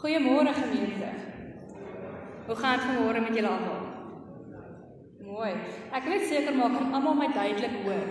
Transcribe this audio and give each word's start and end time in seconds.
Goeiemôre 0.00 0.52
gemeente. 0.56 1.08
Hoe 2.46 2.56
gaan 2.56 2.78
dit 2.78 2.84
vanmôre 2.88 3.20
met 3.20 3.34
julle 3.36 3.48
almal? 3.48 3.80
Mooi. 5.20 5.50
Ek 5.92 6.06
wil 6.06 6.14
net 6.14 6.24
seker 6.30 6.56
maak 6.56 6.72
dat 6.72 6.94
almal 6.96 7.18
my 7.18 7.26
duidelik 7.34 7.74
hoor. 7.82 8.06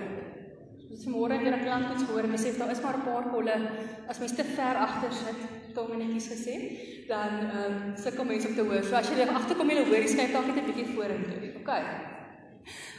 Dis 0.91 1.07
vanmôre 1.07 1.39
weer 1.41 1.55
'n 1.57 1.63
klank 1.63 1.95
iets 1.95 2.05
hoor 2.11 2.27
en 2.27 2.35
besef 2.37 2.59
daar 2.59 2.69
is 2.75 2.83
maar 2.83 2.97
'n 2.97 3.07
paar 3.07 3.25
kolle 3.33 3.55
as 4.07 4.19
mens 4.19 4.35
te 4.35 4.43
ver 4.43 4.75
agter 4.85 5.13
sit, 5.13 5.39
netjies 5.97 6.29
gesê, 6.33 6.55
dan 7.07 7.31
ehm 7.39 7.73
um, 7.73 7.97
sukkel 7.97 8.25
mense 8.25 8.47
om 8.47 8.55
te 8.55 8.61
hoor. 8.69 8.83
So 8.83 8.95
as 8.95 9.09
jy 9.09 9.15
daar 9.15 9.35
agterkom 9.39 9.69
jy 9.69 9.85
hoor, 9.89 10.07
skryf 10.07 10.31
dalk 10.31 10.45
net 10.45 10.57
'n 10.57 10.69
bietjie 10.69 10.93
vorentoe. 10.95 11.39
OK. 11.59 11.71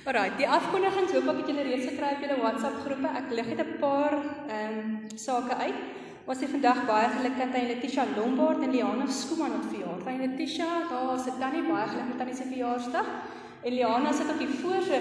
Alraai, 0.07 0.31
die 0.37 0.49
afkondigings 0.49 1.13
hoop 1.13 1.29
ek 1.29 1.37
het 1.37 1.47
julle 1.47 1.63
reeds 1.63 1.87
gekry 1.91 2.11
op 2.17 2.23
julle 2.23 2.43
WhatsApp 2.43 2.77
groepe. 2.85 3.09
Ek 3.21 3.31
lig 3.31 3.47
net 3.47 3.67
'n 3.67 3.79
paar 3.79 4.15
ehm 4.49 4.79
um, 4.79 5.09
sake 5.15 5.55
uit. 5.55 6.00
Ons 6.29 6.41
het 6.41 6.51
vandag 6.53 6.85
baie 6.87 7.09
geluk 7.09 7.39
aan 7.41 7.53
Letitia 7.67 8.05
Lombard 8.17 8.63
en 8.63 8.71
Liana 8.71 9.07
Skooman 9.09 9.55
op 9.57 9.69
verjaardag. 9.71 10.05
Tannie 10.05 10.29
Letitia, 10.29 10.69
daar 10.91 11.15
is 11.15 11.25
dit 11.25 11.39
tannie 11.41 11.63
baie 11.65 11.87
geluk 11.89 12.09
met 12.09 12.19
tannie 12.19 12.37
se 12.37 12.45
verjaarsdag. 12.51 13.09
En 13.65 13.73
Liana 13.73 14.13
sit 14.13 14.29
op 14.33 14.39
die 14.39 14.49
voorse. 14.61 15.01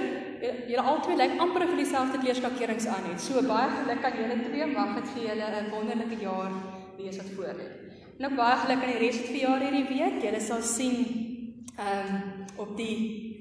Julle 0.67 0.85
albei 0.91 1.17
lyk 1.19 1.35
amper 1.43 1.65
vir 1.67 1.81
dieselfde 1.81 2.21
kleurskakerings 2.23 2.87
aan 2.87 3.09
het. 3.11 3.21
So 3.21 3.43
baie 3.47 3.67
geluk 3.75 4.07
aan 4.07 4.17
julle 4.21 4.39
twee. 4.45 4.65
Mag 4.71 4.95
dit 4.95 5.11
vir 5.13 5.27
julle 5.27 5.51
'n 5.59 5.69
wonderlike 5.73 6.21
jaar 6.21 6.51
wees 6.97 7.17
wat 7.17 7.31
voor 7.35 7.53
lê. 7.59 7.67
Nou 8.17 8.35
baie 8.35 8.55
geluk 8.63 8.83
aan 8.83 8.93
die 8.93 9.03
res 9.03 9.19
van 9.19 9.33
die 9.33 9.41
jaar 9.41 9.59
hierdie 9.59 9.87
week. 9.87 10.23
Julle 10.23 10.39
sal 10.39 10.61
sien 10.61 10.97
ehm 11.75 12.15
um, 12.15 12.23
op 12.55 12.77
die 12.77 13.39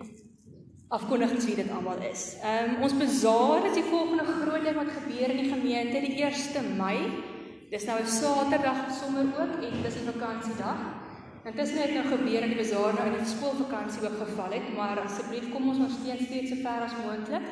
afkondigings 0.89 1.47
wie 1.47 1.55
dit 1.55 1.71
almal 1.71 2.03
is. 2.11 2.37
Ehm 2.43 2.75
um, 2.75 2.83
ons 2.83 2.99
bazaar 2.99 3.67
is 3.67 3.75
die 3.75 3.91
volgende 3.91 4.25
groot 4.25 4.65
ding 4.65 4.77
wat 4.77 4.95
gebeur 4.99 5.31
in 5.31 5.43
die 5.43 5.51
gemeente 5.55 6.01
die 6.01 6.23
1 6.23 6.77
Mei. 6.77 6.99
Dis 7.69 7.85
nou 7.85 7.99
'n 8.01 8.07
Saterdag 8.09 8.79
sommer 9.01 9.27
ook 9.41 9.53
en 9.67 9.83
dis 9.85 9.97
'n 10.01 10.09
vakansiedag. 10.13 10.81
Intussen 11.45 11.83
het 11.83 11.93
nou 11.95 12.07
gebeur 12.15 12.41
dat 12.41 12.53
die 12.53 12.63
bazaar 12.63 12.95
nou 12.95 13.07
in 13.11 13.19
die 13.23 13.35
skoolvakansie 13.35 14.03
ook 14.07 14.19
geval 14.25 14.53
het, 14.59 14.67
maar 14.77 15.01
asseblief 15.01 15.47
kom 15.53 15.69
ons 15.69 15.79
nog 15.79 15.93
steeds 15.99 16.25
steeds 16.25 16.51
so 16.51 16.57
ver 16.65 16.81
as 16.87 16.99
moontlik. 17.05 17.45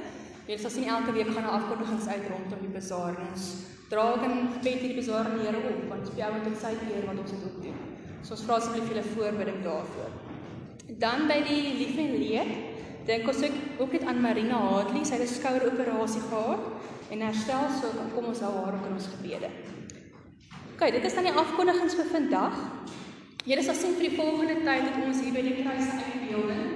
Jy 0.47 0.57
sal 0.59 0.71
sien 0.71 0.89
elke 0.97 1.13
week 1.13 1.31
gaan 1.35 1.47
'n 1.49 1.57
afkondigings 1.59 2.07
uit 2.07 2.27
rondom 2.33 2.61
die 2.61 2.77
bazaar 2.79 3.15
ons 3.31 3.43
dra 3.91 4.03
ook 4.13 4.23
in 4.29 4.37
gebed 4.55 4.81
hierdie 4.83 5.01
bazaar 5.01 5.27
die 5.35 5.45
Here 5.45 5.61
op 5.71 5.89
want 5.89 6.07
speel 6.07 6.33
met 6.33 6.45
dit 6.45 6.59
sy 6.65 6.73
eer 6.93 7.05
wat 7.09 7.19
ons 7.23 7.31
dit 7.31 7.63
doen. 7.67 7.79
So 8.23 8.31
ons 8.35 8.45
vra 8.45 8.55
asseblief 8.55 8.89
julle 8.89 9.07
voorbidding 9.15 9.63
daarvoor. 9.63 10.11
Dan 11.05 11.27
by 11.27 11.41
die 11.51 11.63
lief 11.81 11.97
en 12.05 12.13
leed 12.23 12.53
dink 13.07 13.29
ons 13.29 13.43
ook 13.79 13.93
net 13.93 14.05
aan 14.05 14.21
Marina 14.21 14.59
Hartley, 14.59 15.05
sy 15.05 15.15
het 15.15 15.29
'n 15.29 15.35
skoueroperasie 15.39 16.25
gehad 16.31 16.63
en 17.11 17.21
herstel 17.21 17.65
so 17.81 17.87
kom 18.15 18.25
ons 18.25 18.41
hou 18.41 18.55
haar 18.55 18.75
ook 18.75 18.87
in 18.87 18.93
ons 18.93 19.09
gebede. 19.17 19.76
OK, 20.77 20.91
dit 20.93 21.05
is 21.05 21.15
dan 21.17 21.25
die 21.25 21.33
afkondigings 21.33 21.95
vir 21.97 22.09
vandag. 22.11 22.57
Julle 23.49 23.63
sal 23.65 23.77
sien 23.79 23.95
vir 23.97 24.11
die 24.11 24.17
volgende 24.19 24.59
tyd 24.61 24.83
dat 24.85 24.97
ons 25.07 25.23
hier 25.25 25.33
by 25.33 25.45
die 25.47 25.55
kruis 25.63 25.87
uitbeelding. 25.89 26.67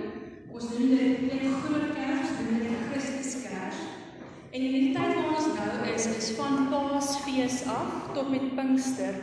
Ons 0.56 0.70
doen 0.72 0.94
dit 0.94 1.26
in 1.26 1.42
'n 1.50 1.58
groot 1.66 1.90
kers, 1.98 2.30
doen 2.38 2.62
dit 2.62 2.70
'n 2.70 2.86
Christuskers. 2.86 3.82
En 4.56 4.60
in 4.60 4.72
die 4.72 4.94
tyd 4.94 5.12
waar 5.16 5.28
ons 5.34 5.50
nou 5.58 5.92
is, 5.94 6.06
is 6.16 6.30
van 6.38 6.70
Paasfees 6.70 7.58
af 7.66 8.14
tot 8.14 8.30
met 8.30 8.54
Pinkster. 8.56 9.14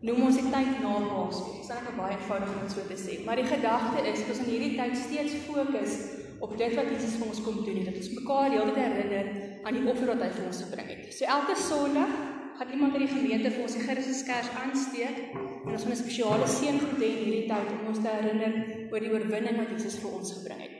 Noem 0.00 0.22
ons 0.22 0.36
die 0.36 0.50
tyd 0.52 0.70
na 0.84 0.92
Paasfees. 1.08 1.66
Dit 1.66 1.76
is 1.76 1.88
net 1.88 1.96
baie 1.96 2.12
eenvoudig 2.12 2.52
om 2.60 2.68
so 2.68 2.80
te 2.92 3.00
sê, 3.06 3.24
maar 3.24 3.36
die 3.36 3.48
gedagte 3.56 4.04
is 4.12 4.18
dat 4.18 4.28
ons 4.28 4.44
in 4.44 4.52
hierdie 4.52 4.76
tyd 4.76 4.96
steeds 4.96 5.34
fokus 5.48 5.92
op 6.40 6.58
dit 6.58 6.74
wat 6.74 6.90
Jesus 6.92 7.16
vir 7.16 7.26
ons 7.26 7.42
kom 7.42 7.64
doen 7.64 7.76
en 7.76 7.84
dat 7.84 7.96
ons 7.96 8.14
mekaar 8.20 8.50
heeltyd 8.50 8.76
herinner 8.76 9.26
aan 9.64 9.74
die 9.74 9.88
offer 9.90 10.06
wat 10.06 10.20
hy 10.20 10.30
vir 10.36 10.46
ons 10.46 10.62
gebring 10.62 10.88
het. 10.92 11.14
So 11.14 11.24
elke 11.24 11.56
Sondag 11.56 12.33
gaan 12.58 12.70
iemand 12.70 12.94
in 12.94 13.00
die 13.06 13.14
gemeente 13.14 13.50
vir 13.50 13.62
ons 13.62 13.74
die 13.74 13.82
Christuskers 13.82 14.50
aansteek 14.62 15.16
en 15.34 15.72
ons 15.72 15.82
gaan 15.82 15.92
'n 15.92 16.02
spesiale 16.02 16.46
hê 16.46 16.68
in 16.70 16.78
hierdie 16.98 17.48
tyd 17.50 17.72
om 17.74 17.86
ons 17.92 18.02
te 18.04 18.10
herinner 18.16 18.54
oor 18.92 19.00
die 19.00 19.12
oorwinning 19.12 19.56
wat 19.58 19.70
Jesus 19.74 19.98
vir 20.02 20.10
ons 20.18 20.32
gebring 20.36 20.60
het. 20.60 20.74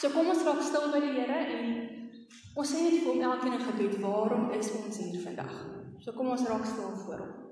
So 0.00 0.10
kom 0.10 0.28
ons 0.28 0.44
raak 0.46 0.62
stil 0.62 0.90
by 0.92 1.00
die 1.00 1.14
Here 1.18 1.40
en 1.56 1.66
ons 2.54 2.70
sê 2.70 2.82
net 2.82 3.00
vir 3.02 3.10
hom 3.12 3.20
elkeen 3.20 3.54
'n 3.54 3.66
gebed, 3.68 4.00
waarom 4.00 4.50
is 4.50 4.70
ons 4.70 4.98
hier 4.98 5.20
vandag? 5.20 5.54
So 6.00 6.12
kom 6.12 6.28
ons 6.28 6.46
raak 6.48 6.66
stil 6.66 6.92
voor 7.04 7.18
hom. 7.18 7.43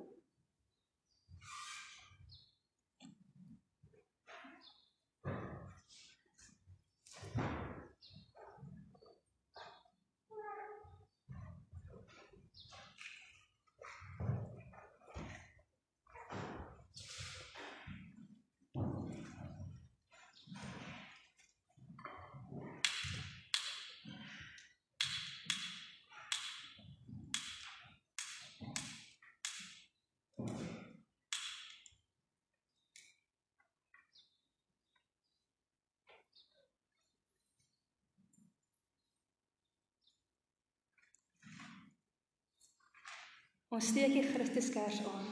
Ons 43.73 43.89
steek 43.89 44.13
die 44.13 44.27
Christuskers 44.27 45.01
aan. 45.09 45.29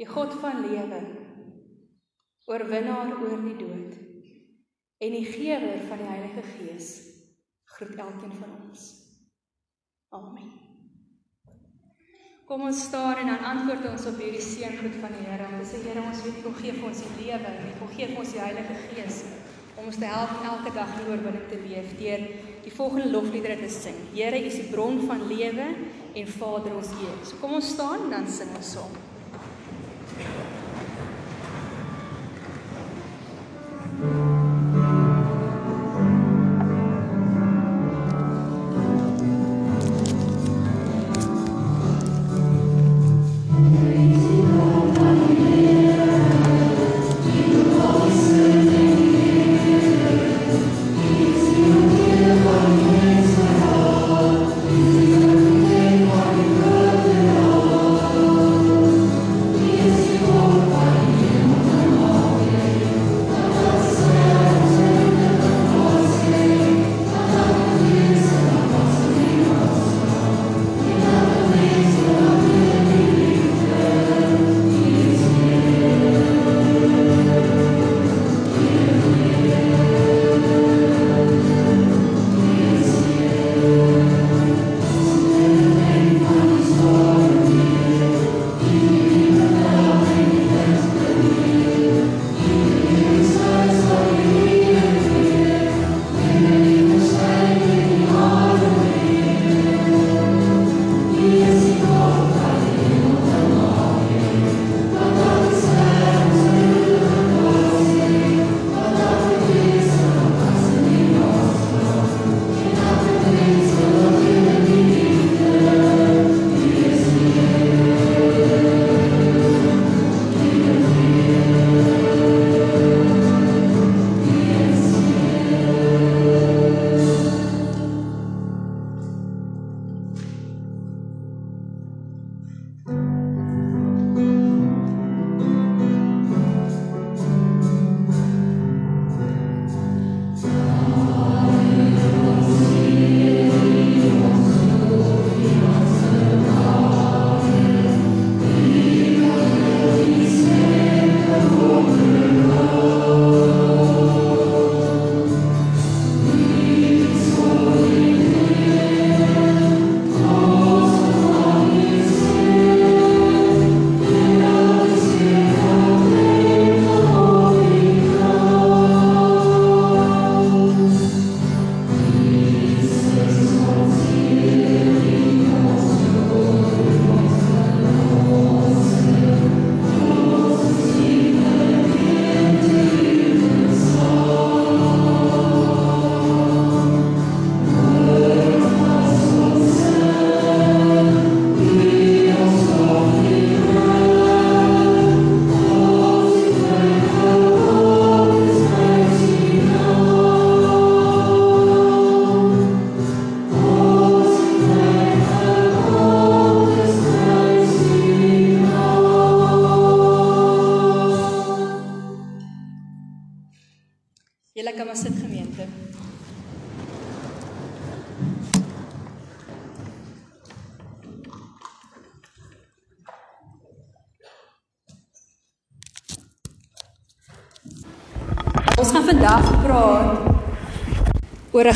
Die 0.00 0.06
God 0.08 0.32
van 0.40 0.62
lewe, 0.64 1.00
oorwinnaar 2.48 3.16
oor 3.20 3.40
die 3.42 3.56
dood 3.58 3.96
en 5.04 5.12
die 5.12 5.26
gewer 5.28 5.82
van 5.90 6.00
die 6.00 6.08
Heilige 6.08 6.44
Gees 6.54 6.86
groet 7.76 7.98
elkeen 8.00 8.32
van 8.38 8.54
ons. 8.62 8.86
Amen. 10.16 10.52
Kom 12.48 12.62
ons 12.64 12.84
staan 12.86 13.20
en 13.20 13.28
dan 13.32 13.44
antwoord 13.44 13.88
ons 13.90 14.06
op 14.08 14.20
hierdie 14.22 14.44
seëngroet 14.44 14.96
van 15.02 15.16
die 15.18 15.24
Here. 15.26 15.48
Dis 15.58 15.74
die 15.74 15.82
Here 15.88 16.04
ons 16.06 16.22
weet 16.24 16.44
hoe 16.46 16.54
gee 16.62 16.76
vir 16.76 16.88
ons 16.92 17.02
die 17.02 17.26
lewe 17.26 17.56
hoe 17.80 17.90
gee 17.92 18.08
vir 18.12 18.22
ons 18.22 18.36
die 18.36 18.44
Heilige 18.44 18.78
Gees 18.86 19.20
om 19.76 19.88
ons 19.90 19.98
te 20.00 20.08
help 20.08 20.44
elke 20.52 20.72
dag 20.74 20.94
die 20.98 21.08
oorwinning 21.10 21.48
te 21.50 21.58
leef 21.64 21.96
deur 22.00 22.28
die 22.66 22.74
volgende 22.74 23.10
lofliedere 23.12 23.58
te 23.60 23.68
sing. 23.70 23.98
Here, 24.14 24.40
U 24.40 24.48
is 24.48 24.58
die 24.58 24.70
bron 24.72 24.98
van 25.06 25.28
lewe 25.30 25.68
en 26.16 26.32
Vader 26.38 26.74
ons 26.74 26.94
eer. 26.98 27.20
So 27.28 27.38
kom 27.42 27.58
ons 27.60 27.74
staan 27.76 28.08
dan 28.10 28.26
sing 28.26 28.50
ons 28.56 28.72
saam. 28.78 28.96
gaan 28.96 29.15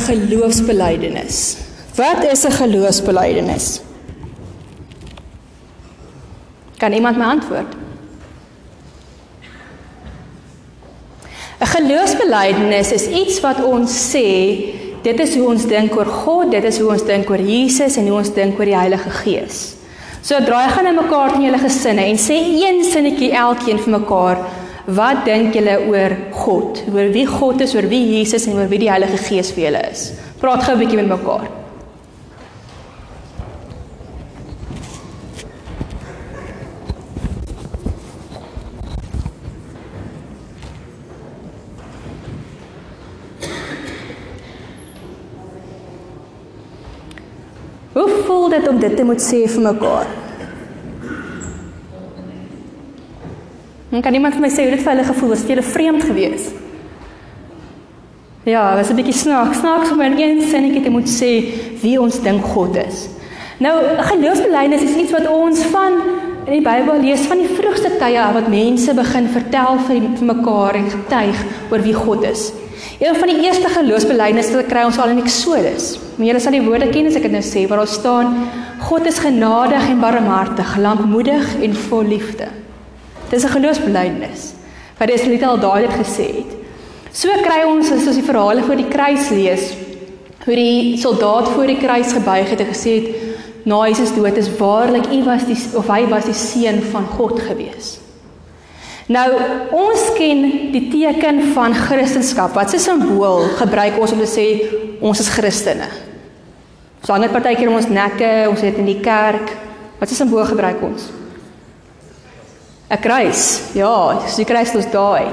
'n 0.01 0.05
geloofsbelijdenis. 0.05 1.57
Wat 1.95 2.25
is 2.33 2.45
'n 2.45 2.51
geloofsbelijdenis? 2.51 3.81
Kan 6.77 6.93
iemand 6.93 7.17
my 7.17 7.25
antwoord? 7.25 7.75
'n 11.61 11.67
Geloofsbelijdenis 11.67 12.93
is 12.93 13.07
iets 13.07 13.41
wat 13.41 13.65
ons 13.65 14.15
sê, 14.15 14.29
dit 15.03 15.19
is 15.21 15.37
hoe 15.37 15.49
ons 15.49 15.67
dink 15.67 15.97
oor 15.97 16.07
God, 16.07 16.51
dit 16.51 16.65
is 16.65 16.79
hoe 16.79 16.91
ons 16.91 17.05
dink 17.05 17.31
oor 17.31 17.41
Jesus 17.41 17.97
en 17.97 18.07
hoe 18.09 18.19
ons 18.19 18.35
dink 18.35 18.59
oor 18.59 18.65
die 18.65 18.77
Heilige 18.77 19.11
Gees. 19.11 19.75
So 20.23 20.37
draai 20.45 20.69
gaan 20.69 20.87
in 20.87 20.95
mekaar 20.95 21.35
in 21.35 21.43
julle 21.43 21.59
gesinne 21.59 22.05
en 22.05 22.19
sê 22.19 22.37
een 22.37 22.85
sinnetjie 22.85 23.33
elkeen 23.33 23.79
vir 23.79 24.01
mekaar 24.01 24.39
Wat 24.91 25.23
dink 25.25 25.55
julle 25.55 25.77
oor 25.87 26.17
God? 26.35 26.83
Oor 26.91 27.13
wie 27.15 27.27
God 27.29 27.61
is, 27.63 27.77
oor 27.77 27.87
wie 27.91 28.01
Jesus 28.17 28.49
en 28.51 28.59
oor 28.59 28.71
wie 28.71 28.81
die 28.83 28.91
Heilige 28.91 29.21
Gees 29.23 29.53
vir 29.55 29.69
julle 29.69 29.83
is? 29.91 30.11
Praat 30.41 30.65
gou 30.67 30.75
'n 30.75 30.81
bietjie 30.81 30.97
met 30.99 31.07
mekaar. 31.07 31.47
Hoe 47.93 48.09
voel 48.27 48.49
dit 48.49 48.69
om 48.69 48.79
dit 48.79 48.97
te 48.97 49.05
moet 49.05 49.21
sê 49.21 49.47
vir 49.47 49.63
mekaar? 49.63 50.20
En 53.91 54.03
kan 54.03 54.15
iemand 54.15 54.37
vir 54.37 54.45
my 54.45 54.51
sê 54.51 54.67
hoe 54.67 54.75
dit 54.77 54.83
vir 54.85 54.93
hulle 54.93 55.07
gevoel 55.09 55.33
was? 55.33 55.41
Het 55.43 55.55
hulle 55.55 55.67
vreemd 55.67 56.05
gewees? 56.07 56.51
Ja, 58.47 58.77
was 58.77 58.91
'n 58.91 58.97
bietjie 58.97 59.15
snaaks, 59.15 59.59
snaaks 59.59 59.91
om 59.91 60.01
in 60.01 60.19
een 60.19 60.41
sinnetjie 60.43 60.83
te 60.83 60.91
moet 60.91 61.09
sê 61.09 61.45
wie 61.83 62.01
ons 62.01 62.23
dink 62.23 62.45
God 62.45 62.77
is. 62.77 63.09
Nou, 63.59 63.75
geloofsbelijdenis 63.99 64.83
is 64.83 64.97
iets 64.97 65.11
wat 65.11 65.29
ons 65.29 65.63
van 65.63 65.93
in 66.47 66.53
die 66.53 66.63
Bybel 66.65 67.01
lees 67.01 67.21
van 67.21 67.39
die 67.39 67.49
vroegste 67.49 67.91
tye 67.99 68.21
af 68.21 68.33
wat 68.33 68.49
mense 68.49 68.95
begin 68.95 69.29
vertel 69.29 69.79
vir, 69.87 70.01
vir 70.17 70.27
mekaar 70.35 70.75
en 70.75 70.91
getuig 70.91 71.45
oor 71.71 71.83
wie 71.83 71.95
God 71.95 72.25
is. 72.25 72.53
Een 72.99 73.17
van 73.17 73.29
die 73.29 73.43
eerste 73.45 73.69
geloofsbelijdenisse 73.69 74.57
wat 74.57 74.67
kry 74.67 74.83
ons 74.85 74.99
al 74.99 75.09
in 75.09 75.23
Eksodus. 75.23 75.99
Maar 76.17 76.27
julle 76.27 76.41
sal 76.41 76.53
die 76.53 76.65
woorde 76.65 76.89
ken 76.89 77.07
as 77.07 77.17
ek 77.17 77.23
dit 77.23 77.33
nou 77.33 77.43
sê 77.43 77.67
waar 77.69 77.79
daar 77.79 77.87
staan: 77.87 78.35
God 78.79 79.07
is 79.07 79.19
genadig 79.19 79.89
en 79.89 80.01
barmhartig, 80.01 80.77
lankmoedig 80.77 81.55
en 81.63 81.75
vol 81.75 82.03
liefde. 82.03 82.60
Dis 83.31 83.45
'n 83.45 83.57
geloofsbelijdenis 83.57 84.53
wat 84.99 85.09
die 85.09 85.17
Israeliete 85.17 85.47
al 85.47 85.61
dadelik 85.61 85.95
gesê 85.97 86.27
het. 86.37 86.53
So 87.13 87.29
kry 87.43 87.63
ons 87.67 87.91
as 87.91 88.07
ons 88.07 88.19
die 88.19 88.27
verhale 88.27 88.63
voor 88.63 88.77
die 88.77 88.89
kruis 88.89 89.31
lees, 89.31 89.73
hoe 90.45 90.55
die 90.55 90.97
soldaat 91.01 91.49
voor 91.49 91.67
die 91.67 91.79
kruis 91.79 92.13
gebuig 92.13 92.51
het 92.51 92.61
en 92.61 92.67
gesê 92.67 92.93
het 93.01 93.09
na 93.65 93.87
Jesus 93.87 94.15
dood 94.15 94.37
is 94.37 94.49
waarlik 94.59 95.11
u 95.13 95.23
was 95.25 95.45
die 95.49 95.57
of 95.77 95.89
hy 95.89 96.07
was 96.09 96.25
die 96.25 96.37
seun 96.37 96.83
van 96.93 97.07
God 97.17 97.41
gewees. 97.41 97.99
Nou 99.11 99.27
ons 99.75 100.13
ken 100.15 100.45
die 100.73 100.87
teken 100.93 101.43
van 101.55 101.75
Christendom. 101.75 102.53
Wat 102.55 102.75
'n 102.75 102.79
simbool 102.79 103.49
gebruik 103.59 103.99
ons 104.01 104.13
om 104.13 104.19
te 104.19 104.31
sê 104.39 104.47
ons 105.01 105.21
is 105.21 105.29
Christene? 105.29 105.89
Ons 107.01 107.09
hang 107.09 107.23
dit 107.23 107.33
partykeer 107.33 107.69
om 107.69 107.75
ons 107.75 107.89
nekke, 107.89 108.47
ons 108.49 108.61
het 108.61 108.77
in 108.77 108.87
die 108.87 109.01
kerk. 109.01 109.57
Wat 109.99 110.11
'n 110.11 110.15
simbool 110.15 110.45
gebruik 110.45 110.83
ons? 110.83 111.20
'n 112.91 113.01
kruis. 113.01 113.71
Ja, 113.75 114.21
dis 114.25 114.35
die 114.41 114.45
kruis 114.45 114.73
wat 114.75 114.93
daai. 114.93 115.31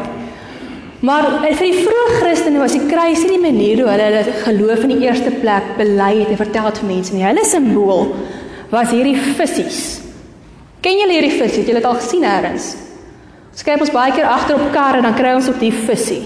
Maar 1.00 1.28
vir 1.44 1.62
die 1.62 1.84
vroeë 1.86 2.18
Christene 2.22 2.62
was 2.62 2.74
die 2.74 2.86
kruis 2.90 3.22
nie 3.24 3.36
die 3.36 3.44
manier 3.44 3.82
hoe 3.82 3.90
hulle 3.92 4.08
hulle 4.10 4.40
geloof 4.46 4.86
in 4.86 4.94
die 4.96 5.06
eerste 5.06 5.32
plek 5.44 5.76
bely 5.78 6.14
het 6.22 6.32
en 6.34 6.40
vertel 6.42 6.70
het 6.70 6.82
vir 6.82 6.90
mense 6.90 7.14
nie. 7.14 7.26
Hulle 7.26 7.46
simbool 7.46 8.16
was 8.72 8.94
hierdie 8.94 9.18
visse. 9.38 10.02
Ken 10.82 10.98
julle 10.98 11.18
hierdie 11.18 11.34
visse? 11.38 11.60
Het 11.62 11.70
julle 11.70 11.82
dit 11.82 11.90
al 11.90 12.00
gesien 12.02 12.26
eers? 12.26 12.76
Skryf 13.58 13.82
ons 13.82 13.94
baie 13.94 14.14
keer 14.14 14.30
agter 14.30 14.58
op 14.58 14.74
karre 14.74 15.02
dan 15.02 15.18
kry 15.18 15.34
ons 15.38 15.50
op 15.50 15.62
die 15.62 15.74
visse. 15.74 16.20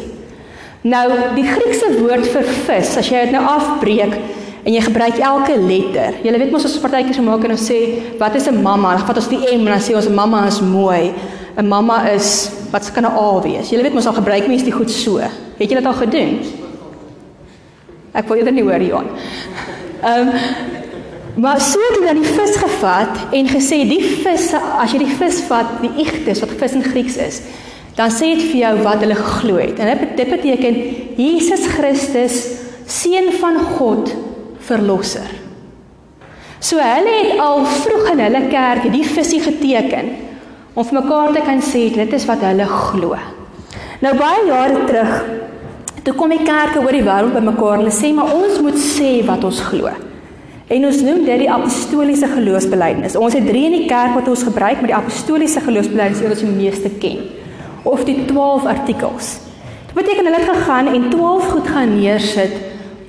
Nou, 0.81 1.05
die 1.35 1.45
Griekse 1.45 1.91
woord 1.99 2.25
vir 2.33 2.47
vis, 2.65 2.95
as 2.97 3.09
jy 3.11 3.27
dit 3.27 3.35
nou 3.35 3.43
afbreek, 3.45 4.15
en 4.63 4.73
jy 4.73 4.81
gebruik 4.81 5.17
elke 5.17 5.57
letter. 5.57 6.19
Jy 6.23 6.31
weet 6.37 6.51
mos 6.51 6.65
ons 6.67 6.79
partytjies 6.83 7.17
gemaak 7.17 7.43
en 7.47 7.55
ons 7.55 7.67
sê 7.71 7.79
wat 8.19 8.35
is 8.35 8.47
'n 8.47 8.61
mamma? 8.61 8.95
Dan 8.95 9.05
vat 9.05 9.17
ons 9.17 9.29
die 9.29 9.43
M 9.57 9.67
en 9.67 9.73
dan 9.73 9.81
sê 9.81 9.95
ons 9.95 10.07
'n 10.07 10.13
mamma 10.13 10.47
is 10.47 10.61
mooi. 10.61 11.13
'n 11.57 11.67
Mamma 11.67 12.09
is 12.09 12.51
wat 12.71 12.85
se 12.85 12.91
kan 12.91 13.03
'n 13.03 13.11
A 13.11 13.41
wees? 13.41 13.69
Jy 13.69 13.81
weet 13.81 13.93
mos 13.93 14.07
al 14.07 14.13
gebruik 14.13 14.47
mense 14.47 14.65
dit 14.65 14.73
goed 14.73 14.91
so. 14.91 15.17
Het 15.57 15.69
jy 15.69 15.75
dit 15.75 15.85
al 15.85 15.93
gedoen? 15.93 16.39
Ek 18.13 18.27
wou 18.27 18.37
eerder 18.37 18.53
nie 18.53 18.63
hoor 18.63 18.81
Johan. 18.81 19.07
Ehm 20.03 20.27
um, 20.27 20.33
maar 21.35 21.61
so 21.61 21.79
het 21.79 21.95
hulle 21.95 22.05
dan 22.05 22.21
die 22.21 22.33
vis 22.33 22.55
gevat 22.55 23.17
en 23.31 23.47
gesê 23.47 23.87
die 23.87 24.03
vis 24.23 24.53
as 24.53 24.91
jy 24.91 24.97
die 24.97 25.15
vis 25.15 25.41
vat, 25.47 25.65
die 25.81 25.91
igtes 26.03 26.41
wat 26.43 26.49
vis 26.59 26.73
in 26.73 26.83
Grieks 26.83 27.15
is, 27.15 27.41
dan 27.95 28.11
sê 28.11 28.35
dit 28.35 28.51
vir 28.51 28.59
jou 28.59 28.73
wat 28.83 28.99
hulle 28.99 29.15
geglo 29.15 29.55
het. 29.57 29.79
En 29.79 29.97
dit 30.15 30.29
beteken 30.29 30.75
Jesus 31.15 31.67
Christus 31.67 32.47
seun 32.85 33.31
van 33.39 33.59
God 33.77 34.11
verlosser. 34.67 35.29
So 36.61 36.77
hulle 36.77 37.13
het 37.17 37.39
al 37.41 37.63
vroeg 37.65 38.11
in 38.13 38.19
hulle 38.21 38.41
kerk 38.51 38.85
die 38.93 39.05
visie 39.05 39.41
geteken 39.41 40.11
om 40.73 40.85
vir 40.85 40.99
mekaar 41.01 41.33
te 41.35 41.41
kan 41.45 41.63
sê 41.65 41.87
dit 41.95 42.13
is 42.13 42.27
wat 42.29 42.43
hulle 42.45 42.67
glo. 42.69 43.17
Nou 44.01 44.13
baie 44.17 44.45
jare 44.47 44.85
terug 44.85 45.15
toe 46.05 46.13
kom 46.17 46.31
die 46.33 46.45
kerke 46.45 46.81
oor 46.81 46.95
die 46.95 47.05
wêreld 47.05 47.35
bymekaar 47.35 47.75
en 47.75 47.83
hulle 47.83 47.93
sê 47.93 48.13
maar 48.13 48.31
ons 48.33 48.61
moet 48.65 48.77
sê 48.81 49.19
wat 49.27 49.43
ons 49.47 49.59
glo. 49.71 49.91
En 50.71 50.87
ons 50.87 51.01
noem 51.03 51.25
dit 51.27 51.41
die 51.43 51.51
apostoliese 51.51 52.29
geloofsbelijdenis. 52.31 53.17
Ons 53.19 53.35
het 53.35 53.47
drie 53.49 53.65
in 53.67 53.75
die 53.75 53.87
kerk 53.89 54.13
wat 54.15 54.29
ons 54.31 54.45
gebruik, 54.47 54.79
maar 54.79 54.93
die 54.93 54.95
apostoliese 54.95 55.59
geloofsbelijdenis 55.65 56.21
is 56.21 56.23
wat 56.23 56.35
ons 56.37 56.45
die 56.45 56.53
meeste 56.55 56.91
ken. 57.01 57.25
Of 57.83 58.05
die 58.07 58.21
12 58.29 58.69
artikels. 58.71 59.33
Dit 59.89 59.97
beteken 59.97 60.29
hulle 60.29 60.39
het 60.39 60.47
gegaan 60.47 60.87
en 60.93 61.09
12 61.11 61.49
goed 61.51 61.67
gaan 61.73 61.97
neersit 61.97 62.55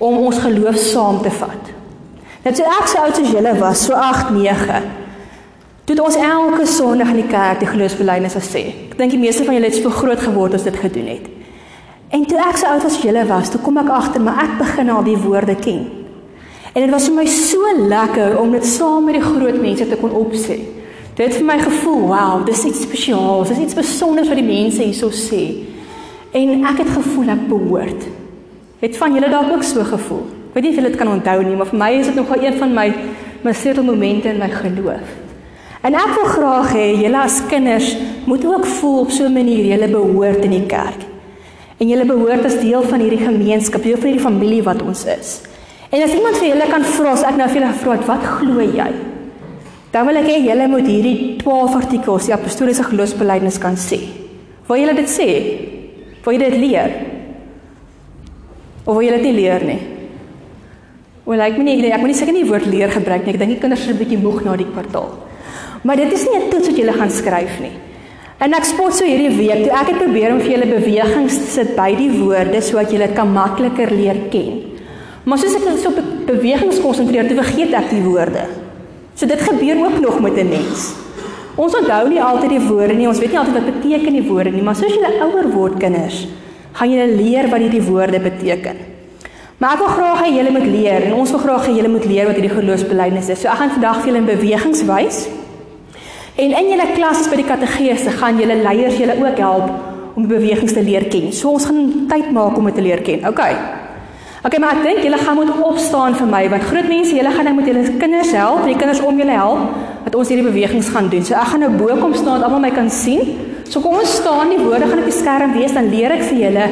om 0.02 0.18
ons 0.26 0.40
geloof 0.42 0.78
saam 0.82 1.20
te 1.22 1.30
vat. 1.38 1.70
Net 2.42 2.58
so 2.58 2.66
ek 2.66 2.88
so 2.90 3.02
oud 3.04 3.18
as 3.22 3.30
julle 3.30 3.52
was, 3.60 3.84
so 3.86 3.94
8, 3.94 4.32
9. 4.34 4.80
Toe 5.86 5.98
ons 6.02 6.16
elke 6.18 6.66
Sondag 6.66 7.12
in 7.12 7.20
die 7.20 7.30
kerk 7.30 7.60
die 7.62 7.70
geloofsbelijdenis 7.70 8.34
sê. 8.48 8.64
Ek 8.90 8.96
dink 8.98 9.14
die 9.14 9.20
meeste 9.22 9.46
van 9.46 9.54
julle 9.56 9.70
het 9.70 9.78
so 9.78 9.92
groot 9.94 10.22
geword 10.22 10.56
as 10.58 10.66
dit 10.66 10.78
gedoen 10.78 11.10
het. 11.12 11.28
En 12.12 12.24
toe 12.28 12.38
ek 12.42 12.58
so 12.58 12.70
oud 12.70 12.86
as 12.86 12.98
julle 13.02 13.22
was, 13.30 13.50
toe 13.52 13.60
kom 13.62 13.78
ek 13.82 13.90
agter 13.94 14.22
maar 14.22 14.40
ek 14.42 14.56
begin 14.58 14.90
al 14.90 15.06
die 15.06 15.18
woorde 15.22 15.54
ken. 15.62 15.84
En 16.72 16.80
dit 16.80 16.90
was 16.92 17.06
vir 17.08 17.16
my 17.20 17.26
so 17.30 17.74
lekker 17.92 18.34
om 18.40 18.54
dit 18.56 18.66
saam 18.66 19.06
met 19.06 19.18
die 19.18 19.24
groot 19.24 19.58
mense 19.60 19.86
te 19.88 19.98
kon 20.00 20.14
opsê. 20.16 20.58
Dit 21.12 21.26
het 21.26 21.36
vir 21.36 21.46
my 21.46 21.58
gevoel, 21.60 22.02
wow, 22.08 22.42
dis 22.48 22.64
iets 22.66 22.82
spesiaals, 22.86 23.52
dis 23.52 23.62
iets 23.66 23.76
besonders 23.76 24.30
wat 24.32 24.40
die 24.40 24.48
mense 24.48 24.82
hierso 24.82 25.12
sê. 25.14 25.44
En 26.32 26.66
ek 26.72 26.82
het 26.82 26.92
gevoel 26.96 27.34
ek 27.36 27.46
behoort. 27.50 28.10
Het 28.82 28.96
van 28.98 29.12
julle 29.14 29.28
dalk 29.30 29.52
ook 29.52 29.62
so 29.62 29.84
gevoel? 29.86 30.24
Ek 30.26 30.56
weet 30.56 30.64
nie 30.64 30.70
of 30.72 30.78
julle 30.80 30.88
dit 30.90 30.98
kan 30.98 31.10
onthou 31.12 31.42
nie, 31.46 31.54
maar 31.54 31.68
vir 31.70 31.78
my 31.78 31.90
is 32.00 32.08
dit 32.10 32.16
nogal 32.18 32.40
een 32.42 32.56
van 32.58 32.72
my 32.74 32.88
my 33.42 33.52
sleutelmomente 33.54 34.30
in 34.30 34.40
my 34.42 34.48
geloof. 34.50 35.12
En 35.86 35.94
ek 35.98 36.10
wil 36.16 36.26
graag 36.30 36.72
hê 36.74 36.88
julle 36.98 37.20
as 37.20 37.36
kinders 37.50 37.92
moet 38.26 38.42
ook 38.46 38.66
voel 38.80 38.98
op 39.04 39.14
so 39.14 39.28
'n 39.28 39.32
manier 39.34 39.64
julle 39.70 39.88
behoort 39.88 40.44
in 40.44 40.50
die 40.50 40.66
kerk. 40.66 41.06
En 41.78 41.88
julle 41.88 42.04
behoort 42.04 42.44
as 42.44 42.58
deel 42.58 42.82
van 42.82 43.00
hierdie 43.00 43.22
gemeenskap, 43.22 43.82
deel 43.82 43.96
van 43.96 44.08
hierdie 44.10 44.26
familie 44.26 44.62
wat 44.62 44.82
ons 44.82 45.04
is. 45.04 45.40
En 45.90 46.02
as 46.02 46.14
iemand 46.14 46.36
vir 46.36 46.48
julle 46.48 46.66
kan 46.70 46.84
vra, 46.84 47.12
as 47.12 47.22
ek 47.22 47.36
nou 47.36 47.48
vir 47.48 47.60
julle 47.60 47.72
vra, 47.72 47.96
wat 48.06 48.24
glo 48.24 48.60
jy? 48.60 48.92
Dan 49.92 50.06
wil 50.06 50.16
ek 50.16 50.26
hê 50.26 50.42
julle 50.42 50.68
moet 50.68 50.86
hierdie 50.86 51.36
12 51.36 51.74
artikels, 51.74 52.26
die 52.26 52.34
apostoliese 52.34 52.82
geloofsbelijdenis 52.82 53.58
kan 53.58 53.76
sê. 53.76 53.98
Wil 54.66 54.76
julle 54.76 54.94
dit 54.94 55.08
sê? 55.08 55.28
Wil 56.24 56.34
jy 56.34 56.38
dit 56.38 56.58
leer? 56.58 57.01
Of 58.84 58.96
wil 58.96 59.04
jy 59.06 59.10
dit 59.16 59.22
nie 59.22 59.36
leer 59.38 59.64
nie? 59.64 59.80
Wel, 61.24 61.40
ek 61.40 61.56
moet 61.56 61.68
nie 61.68 61.92
ek 61.92 62.00
moet 62.02 62.10
nie 62.10 62.18
seker 62.18 62.34
nie 62.34 62.48
woord 62.48 62.66
leer 62.66 62.90
gebruik 62.90 63.24
nie. 63.24 63.34
Ek 63.34 63.38
dink 63.38 63.54
die 63.54 63.60
kinders 63.62 63.86
is 63.86 63.94
'n 63.94 63.98
bietjie 63.98 64.18
moeg 64.18 64.44
na 64.44 64.56
die 64.56 64.66
kwartaal. 64.66 65.10
Maar 65.84 65.96
dit 65.96 66.12
is 66.12 66.26
nie 66.26 66.38
'n 66.38 66.50
toets 66.50 66.68
wat 66.68 66.78
jy 66.78 66.92
gaan 66.92 67.10
skryf 67.10 67.60
nie. 67.60 67.76
En 68.42 68.52
ek 68.54 68.64
spot 68.64 68.94
so 68.94 69.04
hierdie 69.04 69.36
week, 69.36 69.62
toe 69.62 69.70
ek 69.70 69.88
het 69.92 69.98
probeer 69.98 70.32
om 70.32 70.40
vir 70.40 70.50
julle 70.50 70.66
bewegings 70.66 71.36
sit 71.54 71.76
by 71.76 71.94
die 71.94 72.10
woorde 72.10 72.60
sodat 72.60 72.90
julle 72.90 73.06
dit 73.06 73.14
kan 73.14 73.32
makliker 73.32 73.90
leer 73.90 74.18
ken. 74.30 74.62
Maar 75.24 75.38
soos 75.38 75.54
ek 75.54 75.78
so 75.78 75.88
op 75.90 76.26
bewegings 76.26 76.80
konsentreer, 76.80 77.28
toe 77.28 77.38
vergeet 77.38 77.72
ek 77.72 77.90
die 77.90 78.02
woorde. 78.02 78.48
So 79.14 79.26
dit 79.26 79.40
gebeur 79.40 79.84
ook 79.84 80.00
nog 80.00 80.20
met 80.20 80.36
'n 80.38 80.48
mens. 80.48 80.94
Ons 81.54 81.76
onthou 81.76 82.08
nie 82.08 82.22
altyd 82.22 82.50
die 82.50 82.66
woorde 82.66 82.94
nie. 82.94 83.06
Ons 83.06 83.20
weet 83.20 83.30
nie 83.30 83.38
altyd 83.38 83.54
wat 83.54 83.80
beteken 83.80 84.12
die 84.12 84.28
woorde 84.28 84.50
nie, 84.50 84.62
maar 84.62 84.74
soos 84.74 84.94
julle 84.94 85.20
ouer 85.20 85.50
word 85.52 85.78
kinders, 85.78 86.26
gaan 86.72 86.90
julle 86.90 87.14
leer 87.16 87.48
wat 87.52 87.60
hierdie 87.60 87.84
woorde 87.84 88.20
beteken. 88.20 88.80
Maar 89.62 89.76
ek 89.76 89.82
wil 89.84 89.92
graag 89.94 90.24
hê 90.24 90.32
julle 90.34 90.50
moet 90.50 90.66
leer 90.66 91.04
en 91.06 91.14
ons 91.22 91.30
wil 91.30 91.42
graag 91.44 91.68
hê 91.68 91.76
julle 91.76 91.90
moet 91.92 92.06
leer 92.10 92.26
wat 92.26 92.38
hierdie 92.38 92.56
geloofsbelijdenis 92.56 93.28
is. 93.30 93.44
So 93.44 93.50
ek 93.52 93.60
gaan 93.60 93.74
vandag 93.76 94.00
vir 94.00 94.10
julle 94.10 94.22
in 94.24 94.30
bewegings 94.30 94.80
wys. 94.88 95.20
En 96.42 96.56
in 96.58 96.70
julle 96.72 96.88
klas 96.96 97.28
by 97.30 97.38
die 97.38 97.46
kategese 97.46 98.14
gaan 98.16 98.40
julle 98.40 98.56
leiers 98.64 98.98
julle 98.98 99.18
ook 99.20 99.38
help 99.38 100.16
om 100.18 100.26
bewegings 100.26 100.74
te 100.74 100.82
leer 100.82 101.06
ken. 101.12 101.30
So 101.32 101.52
ons 101.54 101.68
gaan 101.68 102.08
tyd 102.10 102.32
maak 102.34 102.58
om 102.58 102.66
dit 102.70 102.76
te 102.80 102.84
leer 102.84 103.04
ken. 103.06 103.22
OK. 103.28 103.44
OK, 104.42 104.58
maar 104.58 104.80
ek 104.80 104.82
dink 104.88 105.04
julle 105.06 105.20
gaan 105.22 105.38
moet 105.38 105.52
opstaan 105.62 106.16
vir 106.18 106.26
my 106.26 106.42
want 106.50 106.64
groot 106.66 106.88
mense, 106.90 107.14
julle 107.14 107.30
gaan 107.30 107.46
nou 107.46 107.54
met 107.60 107.68
julle 107.70 107.84
kinders 108.00 108.32
help, 108.34 108.64
die 108.66 108.74
kinders 108.74 109.04
om 109.06 109.20
julle 109.22 109.36
help 109.38 109.76
dat 110.08 110.16
ons 110.18 110.32
hierdie 110.32 110.48
bewegings 110.48 110.90
gaan 110.90 111.12
doen. 111.12 111.22
So 111.22 111.38
ek 111.38 111.52
gaan 111.52 111.62
nou 111.62 111.70
bo 111.76 111.94
kom 112.00 112.16
staan 112.18 112.40
dat 112.40 112.48
almal 112.48 112.64
my 112.66 112.72
kan 112.74 112.90
sien. 112.90 113.51
So 113.72 113.80
kom 113.80 113.94
ons 113.96 114.18
staan, 114.18 114.50
die 114.52 114.60
woorde 114.60 114.84
gaan 114.84 115.00
op 115.00 115.06
die 115.08 115.16
skerm 115.16 115.54
wees, 115.56 115.72
dan 115.72 115.86
leer 115.88 116.12
ek 116.12 116.26
vir 116.28 116.40
julle 116.42 116.64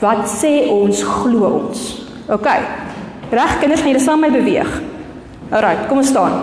wat 0.00 0.24
sê 0.26 0.64
ons 0.72 1.02
glo 1.06 1.46
ons. 1.46 1.82
OK. 2.26 2.48
Reg, 3.30 3.52
kinders, 3.60 3.84
gaan 3.84 3.92
julle 3.92 4.02
saam 4.02 4.24
met 4.24 4.32
my 4.34 4.40
beweeg. 4.40 4.72
Alraai, 5.54 5.84
kom 5.86 6.00
ons 6.02 6.10
staan. 6.10 6.34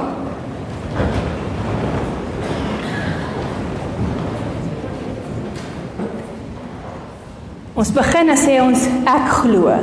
Ons 7.75 7.91
begin 7.93 8.31
en 8.31 8.39
sê 8.39 8.61
ons 8.63 8.87
ek 9.11 9.29
glo 9.41 9.75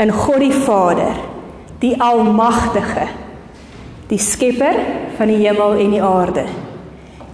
in 0.00 0.14
God 0.22 0.40
die 0.46 0.54
Vader, 0.54 1.18
die 1.82 1.96
almagtige, 1.98 3.10
die 4.08 4.22
skepper 4.22 4.78
van 5.18 5.34
die 5.34 5.42
hemel 5.42 5.80
en 5.82 5.98
die 5.98 6.04
aarde. 6.14 6.46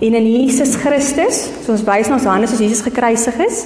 En 0.00 0.14
in 0.14 0.26
Jesus 0.28 0.74
Christus, 0.76 1.46
so 1.64 1.72
ons 1.72 1.84
wys 1.86 2.10
na 2.10 2.18
ons 2.18 2.28
hande 2.28 2.48
soos 2.50 2.60
Jesus 2.60 2.84
gekruisig 2.84 3.38
is, 3.46 3.62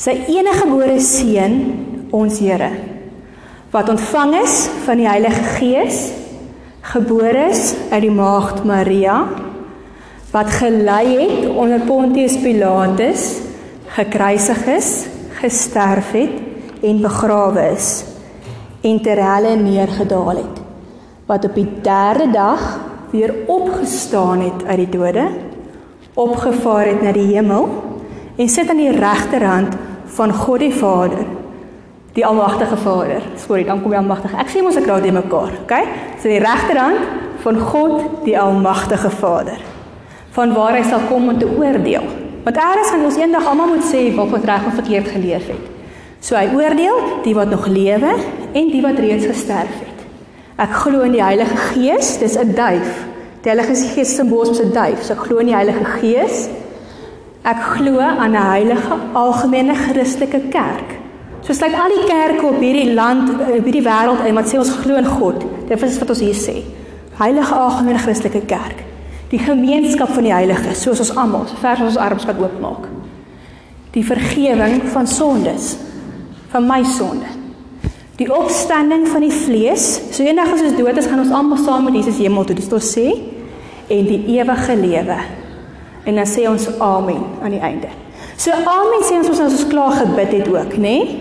sy 0.00 0.14
enige 0.32 0.62
gebore 0.62 0.96
seun, 1.04 1.58
ons 2.12 2.40
Here, 2.40 2.70
wat 3.72 3.88
ontvang 3.92 4.36
is 4.42 4.56
van 4.86 5.00
die 5.00 5.08
Heilige 5.08 5.44
Gees, 5.58 6.00
gebore 6.92 7.48
is 7.52 7.72
uit 7.92 8.02
die 8.04 8.12
maagd 8.12 8.64
Maria, 8.68 9.22
wat 10.32 10.52
gelei 10.56 11.18
het 11.20 11.50
onder 11.50 11.84
Pontius 11.84 12.38
Pilatus, 12.40 13.26
gekruisig 13.92 14.64
is, 14.72 14.92
gesterf 15.42 16.14
het 16.16 16.40
en 16.82 17.02
begrawe 17.02 17.68
is 17.74 17.90
en 18.82 18.98
ter 19.02 19.20
helle 19.22 19.54
neergedaal 19.56 20.36
het 20.36 20.60
wat 21.26 21.44
op 21.46 21.54
die 21.54 21.68
derde 21.82 22.28
dag 22.34 22.62
weer 23.12 23.34
opgestaan 23.46 24.40
het 24.44 24.64
uit 24.66 24.80
die 24.84 24.88
dode 24.96 25.26
opgevaar 26.14 26.86
het 26.90 27.04
na 27.04 27.12
die 27.16 27.28
hemel 27.30 27.68
en 28.36 28.48
sit 28.48 28.68
aan 28.68 28.80
die 28.80 28.92
regterhand 28.96 29.76
van 30.16 30.32
God 30.32 30.64
die 30.64 30.74
Vader 30.74 31.24
die 32.16 32.26
almagtige 32.26 32.76
Vader 32.76 33.22
sorry 33.46 33.64
dan 33.68 33.80
kom 33.84 33.94
die 33.94 34.00
almagtige 34.00 34.40
ek 34.40 34.50
sê 34.52 34.64
mos 34.64 34.80
ek 34.80 34.88
raak 34.90 35.04
dit 35.06 35.16
mekaar 35.16 35.54
okay 35.62 35.84
so 36.16 36.28
die 36.28 36.42
regterhand 36.42 37.06
van 37.44 37.62
God 37.70 38.26
die 38.26 38.36
almagtige 38.38 39.12
Vader 39.22 39.62
van 40.32 40.52
waar 40.56 40.76
hy 40.76 40.84
sal 40.88 41.08
kom 41.08 41.28
om 41.28 41.38
te 41.38 41.48
oordeel 41.48 42.10
Want 42.42 42.56
eers 42.56 42.90
gaan 42.90 43.04
ons 43.06 43.16
eendag 43.16 43.46
almal 43.46 43.68
moet 43.70 43.84
sê 43.86 44.00
wat 44.16 44.32
ons 44.34 44.44
reg 44.44 44.64
of 44.66 44.74
verkeerd 44.74 45.08
geleef 45.14 45.46
het. 45.46 45.66
So 46.22 46.34
hy 46.34 46.48
oordeel 46.56 46.98
die 47.22 47.34
wat 47.38 47.50
nog 47.50 47.68
lewe 47.70 48.16
en 48.52 48.70
die 48.70 48.82
wat 48.82 48.98
reeds 48.98 49.28
gesterf 49.30 49.76
het. 49.78 49.91
Ek 50.56 50.72
glo 50.82 51.00
in 51.00 51.12
die 51.12 51.24
Heilige 51.24 51.56
Gees, 51.72 52.18
dis 52.18 52.36
'n 52.36 52.54
duif. 52.54 53.06
Die 53.42 53.48
Heilige 53.48 53.74
Gees 53.74 54.18
is 54.18 54.20
'n 54.20 54.72
duif. 54.72 55.02
So 55.02 55.12
ek 55.14 55.20
glo 55.20 55.38
in 55.38 55.46
die 55.46 55.56
Heilige 55.56 55.84
Gees. 56.00 56.48
Ek 57.44 57.60
glo 57.76 57.98
aan 57.98 58.32
'n 58.32 58.50
heilige 58.50 58.94
algemene 59.14 59.74
Christelike 59.74 60.40
kerk. 60.50 61.00
So 61.40 61.52
sluit 61.52 61.74
al 61.74 61.88
die 61.88 62.06
kerke 62.06 62.46
op 62.46 62.60
hierdie 62.60 62.94
land, 62.94 63.30
op 63.30 63.64
hierdie 63.64 63.82
wêreld 63.82 64.26
in 64.26 64.34
wat 64.34 64.46
sê 64.46 64.58
ons 64.58 64.70
glo 64.70 64.96
in 64.96 65.06
God. 65.06 65.44
Dit 65.68 65.82
is 65.82 65.98
wat 65.98 66.08
ons 66.08 66.20
hier 66.20 66.34
sê. 66.34 66.62
Heilige 67.18 67.54
algemene 67.54 67.98
Christelike 67.98 68.46
kerk 68.46 68.92
die 69.32 69.40
gemeenskap 69.40 70.12
van 70.12 70.26
die 70.26 70.34
heiliges 70.34 70.82
soos 70.84 71.00
ons 71.00 71.14
almal 71.16 71.46
ver 71.62 71.78
as 71.78 71.86
ons 71.86 72.00
arms 72.00 72.26
kan 72.28 72.40
oopmaak 72.40 72.88
die 73.94 74.04
vergifnis 74.04 74.90
van 74.92 75.08
sondes 75.08 75.72
van 76.52 76.68
my 76.68 76.82
sonde 76.84 77.30
die 78.20 78.28
opstanding 78.28 79.06
van 79.08 79.24
die 79.24 79.32
vlees 79.32 79.86
so 80.10 80.22
eendag 80.24 80.52
as 80.52 80.64
ons 80.68 80.76
dood 80.76 80.98
is 81.00 81.08
gaan 81.10 81.24
ons 81.24 81.32
almal 81.32 81.60
saam 81.64 81.88
met 81.88 81.96
Jesus 82.00 82.20
hemel 82.22 82.44
toe 82.44 82.56
dis 82.58 82.68
wat 82.68 82.78
ons 82.80 82.92
sê 82.98 83.08
en 83.92 84.06
die 84.08 84.22
ewige 84.38 84.76
lewe 84.76 85.18
en 86.04 86.18
dan 86.18 86.28
sê 86.28 86.48
ons 86.50 86.68
amen 86.78 87.22
aan 87.42 87.56
die 87.56 87.62
einde 87.62 87.92
so 88.36 88.52
amen 88.52 89.06
sê 89.08 89.18
ons 89.20 89.32
as 89.32 89.44
ons 89.46 89.68
klaar 89.70 89.96
gebid 90.02 90.40
het 90.40 90.48
ook 90.52 90.78
nê 90.78 90.96
nee? 91.02 91.20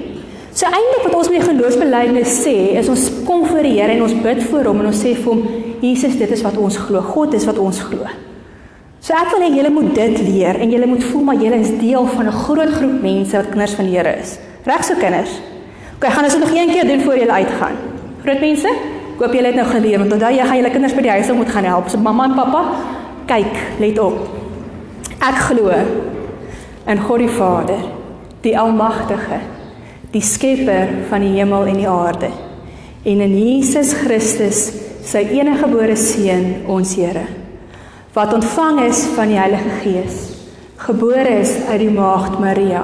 So 0.52 0.68
eintlik 0.68 1.06
wat 1.06 1.14
ons 1.16 1.30
met 1.32 1.40
die 1.40 1.48
geloofsbelijdenis 1.48 2.34
sê, 2.44 2.56
is 2.76 2.90
ons 2.92 3.06
kom 3.28 3.46
voor 3.48 3.64
die 3.64 3.78
Here 3.78 3.94
en 3.96 4.04
ons 4.04 4.18
bid 4.24 4.42
vir 4.52 4.68
hom 4.68 4.82
en 4.84 4.90
ons 4.90 5.00
sê 5.00 5.14
vir 5.16 5.30
hom, 5.30 5.46
Jesus, 5.82 6.18
dit 6.20 6.34
is 6.36 6.44
wat 6.44 6.58
ons 6.60 6.76
glo. 6.78 7.00
God 7.14 7.38
is 7.38 7.46
wat 7.48 7.60
ons 7.62 7.80
glo. 7.88 8.10
So 9.02 9.16
ek 9.18 9.32
wil 9.32 9.46
hê 9.46 9.48
julle 9.56 9.72
moet 9.74 9.94
dit 9.96 10.20
leer 10.28 10.60
en 10.62 10.74
julle 10.76 10.90
moet 10.92 11.06
voel 11.08 11.24
maar 11.30 11.40
julle 11.42 11.62
is 11.64 11.72
deel 11.80 12.06
van 12.06 12.28
'n 12.28 12.42
groot 12.44 12.74
groep 12.76 13.00
mense 13.02 13.38
wat 13.38 13.50
kinders 13.50 13.74
van 13.80 13.86
die 13.86 13.96
Here 13.96 14.14
is. 14.20 14.38
Reg 14.66 14.84
so 14.84 14.94
kinders. 15.00 15.40
OK, 16.02 16.10
gaan 16.10 16.26
ons 16.26 16.34
dit 16.34 16.42
nog 16.42 16.54
een 16.56 16.74
keer 16.74 16.88
doen 16.88 17.02
voor 17.06 17.18
julle 17.18 17.32
uitgaan. 17.32 17.78
Groot 18.24 18.40
mense, 18.42 18.74
ek 19.14 19.22
hoop 19.22 19.38
julle 19.38 19.52
het 19.54 19.60
nou 19.62 19.68
geleer 19.70 20.02
want 20.02 20.18
onthou 20.18 20.34
jy 20.34 20.50
gaan 20.50 20.58
julle 20.58 20.74
kinders 20.74 20.98
by 20.98 21.06
die 21.06 21.14
huis 21.14 21.32
moet 21.38 21.54
gaan 21.54 21.70
help. 21.70 21.94
So 21.94 22.02
mamma 22.02 22.26
en 22.32 22.38
pappa, 22.40 22.66
kyk, 23.30 23.64
let 23.80 24.02
op. 24.02 24.22
Ek 25.22 25.42
glo 25.46 25.78
in 26.90 27.02
God 27.06 27.22
die 27.22 27.34
Vader, 27.38 27.90
die 28.42 28.58
almagtige 28.58 29.44
die 30.12 30.24
skepper 30.24 30.90
van 31.10 31.24
die 31.24 31.36
hemel 31.38 31.70
en 31.72 31.78
die 31.80 31.90
aarde 31.90 32.32
en 33.08 33.22
in 33.24 33.36
Jesus 33.38 33.94
Christus 34.02 34.66
sy 35.08 35.22
enige 35.38 35.64
gebore 35.64 35.96
seun 35.98 36.66
ons 36.70 36.98
Here 37.00 37.24
wat 38.16 38.34
ontvang 38.36 38.82
is 38.90 39.06
van 39.16 39.32
die 39.32 39.40
Heilige 39.40 39.78
Gees 39.86 40.18
gebore 40.84 41.38
is 41.40 41.54
uit 41.70 41.80
die 41.86 41.94
maagd 41.96 42.42
Maria 42.44 42.84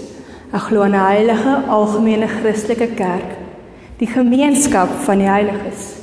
ek 0.51 0.67
glo 0.67 0.83
in 0.83 0.95
'n 0.95 1.05
heilige 1.07 1.55
algemene 1.67 2.27
Christelike 2.27 2.87
kerk 2.95 3.37
die 3.97 4.07
gemeenskap 4.07 4.89
van 5.05 5.17
die 5.17 5.29
heiliges 5.29 5.95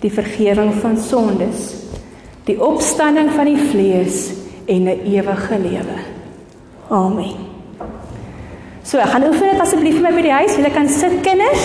die 0.00 0.10
vergifnis 0.10 0.82
van 0.82 0.96
sondes 0.96 1.74
die 2.44 2.60
opstanding 2.60 3.30
van 3.30 3.46
die 3.46 3.62
vlees 3.70 4.32
en 4.66 4.84
'n 4.88 5.00
ewige 5.06 5.58
lewe 5.58 5.98
amen 6.90 7.54
So, 8.84 8.98
ek 9.00 9.14
gaan 9.14 9.24
oefen 9.24 9.48
dit 9.48 9.60
asseblief 9.64 9.94
vir 9.96 10.02
my 10.04 10.10
by 10.12 10.22
die 10.26 10.32
huis. 10.32 10.56
Julle 10.58 10.70
kan 10.74 10.88
sit 10.92 11.14
kinders. 11.24 11.62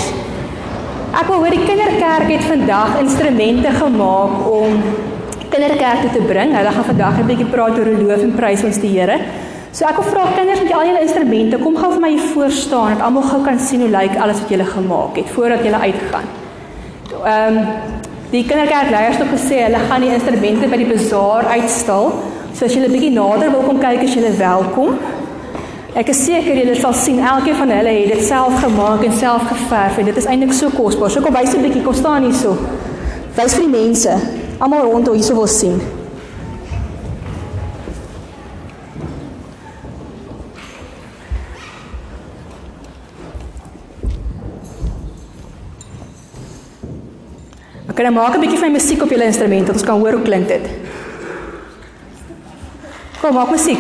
Ek 1.20 1.28
wil 1.28 1.42
hoor 1.42 1.52
die 1.52 1.66
kinderkerk 1.68 2.30
het 2.32 2.46
vandag 2.48 2.94
instrumente 3.02 3.74
gemaak 3.76 4.38
om 4.48 4.78
kinderkerk 5.52 6.06
toe 6.06 6.14
te 6.14 6.22
bring. 6.30 6.54
Hulle 6.56 6.72
gaan 6.78 6.88
vandag 6.88 7.20
'n 7.20 7.28
bietjie 7.28 7.50
praat 7.52 7.76
oor 7.76 7.92
geloof 7.92 8.24
en 8.24 8.32
prys 8.40 8.64
ons 8.64 8.80
die 8.80 8.94
Here. 8.96 9.20
So 9.72 9.86
ek 9.86 10.00
wil 10.02 10.08
vra 10.10 10.24
kinders 10.34 10.64
met 10.64 10.72
al 10.74 10.88
julle 10.88 11.02
instrumente, 11.06 11.58
kom 11.62 11.76
gou 11.78 11.92
vir 11.94 12.02
my 12.02 12.10
hier 12.16 12.30
voor 12.34 12.54
staan 12.54 12.96
dat 12.96 13.04
almal 13.06 13.28
gou 13.30 13.44
kan 13.46 13.60
sien 13.62 13.84
hoe 13.86 13.90
lyk 13.94 14.16
alles 14.18 14.40
wat 14.42 14.50
julle 14.50 14.66
gemaak 14.66 15.20
het 15.22 15.30
voordat 15.36 15.62
julle 15.66 15.82
uitgaan. 15.84 16.32
Ehm 17.20 17.60
um, 17.60 17.68
die 18.30 18.44
kinderkerk 18.46 18.90
leiers 18.94 19.18
het 19.18 19.30
gesê 19.34 19.62
hulle 19.64 19.80
gaan 19.90 20.04
die 20.06 20.10
instrumente 20.14 20.68
by 20.70 20.78
die 20.78 20.90
bazaar 20.90 21.48
uitstal. 21.54 22.12
So 22.54 22.66
as 22.66 22.76
julle 22.78 22.90
bietjie 22.90 23.14
nader 23.14 23.54
wil 23.54 23.66
kom 23.66 23.80
kyk, 23.82 24.04
is 24.06 24.18
julle 24.18 24.34
welkom. 24.38 24.98
Ek 25.98 26.10
is 26.14 26.26
seker 26.26 26.58
julle 26.64 26.76
sal 26.78 26.94
sien 26.94 27.22
elkeen 27.22 27.58
van 27.62 27.74
hulle 27.74 27.94
het 28.00 28.14
dit 28.14 28.26
self 28.26 28.58
gemaak 28.66 29.06
en 29.06 29.16
self 29.22 29.48
geverf 29.54 30.02
en 30.02 30.12
dit 30.12 30.18
is 30.22 30.30
eintlik 30.30 30.54
so 30.54 30.74
kosbaar. 30.74 31.14
So 31.14 31.22
kom 31.22 31.34
wys 31.34 31.54
'n 31.54 31.62
bietjie, 31.62 31.86
kom 31.86 31.94
staan 31.94 32.26
hier 32.26 32.34
so. 32.34 32.58
Wys 33.38 33.54
vir 33.54 33.66
die 33.70 33.74
mense. 33.78 34.18
Almal 34.60 34.92
rondom 34.92 35.14
hier 35.14 35.24
so 35.24 35.36
wil 35.36 35.48
sien. 35.48 35.82
Kan 48.00 48.14
maak 48.14 48.36
'n 48.36 48.40
bietjie 48.40 48.60
van 48.60 48.72
musiek 48.72 49.02
op 49.04 49.10
julle 49.10 49.26
instrument 49.26 49.66
dat 49.68 49.76
ons 49.76 49.84
kan 49.84 50.00
hoor 50.00 50.12
hoe 50.12 50.22
klink 50.22 50.48
dit. 50.48 50.66
Kom, 53.22 53.34
maak 53.34 53.50
musiek. 53.52 53.80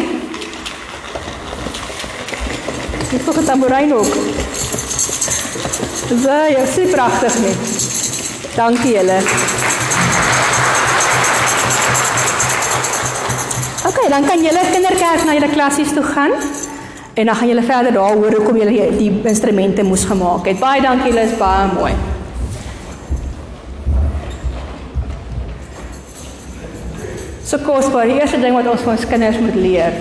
Ek 3.15 3.21
voel 3.23 3.39
'n 3.41 3.45
tamboerijn 3.45 3.93
ook. 3.93 4.13
Dis 6.09 6.23
ja, 6.55 6.65
sy 6.75 6.83
pragtig 6.91 7.39
nie. 7.39 7.55
Dankie 8.55 8.91
julle. 8.97 9.19
OK, 13.87 14.09
dan 14.09 14.25
kan 14.25 14.43
julle 14.43 14.61
kinderkerk 14.71 15.23
na 15.25 15.33
julle 15.33 15.49
klassies 15.49 15.93
toe 15.93 16.03
gaan. 16.03 16.31
En 17.13 17.25
dan 17.25 17.35
gaan 17.35 17.47
julle 17.47 17.63
verder 17.63 17.93
daar 17.93 18.15
hoor 18.15 18.33
hoekom 18.35 18.57
julle 18.57 18.97
die 18.97 19.21
instrumente 19.23 19.83
moes 19.83 20.03
gemaak 20.03 20.45
het. 20.45 20.59
Baie 20.59 20.81
dankie, 20.81 21.07
julle 21.07 21.21
is 21.23 21.37
baie 21.37 21.67
mooi. 21.73 22.08
So 27.49 27.57
kosbaar, 27.65 28.05
die 28.05 28.19
eerste 28.19 28.37
ding 28.37 28.53
wat 28.53 28.67
ons 28.69 28.83
vir 28.85 28.91
ons 28.93 29.03
kinders 29.09 29.37
moet 29.41 29.55
leer 29.57 29.95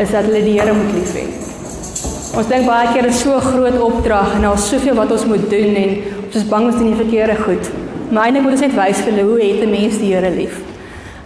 is 0.00 0.12
dat 0.14 0.24
hulle 0.24 0.40
die 0.40 0.54
Here 0.56 0.72
moet 0.72 0.94
lief 0.96 1.10
hê. 1.12 1.26
Ons 2.40 2.48
dink 2.48 2.64
baie 2.64 2.86
keer 2.94 3.04
dit 3.04 3.12
is 3.12 3.20
so 3.20 3.34
'n 3.36 3.44
groot 3.50 3.76
opdrag 3.76 4.32
en 4.36 4.46
daar's 4.46 4.68
soveel 4.70 4.96
wat 4.96 5.12
ons 5.12 5.26
moet 5.26 5.44
doen 5.50 5.76
en 5.76 5.90
ons 6.24 6.36
is 6.40 6.48
bang 6.48 6.64
ons 6.70 6.78
doen 6.78 6.88
die 6.94 7.02
verkeerde 7.04 7.36
goed. 7.44 7.68
Maar 8.10 8.24
eintlik 8.24 8.42
moet 8.44 8.52
ons 8.52 8.64
net 8.64 8.76
wys 8.80 8.96
vir 8.96 9.12
hulle 9.12 9.28
hoe 9.28 9.40
het 9.42 9.60
'n 9.60 9.70
mens 9.70 9.98
die 9.98 10.14
Here 10.14 10.30
lief. 10.30 10.56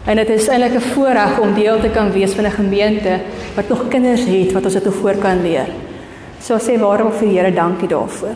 En 0.07 0.16
dit 0.16 0.29
is 0.29 0.49
eintlik 0.49 0.75
'n 0.75 0.90
voorreg 0.94 1.38
om 1.38 1.55
deel 1.55 1.81
te 1.81 1.90
kan 1.90 2.12
wees 2.12 2.33
van 2.33 2.44
'n 2.44 2.59
gemeente 2.59 3.20
wat 3.55 3.68
nog 3.68 3.88
kinders 3.88 4.25
het 4.27 4.53
wat 4.53 4.64
ons 4.64 4.75
dit 4.75 4.94
voor 5.01 5.14
kan 5.23 5.42
leer. 5.42 5.68
So 6.40 6.59
sê 6.59 6.79
waarom 6.79 7.12
vir 7.12 7.29
die 7.29 7.38
Here 7.38 7.53
dankie 7.53 7.88
daarvoor. 7.88 8.35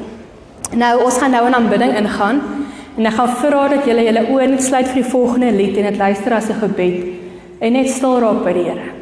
Nou 0.70 1.04
ons 1.04 1.18
gaan 1.18 1.30
nou 1.30 1.46
in 1.46 1.54
aanbidding 1.54 1.96
ingaan 1.96 2.40
en 2.96 3.06
ek 3.06 3.16
gaan 3.18 3.35
vra 3.42 3.62
dat 3.68 3.88
julle 3.88 4.04
julle 4.09 4.26
oë 4.32 4.50
net 4.50 4.64
sluit 4.64 4.88
vir 4.88 5.02
die 5.02 5.11
volgende 5.11 5.52
lied 5.52 5.76
en 5.76 5.90
dit 5.90 5.98
luister 6.00 6.32
as 6.32 6.50
'n 6.50 6.61
gebed 6.61 6.96
en 7.61 7.72
net 7.72 7.88
stil 7.88 8.20
raak 8.20 8.44
by 8.44 8.52
die 8.52 8.64
Here. 8.64 8.95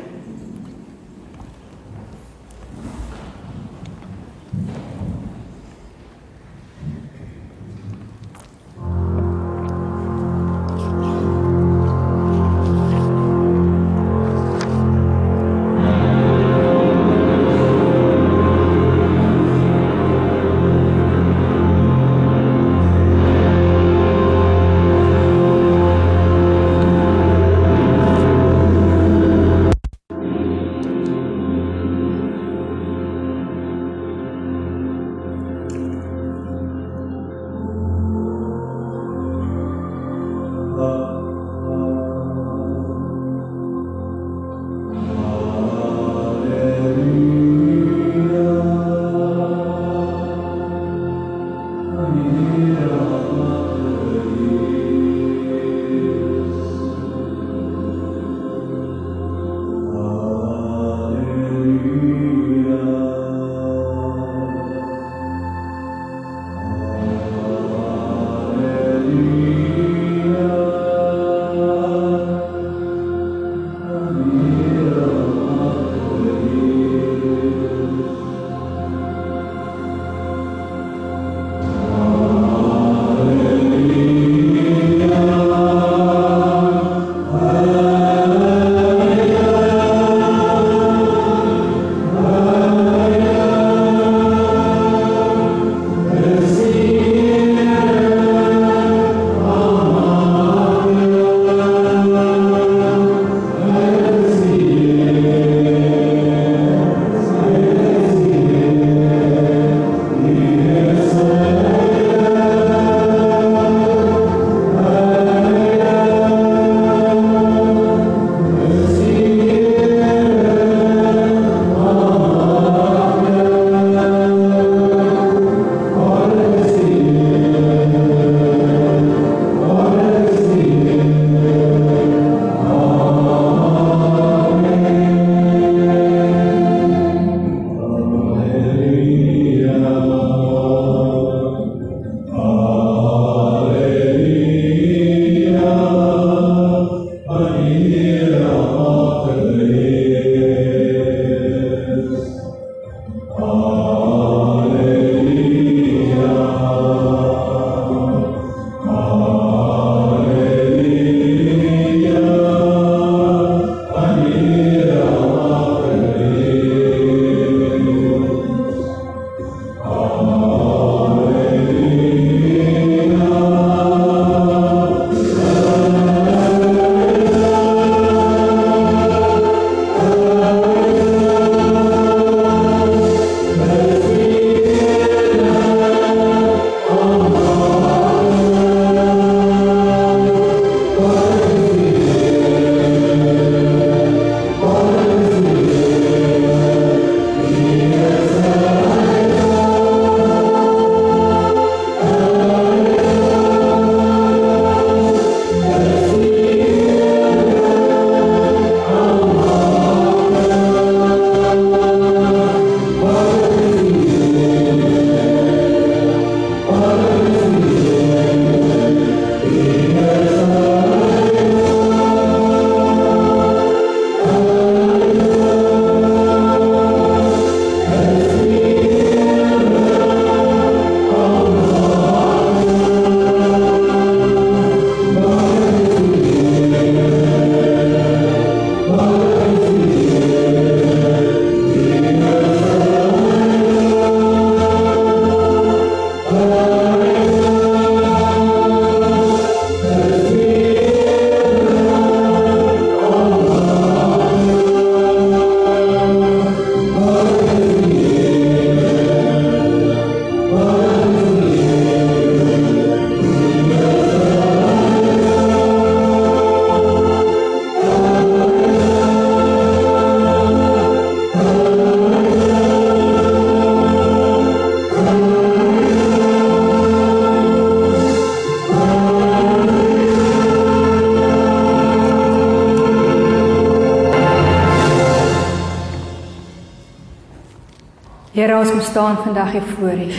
Ons 288.65 288.73
moet 288.73 288.83
staan 288.83 289.17
vandag 289.17 289.53
hier 289.53 289.63
voor 289.63 289.93
U. 289.93 290.13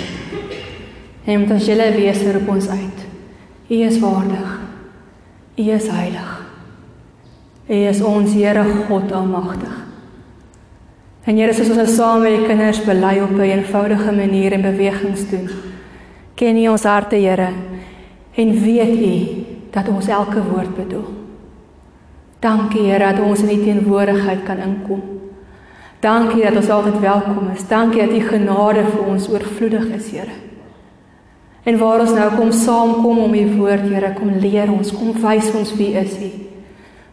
En 1.25 1.39
met 1.39 1.51
ons 1.51 1.67
hele 1.67 1.91
wese 1.95 2.31
roep 2.31 2.49
ons 2.49 2.67
uit. 2.69 2.99
U 3.67 3.75
is 3.75 3.99
waardig. 3.99 4.59
U 5.55 5.63
is 5.71 5.87
heilig. 5.87 6.33
U 7.67 7.73
is 7.73 8.01
ons 8.01 8.33
Here 8.33 8.63
God 8.87 9.11
almagtig. 9.11 9.73
En 11.25 11.37
Here, 11.37 11.53
soos 11.57 11.71
ons 11.73 11.81
nou 11.81 11.87
saam 11.89 12.21
met 12.21 12.35
die 12.35 12.45
kinders 12.45 12.83
bely 12.85 13.15
op 13.23 13.33
'n 13.33 13.41
eenvoudige 13.41 14.11
manier 14.11 14.51
en 14.53 14.61
bewegings 14.61 15.29
doen. 15.29 15.49
Ken 16.35 16.57
U 16.57 16.67
ons 16.67 16.83
harte, 16.83 17.15
Here, 17.15 17.49
en 18.35 18.61
weet 18.61 18.95
U 19.01 19.45
dat 19.71 19.87
ons 19.87 20.07
elke 20.07 20.43
woord 20.43 20.75
bedoel. 20.75 21.09
Dankie 22.39 22.81
Here 22.81 23.13
dat 23.13 23.25
ons 23.25 23.41
in 23.41 23.59
U 23.59 23.63
teenwoordigheid 23.63 24.43
kan 24.43 24.57
inkom. 24.57 25.14
Dankie 25.99 26.43
dat 26.43 26.55
ons 26.55 26.69
altyd 26.69 26.99
welkom 26.99 27.49
is. 27.53 27.67
Dankie 27.67 28.01
dat 28.01 28.15
U 28.15 28.19
genade 28.27 28.83
vir 28.89 29.05
ons 29.05 29.29
oorvloedig 29.29 29.85
is, 29.95 30.09
Here. 30.11 30.35
En 31.65 31.77
waar 31.77 32.03
ons 32.03 32.13
nou 32.13 32.27
kom 32.35 32.51
saamkom 32.51 33.23
om 33.23 33.33
U 33.33 33.45
woord, 33.57 33.87
Here, 33.89 34.13
kom 34.13 34.35
leer 34.41 34.71
ons, 34.71 34.91
kom 34.93 35.15
wys 35.21 35.49
ons 35.55 35.73
wie 35.79 35.93
is 35.97 36.17
U. 36.19 36.29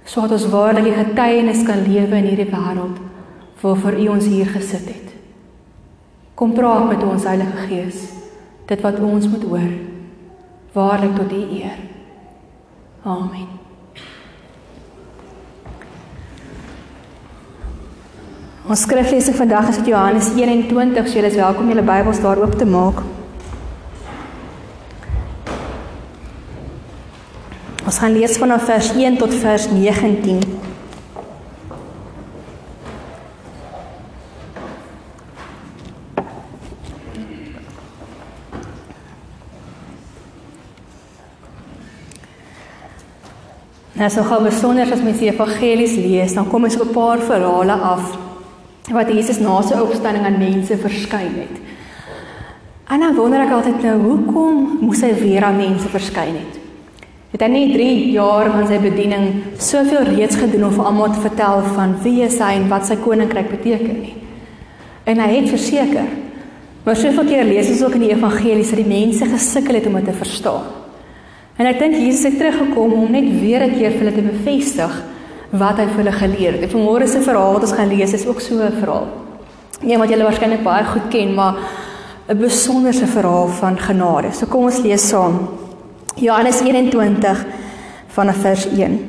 Sodat 0.04 0.36
ons 0.40 0.50
waarlik 0.52 0.90
die 0.90 0.98
getuienis 0.98 1.62
kan 1.64 1.84
lewe 1.86 2.18
in 2.18 2.30
hierdie 2.32 2.50
wêreld 2.50 3.00
waarvoor 3.62 3.94
U 3.94 4.08
ons 4.16 4.26
hier 4.26 4.50
gesit 4.50 4.88
het. 4.90 5.14
Kom 6.34 6.52
praat 6.56 6.88
met 6.88 7.04
ons 7.06 7.24
Heilige 7.30 7.68
Gees, 7.70 8.04
dit 8.66 8.82
wat 8.82 8.98
ons 8.98 9.30
moet 9.30 9.46
hoor. 9.46 9.72
Waarlik 10.74 11.16
tot 11.20 11.32
U 11.32 11.42
eer. 11.62 11.82
Amen. 13.06 13.61
Ons 18.62 18.84
skriflesing 18.86 19.34
vandag 19.34 19.72
is 19.72 19.78
uit 19.80 19.88
Johannes 19.90 20.28
21. 20.38 21.08
So 21.08 21.18
julle 21.18 21.26
is 21.32 21.34
welkom 21.34 21.66
julle 21.72 21.82
Bybels 21.82 22.20
daar 22.22 22.38
oop 22.38 22.54
te 22.54 22.64
maak. 22.64 23.00
Ons 27.82 27.98
gaan 27.98 28.14
lees 28.14 28.38
vanaf 28.38 28.68
vers 28.70 28.92
1 28.94 29.18
tot 29.18 29.34
vers 29.42 29.66
19. 29.66 30.38
Nou 43.98 44.10
so 44.10 44.22
gou 44.22 44.44
besonder 44.46 44.86
as 44.86 45.02
mens 45.02 45.18
die 45.18 45.34
evangelies 45.34 45.98
lees, 45.98 46.38
dan 46.38 46.46
kom 46.46 46.70
ons 46.70 46.78
op 46.78 46.90
'n 46.90 46.94
paar 46.94 47.18
verhale 47.18 47.72
af 47.72 48.21
wat 48.90 49.12
Jesus 49.12 49.38
na 49.38 49.60
sy 49.62 49.78
opstanding 49.78 50.24
aan 50.26 50.40
mense 50.40 50.76
verskyn 50.76 51.36
het. 51.38 51.60
En 52.90 53.00
dan 53.00 53.14
wonder 53.14 53.44
ek 53.44 53.54
altyd 53.54 53.84
nou, 53.86 53.94
hoekom 54.02 54.64
moes 54.82 55.04
hy 55.04 55.12
weer 55.20 55.46
aan 55.46 55.60
mense 55.60 55.88
verskyn 55.88 56.34
het? 56.34 56.58
Het 57.32 57.44
hy 57.46 57.48
nie 57.48 57.68
3 57.72 57.92
jaar 58.12 58.50
van 58.52 58.66
sy 58.68 58.80
bediening 58.82 59.28
soveel 59.56 60.10
reeds 60.10 60.36
gedoen 60.36 60.66
om 60.66 60.74
vir 60.74 60.88
almal 60.90 61.14
te 61.14 61.22
vertel 61.22 61.62
van 61.76 61.94
wie 62.02 62.18
hy 62.18 62.26
is 62.26 62.40
en 62.44 62.66
wat 62.68 62.84
sy 62.90 62.98
koninkryk 63.00 63.48
beteken 63.54 64.02
nie? 64.02 64.16
En 65.08 65.22
hy 65.22 65.30
het 65.38 65.48
verseker. 65.48 66.10
Maar 66.84 66.98
soveel 66.98 67.30
keer 67.30 67.46
lees 67.46 67.70
ons 67.70 67.82
ook 67.86 67.96
in 67.96 68.04
die 68.08 68.12
evangelies 68.12 68.74
dat 68.74 68.82
die 68.82 68.90
mense 68.90 69.30
gesukkel 69.30 69.78
het 69.78 69.86
om 69.86 69.96
dit 70.00 70.10
te 70.10 70.18
verstaan. 70.18 70.68
En 71.56 71.68
ek 71.70 71.78
dink 71.78 71.94
Jesus 71.94 72.26
het 72.26 72.38
teruggekom 72.40 72.92
om 72.98 73.10
net 73.12 73.28
weer 73.40 73.62
'n 73.64 73.78
keer 73.78 73.92
vir 73.94 74.00
hulle 74.02 74.12
te 74.12 74.28
bevestig 74.28 74.92
wat 75.52 75.76
hy 75.76 75.86
vir 75.90 75.98
hulle 76.00 76.14
geleer 76.16 76.56
het. 76.56 76.70
Vanmôre 76.72 77.06
se 77.08 77.20
verhaal 77.20 77.56
wat 77.56 77.66
ons 77.66 77.74
gaan 77.76 77.90
lees 77.92 78.14
is 78.16 78.26
ook 78.26 78.40
so 78.40 78.54
'n 78.56 78.72
verhaal. 78.80 79.06
Een 79.82 79.98
wat 79.98 80.08
julle 80.08 80.24
waarskynlik 80.24 80.62
baie 80.62 80.84
goed 80.84 81.08
ken, 81.10 81.34
maar 81.34 81.54
'n 82.28 82.38
besonderse 82.38 83.06
verhaal 83.06 83.48
van 83.48 83.78
genade. 83.78 84.32
So 84.32 84.46
kom 84.46 84.64
ons 84.64 84.80
lees 84.80 85.08
saam. 85.08 85.48
Johannes 86.16 86.60
21 86.60 87.44
vanaf 88.08 88.36
vers 88.36 88.66
1. 88.66 89.00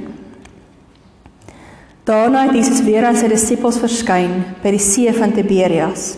Daarna 2.04 2.48
het 2.48 2.56
Jesus 2.56 2.84
weer 2.84 3.06
aan 3.06 3.16
sy 3.16 3.28
disippels 3.28 3.78
verskyn 3.78 4.44
by 4.64 4.72
die 4.72 4.80
see 4.80 5.14
van 5.14 5.32
Tiberias. 5.32 6.18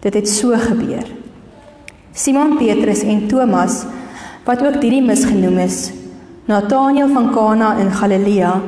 Dit 0.00 0.14
het 0.14 0.28
so 0.28 0.54
gebeur. 0.56 1.06
Simon 2.12 2.56
Petrus 2.56 3.02
en 3.02 3.26
Thomas, 3.26 3.84
wat 4.44 4.62
ook 4.62 4.80
Didimus 4.80 5.24
genoem 5.24 5.58
is, 5.58 5.92
Nathanael 6.44 7.08
van 7.08 7.32
Kana 7.32 7.76
in 7.78 7.90
Galilea 7.90 8.60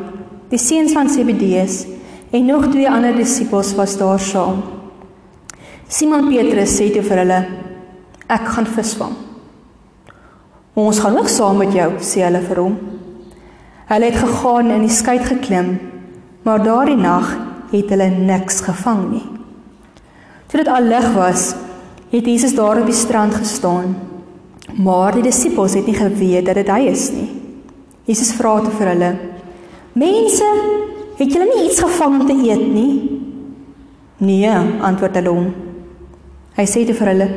Die 0.47 0.59
seuns 0.63 0.93
van 0.95 1.09
Zebedeus 1.11 1.87
en 2.31 2.45
nog 2.47 2.69
twee 2.71 2.91
ander 2.91 3.17
disippels 3.17 3.75
was 3.75 3.97
daar 3.99 4.21
saam. 4.21 4.63
Simon 5.89 6.29
Petrus 6.29 6.77
sê 6.79 6.93
toe 6.95 7.03
vir 7.03 7.19
hulle: 7.23 7.41
"Ek 8.29 8.47
gaan 8.55 8.67
visvang." 8.67 9.17
"Ons 10.75 10.99
gaan 10.99 11.19
ook 11.19 11.29
saam 11.29 11.57
met 11.57 11.73
jou," 11.73 11.91
sê 11.99 12.23
hulle 12.23 12.41
vir 12.41 12.61
hom. 12.63 12.79
Hulle 13.87 14.05
het 14.05 14.17
gegaan 14.23 14.71
en 14.71 14.75
in 14.81 14.87
die 14.87 14.97
skei 14.97 15.19
geklim, 15.19 15.79
maar 16.43 16.63
daardie 16.63 16.97
nag 16.97 17.37
het 17.73 17.91
hulle 17.91 18.11
niks 18.11 18.61
gevang 18.61 19.11
nie. 19.11 19.27
Toe 20.47 20.63
dit 20.63 20.69
al 20.69 20.83
lig 20.83 21.13
was, 21.15 21.55
het 22.11 22.27
Jesus 22.27 22.55
daar 22.55 22.81
op 22.81 22.87
die 22.87 22.95
strand 22.95 23.35
gestaan. 23.35 23.97
Maar 24.77 25.13
die 25.13 25.23
disippels 25.23 25.75
het 25.75 25.87
nie 25.87 25.95
geweet 25.95 26.47
dat 26.47 26.55
dit 26.55 26.69
hy 26.69 26.81
is 26.87 27.11
nie. 27.11 27.31
Jesus 28.05 28.33
vra 28.33 28.61
toe 28.61 28.71
vir 28.71 28.89
hulle: 28.95 29.36
Mense, 29.97 30.49
het 31.17 31.33
julle 31.33 31.47
nie 31.49 31.63
iets 31.71 31.81
gevang 31.81 32.21
om 32.21 32.27
te 32.29 32.35
eet 32.37 32.65
nie? 32.69 32.91
Nee, 34.21 34.51
antwoord 34.85 35.17
hulle 35.17 35.33
hom. 35.33 35.47
Hy 36.57 36.67
sê 36.69 36.83
te 36.85 36.93
vir 36.97 37.11
hulle: 37.13 37.29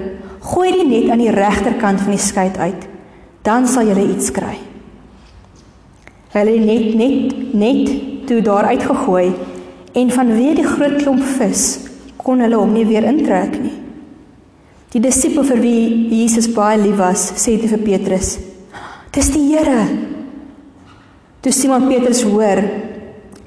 "Gooi 0.43 0.71
die 0.75 0.87
net 0.87 1.07
aan 1.11 1.23
die 1.23 1.31
regterkant 1.31 2.03
van 2.03 2.11
die 2.11 2.19
skei 2.19 2.49
uit, 2.59 2.83
dan 3.47 3.67
sal 3.67 3.87
julle 3.87 4.03
iets 4.11 4.31
kry." 4.35 4.57
Hulle 6.35 6.57
het 6.57 6.65
net 6.65 6.95
net 6.95 7.53
net 7.53 8.27
toe 8.27 8.41
daar 8.41 8.67
uitgegooi 8.75 9.33
en 9.93 10.11
vanweë 10.11 10.55
die 10.59 10.67
groot 10.67 10.99
klomp 11.01 11.23
vis 11.39 11.63
kon 12.17 12.43
hulle 12.43 12.59
hom 12.59 12.73
nie 12.73 12.85
weer 12.85 13.07
intrek 13.07 13.55
nie. 13.55 13.73
Die 14.91 14.99
disipel 14.99 15.43
vir 15.43 15.61
wie 15.63 16.11
Jesus 16.11 16.51
baie 16.51 16.77
lief 16.77 16.97
was, 16.99 17.31
sê 17.39 17.55
te 17.55 17.71
vir 17.71 17.85
Petrus: 17.87 18.37
"Dis 19.11 19.31
die 19.31 19.47
Here." 19.47 20.18
Toe 21.39 21.53
Simon 21.55 21.87
Petrus 21.87 22.19
hoor 22.27 22.59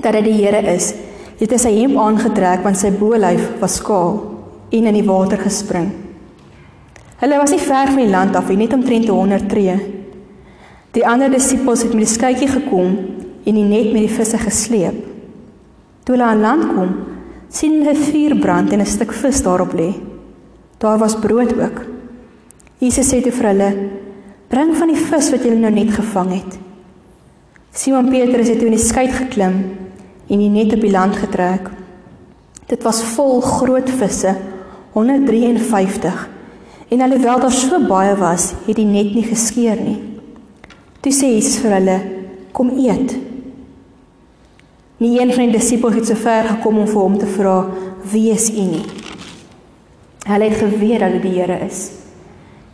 dat 0.01 0.15
dit 0.17 0.25
die 0.25 0.39
Here 0.41 0.63
is, 0.73 0.95
het 1.37 1.51
hy 1.53 1.59
sy 1.61 1.73
hemp 1.77 1.99
aangetrek 2.01 2.63
want 2.65 2.79
sy 2.81 2.89
bolyf 2.97 3.59
was 3.61 3.77
skaal 3.83 4.15
en 4.73 4.89
in 4.89 4.97
die 4.97 5.05
water 5.05 5.41
gespring. 5.43 5.91
Hulle 7.21 7.39
was 7.39 7.53
nie 7.53 7.61
ver 7.61 7.91
van 7.93 8.01
die 8.01 8.11
land 8.11 8.39
af 8.39 8.49
nie, 8.49 8.63
net 8.65 8.73
omtrent 8.73 9.13
100 9.13 9.45
tree. 9.51 9.77
Die 10.97 11.05
ander 11.07 11.31
disippels 11.33 11.85
het 11.85 11.93
met 11.93 12.07
die 12.07 12.15
skuitjie 12.15 12.49
gekom 12.49 12.97
en 13.45 13.61
die 13.61 13.67
net 13.69 13.93
met 13.93 14.07
die 14.07 14.15
visse 14.17 14.41
gesleep. 14.41 14.97
Toe 16.03 16.17
hulle 16.17 16.31
aan 16.33 16.43
land 16.43 16.67
kom, 16.73 16.97
sien 17.53 17.83
hulle 17.83 17.95
vuur 18.09 18.39
brand 18.41 18.73
en 18.73 18.81
'n 18.81 18.89
stuk 18.89 19.13
vis 19.13 19.45
daarop 19.45 19.77
lê. 19.77 19.93
Daar 20.79 20.99
was 20.99 21.21
brood 21.21 21.53
ook. 21.61 21.85
Jesus 22.79 23.13
sê 23.13 23.23
toe 23.23 23.33
vir 23.33 23.49
hulle: 23.53 23.71
"Bring 24.49 24.75
van 24.77 24.89
die 24.89 24.97
vis 24.97 25.31
wat 25.31 25.45
julle 25.45 25.61
nou 25.61 25.71
net 25.71 25.93
gevang 25.93 26.33
het." 26.33 26.62
Simon 27.75 28.11
Petrus 28.11 28.51
het 28.51 28.59
toe 28.61 28.69
in 28.69 28.75
die 28.77 28.85
skei 28.85 29.07
geklim 29.09 29.55
en 30.29 30.41
die 30.43 30.51
net 30.53 30.75
op 30.77 30.83
die 30.85 30.93
land 30.93 31.17
getrek. 31.17 31.71
Dit 32.69 32.85
was 32.85 33.01
vol 33.15 33.41
groot 33.41 33.89
visse, 33.97 34.35
153. 34.93 36.19
En 36.93 37.01
alhoewel 37.01 37.41
daar 37.41 37.57
so 37.57 37.81
baie 37.89 38.13
was, 38.21 38.51
het 38.67 38.77
die 38.77 38.85
net 38.85 39.15
nie 39.17 39.25
geskeur 39.25 39.81
nie. 39.81 39.97
Toe 41.01 41.15
sê 41.17 41.33
Jesus 41.33 41.63
vir 41.65 41.79
hulle: 41.79 41.97
"Kom 42.53 42.75
eet." 42.77 43.17
Nie 45.01 45.17
een 45.23 45.33
van 45.33 45.49
die 45.49 45.57
disippels 45.57 45.97
het 45.97 46.07
so 46.07 46.15
ver 46.15 46.53
gekom 46.53 46.85
om 46.85 46.87
vir 46.87 47.01
hom 47.01 47.19
te 47.19 47.27
vra: 47.27 47.57
"Wie 48.13 48.31
is 48.37 48.51
U 48.51 48.69
nie?" 48.69 48.85
Hulle 50.29 50.45
het 50.45 50.61
geweet 50.61 51.01
dat 51.01 51.13
dit 51.13 51.23
die 51.23 51.41
Here 51.41 51.59
is. 51.65 51.91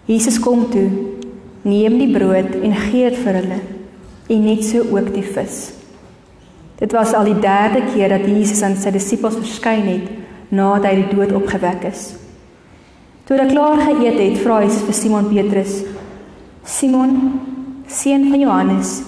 Jesus 0.06 0.40
kom 0.40 0.70
toe, 0.70 0.90
neem 1.62 1.98
die 1.98 2.12
brood 2.18 2.54
en 2.62 2.74
gee 2.74 3.10
dit 3.10 3.18
vir 3.22 3.42
hulle 3.42 3.77
en 4.28 4.44
net 4.44 4.64
so 4.64 4.84
ook 4.92 5.12
die 5.14 5.24
vis. 5.24 5.58
Dit 6.78 6.92
was 6.92 7.12
al 7.16 7.24
die 7.24 7.40
derde 7.42 7.82
keer 7.92 8.12
dat 8.12 8.26
Jesus 8.28 8.62
aan 8.62 8.76
sy 8.78 8.92
disippels 8.94 9.38
verskyn 9.40 9.86
het 9.88 10.08
nadat 10.54 10.86
hy 10.88 10.94
die 11.00 11.16
dood 11.16 11.34
opgewek 11.36 11.88
is. 11.90 12.12
Toe 13.26 13.36
hulle 13.36 13.50
klaar 13.50 13.82
geëet 13.82 14.20
het, 14.22 14.38
vra 14.40 14.62
hy 14.62 14.70
vir 14.70 14.96
Simon 14.96 15.28
Petrus: 15.28 15.82
"Simon, 16.64 17.10
seun 17.86 18.30
van 18.30 18.40
Johannes, 18.40 19.02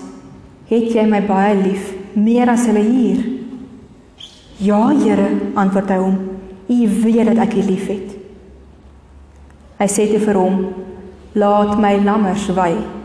het 0.69 0.91
jy 0.93 1.07
my 1.09 1.23
baie 1.25 1.55
lief, 1.63 1.95
meer 2.15 2.51
as 2.51 2.67
hulle 2.67 2.85
hier?" 2.85 3.25
"Ja, 4.59 4.89
Here," 4.89 5.29
antwoord 5.55 5.89
hy 5.89 5.97
hom. 5.97 6.19
"U 6.69 6.89
weet 7.05 7.27
dat 7.27 7.39
ek 7.39 7.55
u 7.55 7.63
liefhet." 7.63 8.17
Hy 9.79 9.87
sê 9.87 10.11
te 10.11 10.19
vir 10.19 10.35
hom: 10.35 10.67
"Laat 11.33 11.79
my 11.79 11.97
lammers 12.05 12.49
wei." 12.53 13.00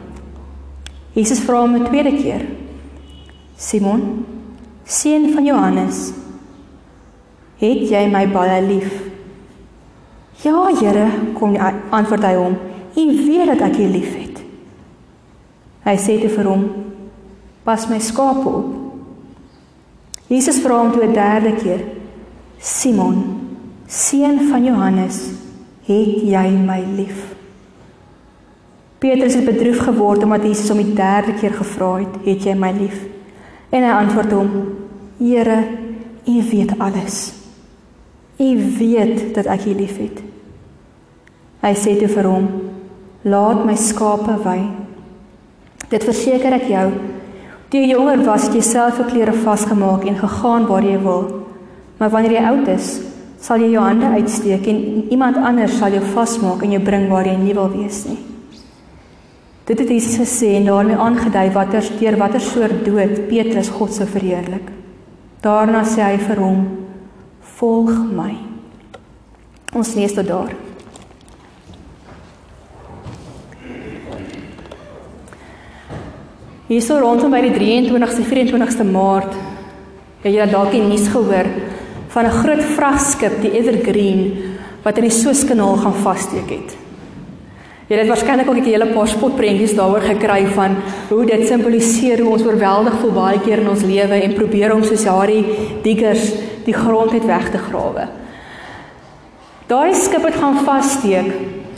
Jesus 1.16 1.40
vra 1.48 1.62
hom 1.62 1.76
'n 1.76 1.88
tweede 1.88 2.12
keer. 2.12 2.46
Simon, 3.58 4.26
seun 4.84 5.34
van 5.34 5.46
Johannes, 5.46 6.12
het 7.58 7.90
jy 7.90 8.08
my 8.12 8.28
baie 8.28 8.62
lief? 8.62 9.04
Ja, 10.44 10.68
Here, 10.76 11.08
kom 11.34 11.56
antwoord 11.90 12.24
hy 12.24 12.34
hom. 12.36 12.58
U 12.96 13.04
weet 13.28 13.48
dat 13.48 13.62
ek 13.62 13.78
u 13.78 13.88
liefhet. 13.88 14.42
Hy 15.86 15.96
sê 15.98 16.20
te 16.22 16.30
vir 16.30 16.46
hom: 16.46 16.66
Pas 17.64 17.88
my 17.90 18.00
skape 18.00 18.50
op. 18.50 18.74
Jesus 20.28 20.60
vra 20.60 20.82
hom 20.82 20.92
toe 20.92 21.06
'n 21.06 21.14
derde 21.14 21.56
keer: 21.56 21.82
Simon, 22.60 23.24
seun 23.88 24.50
van 24.50 24.64
Johannes, 24.64 25.32
het 25.86 26.22
jy 26.22 26.50
my 26.50 26.84
lief? 26.96 27.35
Petrus 29.00 29.36
het 29.36 29.46
bedroef 29.46 29.78
geword 29.84 30.24
omdat 30.24 30.44
Jesus 30.44 30.70
hom 30.72 30.80
die 30.80 30.94
derde 30.96 31.34
keer 31.40 31.54
gevra 31.54 31.96
het: 32.00 32.16
"Het 32.24 32.44
jy 32.44 32.54
my 32.56 32.72
lief?" 32.72 33.02
En 33.70 33.84
hy 33.84 33.92
antwoord 33.92 34.32
hom: 34.32 34.50
"Here, 35.18 35.64
U 36.26 36.42
weet 36.52 36.80
alles. 36.80 37.34
U 38.40 38.78
weet 38.80 39.36
dat 39.36 39.46
ek 39.46 39.66
U 39.66 39.74
liefhet." 39.76 40.24
Hy 41.62 41.74
sê 41.74 41.98
toe 42.00 42.08
vir 42.08 42.24
hom: 42.24 42.48
"Laat 43.24 43.66
my 43.66 43.76
skape 43.76 44.38
wy." 44.44 44.60
Dit 45.90 46.04
verseker 46.04 46.54
ek 46.54 46.68
jou, 46.70 46.92
toe 47.70 47.80
jy 47.80 47.90
jonger 47.92 48.24
was, 48.26 48.44
het 48.48 48.54
jy 48.54 48.62
self 48.62 48.98
jou 48.98 49.10
klere 49.10 49.34
vasgemaak 49.34 50.06
en 50.06 50.18
gegaan 50.18 50.68
waar 50.68 50.84
jy 50.84 50.98
wil. 51.00 51.46
Maar 51.98 52.10
wanneer 52.10 52.32
jy 52.32 52.46
oud 52.50 52.68
is, 52.68 53.02
sal 53.40 53.62
jy 53.62 53.72
jou 53.76 53.84
hande 53.84 54.06
uitsteek 54.06 54.68
en 54.68 54.80
iemand 55.14 55.38
anders 55.38 55.78
sal 55.78 55.94
jou 55.94 56.04
vasmaak 56.16 56.64
en 56.64 56.72
jou 56.72 56.82
bring 56.84 57.10
waar 57.10 57.26
jy 57.26 57.36
nie 57.38 57.54
wil 57.54 57.70
wees 57.70 58.06
nie. 58.10 58.35
Dit 59.66 59.80
het 59.80 59.90
Jesus 59.90 60.20
gesê 60.22 60.52
en 60.60 60.68
daarmee 60.70 60.98
aangedui 60.98 61.50
watter 61.52 61.86
deur 62.00 62.18
watter 62.22 62.42
soort 62.42 62.84
dood 62.86 63.28
Petrus 63.28 63.72
God 63.74 63.94
se 63.94 64.06
verheerlik. 64.06 64.70
Daarna 65.42 65.82
sê 65.84 66.04
hy 66.06 66.18
vir 66.22 66.38
hom: 66.38 66.68
"Volg 67.58 67.90
my." 68.14 68.36
Ons 69.74 69.96
lees 69.96 70.14
tot 70.14 70.28
daar. 70.28 70.54
Hier 76.68 76.82
so 76.82 77.00
rondom 77.00 77.32
by 77.32 77.42
die 77.42 77.54
23ste 77.54 78.24
24ste 78.30 78.86
Maart 78.86 79.34
het 80.22 80.34
jy 80.34 80.46
dalk 80.50 80.72
die 80.72 80.82
nuus 80.82 81.08
gehoor 81.08 81.46
van 82.10 82.26
'n 82.26 82.38
groot 82.42 82.64
vragskip, 82.78 83.42
die 83.42 83.52
Evergreen, 83.52 84.34
wat 84.84 84.98
in 84.98 85.04
die 85.04 85.18
Suezkanaal 85.22 85.78
gaan 85.78 85.94
vassteek 85.94 86.50
het. 86.50 86.85
Jy 87.86 88.00
het 88.00 88.08
waarskynlik 88.10 88.48
ook 88.50 88.58
'n 88.58 88.64
hele 88.64 88.88
paar 88.94 89.08
spotprentjies 89.08 89.76
daaroor 89.76 90.02
gekry 90.02 90.46
van 90.46 90.76
hoe 91.10 91.26
dit 91.26 91.48
simboliseer 91.48 92.20
hoe 92.20 92.32
ons 92.32 92.46
oorweldig 92.46 92.94
voel 93.00 93.12
baie 93.12 93.40
keer 93.40 93.60
in 93.60 93.70
ons 93.70 93.84
lewe 93.84 94.22
en 94.22 94.34
probeer 94.34 94.74
om 94.74 94.84
soos 94.84 95.06
Harry 95.06 95.46
diggers 95.84 96.34
die 96.66 96.74
grond 96.74 97.12
net 97.12 97.26
weg 97.26 97.52
te 97.52 97.58
grawe. 97.58 98.08
Daai 99.68 99.94
skip 99.94 100.24
het 100.24 100.36
gaan 100.36 100.58
vassteek 100.66 101.32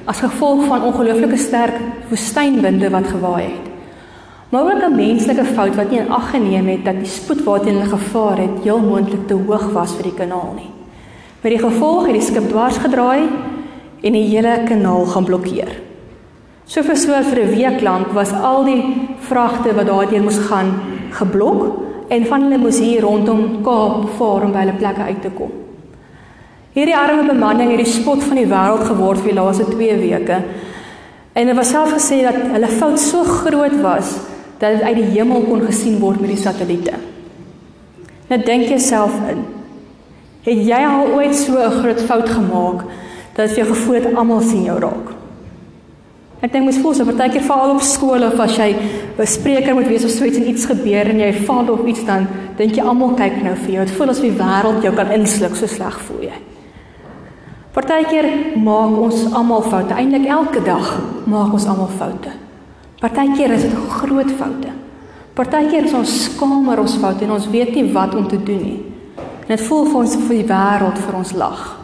as 0.05 0.19
gevolg 0.19 0.65
van 0.65 0.83
ongelooflike 0.83 1.37
sterk 1.37 1.75
woestynwinde 2.09 2.89
wat 2.89 3.07
gewaai 3.07 3.43
het. 3.43 3.67
Maar 4.49 4.63
ook 4.63 4.83
'n 4.83 4.95
menslike 4.95 5.45
fout 5.45 5.75
wat 5.75 5.91
nie 5.91 5.99
in 5.99 6.09
ag 6.09 6.29
geneem 6.29 6.67
het 6.67 6.85
dat 6.85 6.99
die 6.99 7.05
spoed 7.05 7.43
waarteen 7.43 7.73
hulle 7.73 7.97
gevaar 7.97 8.37
het 8.37 8.63
heel 8.63 8.79
moontlik 8.79 9.27
te 9.27 9.33
hoog 9.33 9.71
was 9.71 9.93
vir 9.93 10.03
die 10.03 10.13
kanaal 10.13 10.53
nie. 10.55 10.71
Met 11.41 11.51
die 11.51 11.69
gevolg 11.69 12.05
het 12.05 12.13
die 12.13 12.21
skip 12.21 12.49
dwars 12.49 12.77
gedraai 12.77 13.21
en 14.01 14.13
die 14.13 14.27
hele 14.27 14.63
kanaal 14.65 15.05
gaan 15.05 15.23
blokkeer. 15.23 15.86
So 16.67 16.83
vir 16.83 16.97
so 16.99 17.15
vir 17.23 17.43
'n 17.43 17.55
week 17.55 17.81
lank 17.81 18.13
was 18.13 18.31
al 18.33 18.65
die 18.65 18.83
vragte 19.29 19.73
wat 19.73 19.87
daardeur 19.87 20.21
moes 20.21 20.39
gaan 20.49 20.71
geblok 21.11 21.61
en 22.09 22.25
van 22.25 22.41
hulle 22.41 22.57
moes 22.57 22.79
hier 22.79 23.01
rondom 23.01 23.63
Kaap 23.63 24.09
vaar 24.17 24.43
om 24.43 24.51
by 24.51 24.65
hulle 24.65 24.75
plekke 24.81 25.01
uit 25.01 25.21
te 25.21 25.29
kom. 25.29 25.51
Hierdie 26.75 26.97
arme 26.97 27.23
bemanning 27.23 27.71
het 27.71 27.85
die 27.85 27.93
spot 27.93 28.23
van 28.23 28.35
die 28.35 28.49
wêreld 28.51 28.83
geword 28.83 29.23
vir 29.23 29.31
die 29.31 29.39
laaste 29.39 29.65
2 29.71 29.97
weke. 29.97 30.43
En 31.33 31.47
dit 31.47 31.55
was 31.55 31.69
self 31.69 31.93
gesê 31.93 32.21
dat 32.21 32.35
hulle 32.51 32.67
fout 32.67 32.99
so 32.99 33.23
groot 33.23 33.81
was 33.81 34.17
dat 34.59 34.75
dit 34.75 34.81
uit 34.81 34.95
die 34.95 35.11
hemel 35.15 35.41
kon 35.47 35.61
gesien 35.61 35.99
word 35.99 36.19
met 36.19 36.29
die 36.29 36.43
satelliete. 36.43 36.93
Nou 38.27 38.43
dink 38.43 38.67
jouself 38.67 39.13
in. 39.31 39.45
Het 40.43 40.67
jy 40.67 40.83
al 40.83 41.15
ooit 41.15 41.35
so 41.35 41.55
'n 41.55 41.79
groot 41.79 42.01
fout 42.01 42.29
gemaak 42.29 42.83
dat 43.35 43.55
jy 43.55 43.63
gevoel 43.63 43.95
het 43.95 44.15
almal 44.15 44.41
sien 44.41 44.63
jou 44.63 44.79
raak? 44.79 45.16
Ek 46.37 46.51
dink 46.53 46.67
mens 46.67 46.77
voel 46.77 46.93
so 46.93 47.05
partykeer 47.07 47.41
veral 47.41 47.71
op 47.73 47.81
skool 47.81 48.21
of 48.27 48.39
as 48.39 48.57
jy 48.59 48.69
'n 49.17 49.25
spreker 49.25 49.73
moet 49.73 49.87
wees 49.87 50.05
of 50.05 50.11
so 50.11 50.25
iets 50.25 50.37
en 50.37 50.49
iets 50.49 50.65
gebeur 50.65 51.09
en 51.09 51.19
jy 51.19 51.33
val 51.33 51.69
of 51.69 51.85
iets 51.87 52.05
dan 52.05 52.27
dink 52.57 52.75
jy 52.75 52.83
almal 52.83 53.15
kyk 53.15 53.43
nou 53.43 53.55
vir 53.55 53.73
jou. 53.73 53.85
Dit 53.85 53.95
voel 53.95 54.09
asof 54.09 54.21
die 54.21 54.37
wêreld 54.37 54.83
jou 54.83 54.93
kan 54.93 55.11
insluk, 55.11 55.55
so 55.55 55.65
sleg 55.65 55.99
voel 55.99 56.21
jy. 56.21 56.37
Partykeer 57.73 58.57
maak 58.57 58.97
ons 58.97 59.33
almal 59.33 59.61
foute. 59.61 59.93
Eintlik 59.93 60.27
elke 60.27 60.63
dag 60.63 61.01
maak 61.25 61.53
ons 61.53 61.65
almal 61.65 61.89
foute. 61.97 62.29
Partykeer 62.99 63.51
is 63.51 63.61
dit 63.61 63.73
groot 63.89 64.31
foute. 64.31 64.69
Partykeer 65.33 65.85
is 65.85 65.93
ons 65.93 66.23
skaam 66.23 66.69
oor 66.69 66.79
ons 66.79 66.97
foute 66.97 67.23
en 67.23 67.31
ons 67.31 67.49
weet 67.49 67.75
nie 67.75 67.93
wat 67.93 68.15
om 68.15 68.27
te 68.27 68.43
doen 68.43 68.61
nie. 68.61 68.83
En 69.47 69.55
dit 69.55 69.61
voel 69.61 69.85
vir 69.85 69.99
ons 69.99 70.15
of 70.15 70.27
die 70.29 70.43
wêreld 70.43 70.97
vir 70.97 71.15
ons 71.15 71.33
lag. 71.33 71.76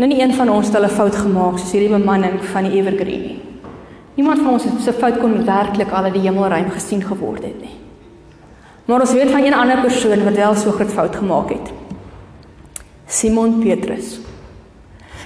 Nou 0.00 0.08
nie 0.08 0.22
een 0.22 0.32
van 0.32 0.48
ons 0.48 0.68
het 0.72 0.82
'n 0.82 0.88
fout 0.88 1.16
gemaak 1.16 1.58
soos 1.58 1.72
hierdie 1.72 1.98
bemanning 1.98 2.40
van 2.52 2.64
die 2.64 2.72
Evergreen 2.72 3.20
nie. 3.20 3.42
Niemand 4.14 4.38
van 4.38 4.52
ons 4.52 4.64
het 4.64 4.80
so 4.80 4.92
fout 4.92 5.18
kon 5.18 5.44
werklik 5.44 5.90
al 5.92 6.04
uit 6.04 6.14
die 6.14 6.22
hemelruim 6.22 6.70
gesien 6.70 7.02
geword 7.02 7.42
het 7.42 7.60
nie. 7.60 7.76
Maar 8.84 9.00
ons 9.00 9.12
weet 9.12 9.30
van 9.30 9.44
een 9.44 9.54
ander 9.54 9.80
persoon 9.80 10.24
wat 10.24 10.34
wel 10.34 10.54
so 10.54 10.70
groot 10.70 10.90
fout 10.90 11.16
gemaak 11.16 11.48
het. 11.48 11.70
Simon 13.06 13.58
Petrus. 13.58 14.20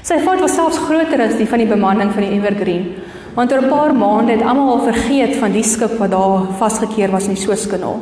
Sy 0.03 0.19
fout 0.19 0.41
was 0.41 0.55
selfs 0.55 0.79
groter 0.79 1.21
as 1.21 1.37
die 1.37 1.49
van 1.49 1.59
die 1.59 1.69
bemanning 1.69 2.13
van 2.13 2.23
die 2.23 2.31
Evergreen, 2.31 2.95
want 3.35 3.53
oor 3.53 3.63
'n 3.63 3.69
paar 3.69 3.95
maande 3.95 4.33
het 4.33 4.43
almal 4.43 4.71
al 4.71 4.93
vergeet 4.93 5.37
van 5.37 5.53
die 5.53 5.63
skip 5.63 5.99
wat 5.99 6.11
daar 6.11 6.47
vasgekeer 6.59 7.11
was 7.11 7.27
in 7.27 7.35
die 7.35 7.43
Suezkanaal. 7.43 8.01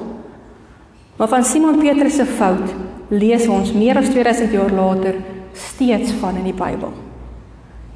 Maar 1.16 1.28
van 1.28 1.44
Simon 1.44 1.78
Petrus 1.78 2.16
se 2.16 2.24
fout 2.26 2.74
lees 3.08 3.46
ons 3.46 3.72
meer 3.72 3.96
as 3.96 4.08
2000 4.08 4.52
jaar 4.52 4.70
later 4.70 5.14
steeds 5.52 6.12
van 6.20 6.36
in 6.36 6.48
die 6.48 6.56
Bybel. 6.56 6.92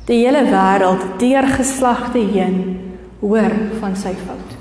Die 0.06 0.20
hele 0.22 0.44
wêreld, 0.46 1.02
deur 1.18 1.48
geslagte 1.56 2.18
heen, 2.18 2.60
hoor 3.20 3.54
van 3.80 3.96
sy 3.98 4.12
fout. 4.14 4.54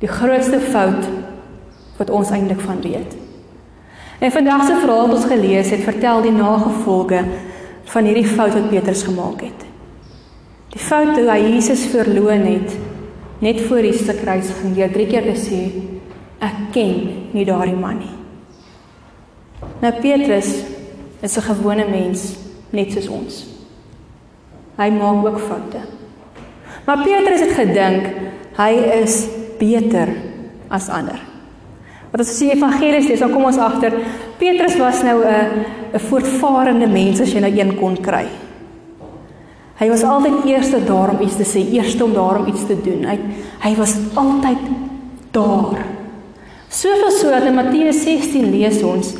Die 0.00 0.08
grootste 0.08 0.60
fout 0.60 1.04
wat 1.98 2.10
ons 2.10 2.32
eintlik 2.34 2.62
van 2.64 2.80
weet. 2.82 3.14
En 4.18 4.32
vandag 4.32 4.64
se 4.66 4.78
verhaal 4.80 5.08
wat 5.08 5.18
ons 5.18 5.28
gelees 5.28 5.70
het, 5.74 5.84
vertel 5.84 6.22
die 6.24 6.32
nagevolge 6.32 7.20
van 7.92 8.08
hierdie 8.08 8.26
fout 8.26 8.54
wat 8.56 8.70
Petrus 8.70 9.04
gemaak 9.04 9.44
het. 9.44 9.66
Die 10.74 10.82
fout 10.82 11.14
toe 11.14 11.26
hy 11.28 11.38
Jesus 11.42 11.84
verloon 11.92 12.46
het 12.48 12.76
net 13.44 13.60
voor 13.68 13.84
die 13.84 13.94
stuk 13.94 14.22
kruisiging 14.22 14.74
deur 14.76 14.92
drie 14.94 15.06
keer 15.10 15.26
te 15.28 15.34
sê 15.38 15.60
ek 16.42 16.70
ken 16.74 16.94
nie 17.34 17.44
daardie 17.46 17.76
man 17.76 18.00
nie. 18.00 18.14
Nou 19.82 19.92
Petrus 20.00 20.50
is 21.24 21.36
'n 21.36 21.48
gewone 21.48 21.86
mens 21.88 22.36
net 22.70 22.92
soos 22.92 23.08
ons. 23.08 23.46
Hy 24.76 24.90
maak 24.90 25.26
ook 25.26 25.40
foute. 25.40 25.80
Maar 26.84 27.02
Petrus 27.02 27.40
het 27.40 27.54
gedink 27.56 28.06
hy 28.56 28.72
is 29.02 29.26
beter 29.58 30.08
as 30.68 30.88
ander. 30.88 31.20
Wat 32.10 32.20
as 32.20 32.40
jy 32.40 32.52
evangelies 32.54 33.08
lees, 33.08 33.18
dan 33.18 33.32
kom 33.32 33.44
ons 33.44 33.58
agter 33.58 33.92
Petrus 34.38 34.76
was 34.76 35.02
nou 35.02 35.24
'n 35.24 35.64
'n 35.94 35.98
voortvarende 35.98 36.86
mens 36.86 37.20
as 37.20 37.32
jy 37.32 37.40
nou 37.40 37.52
een 37.58 37.76
kon 37.76 37.96
kry. 37.96 38.26
Hy 39.78 39.88
was 39.88 40.02
altyd 40.02 40.44
eerste 40.44 40.84
daar 40.84 41.10
om 41.10 41.20
iets 41.20 41.36
te 41.36 41.44
sê, 41.44 41.72
eerste 41.72 42.04
om 42.04 42.12
daar 42.12 42.38
om 42.38 42.46
iets 42.46 42.66
te 42.66 42.76
doen. 42.82 43.04
Hy 43.04 43.18
hy 43.60 43.74
was 43.76 43.96
altyd 44.14 44.58
daar. 45.30 45.78
Soveel 46.68 47.10
so 47.10 47.30
dat 47.30 47.44
in 47.44 47.54
Matteus 47.54 48.02
16 48.02 48.50
lees 48.50 48.82
ons 48.82 49.14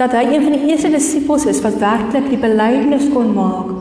dat 0.00 0.14
hy 0.16 0.22
een 0.30 0.44
van 0.46 0.54
die 0.56 0.70
eerste 0.72 0.88
disippels 0.88 1.44
is 1.50 1.60
wat 1.60 1.76
werklik 1.80 2.30
die 2.32 2.40
belydenis 2.40 3.10
kon 3.12 3.34
maak 3.36 3.72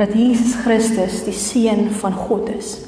dat 0.00 0.14
Jesus 0.16 0.56
Christus 0.64 1.20
die 1.26 1.36
seun 1.36 1.90
van 2.00 2.14
God 2.16 2.48
is. 2.50 2.78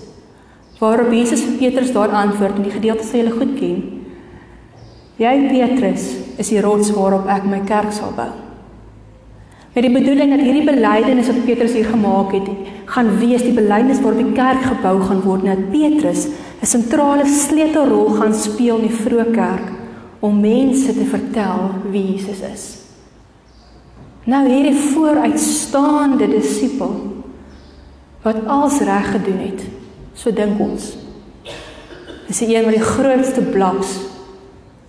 Waarop 0.80 1.12
Jesus 1.14 1.44
vir 1.46 1.58
Petrus 1.60 1.92
daar 1.94 2.10
antwoord 2.22 2.56
in 2.58 2.66
die 2.66 2.74
gedeelte 2.74 3.04
sê 3.06 3.20
hulle 3.20 3.36
goed 3.36 3.52
ken. 3.58 3.82
Jy 5.20 5.34
Petrus 5.52 6.08
is 6.42 6.50
die 6.50 6.62
rots 6.64 6.90
waarop 6.96 7.28
ek 7.30 7.46
my 7.46 7.60
kerk 7.68 7.92
sal 7.94 8.16
bou. 8.16 8.32
Met 9.76 9.86
die 9.86 9.92
bedoeling 9.92 10.32
dat 10.34 10.42
hierdie 10.42 10.66
belydenis 10.66 11.30
wat 11.30 11.44
Petrus 11.46 11.76
hier 11.76 11.86
gemaak 11.92 12.34
het, 12.34 12.48
gaan 12.90 13.12
wees 13.20 13.44
die 13.46 13.54
belydenis 13.56 14.02
waarop 14.02 14.24
die 14.24 14.34
kerk 14.34 14.66
gebou 14.72 14.96
gaan 15.04 15.22
word 15.22 15.46
en 15.46 15.54
dat 15.54 15.70
Petrus 15.70 16.26
'n 16.26 16.66
sentrale 16.66 17.28
sleutelrol 17.30 18.18
gaan 18.18 18.34
speel 18.34 18.82
in 18.82 18.88
die 18.88 18.98
vroeë 19.04 19.30
kerk 19.36 19.81
om 20.22 20.38
mense 20.38 20.92
te 20.94 21.04
vertel 21.10 21.70
wie 21.90 22.04
Jesus 22.12 22.42
is. 22.46 22.66
Nou 24.30 24.44
hierdie 24.46 24.76
vooruitstaande 24.94 26.28
disipel 26.30 26.92
wat 28.22 28.44
alles 28.46 28.78
reg 28.86 29.08
gedoen 29.16 29.40
het, 29.42 29.64
so 30.14 30.30
dink 30.30 30.60
ons. 30.62 30.92
Dis 32.28 32.38
die 32.44 32.54
een 32.54 32.68
wat 32.68 32.76
die 32.76 32.86
grootste 32.86 33.42
blaps 33.50 33.96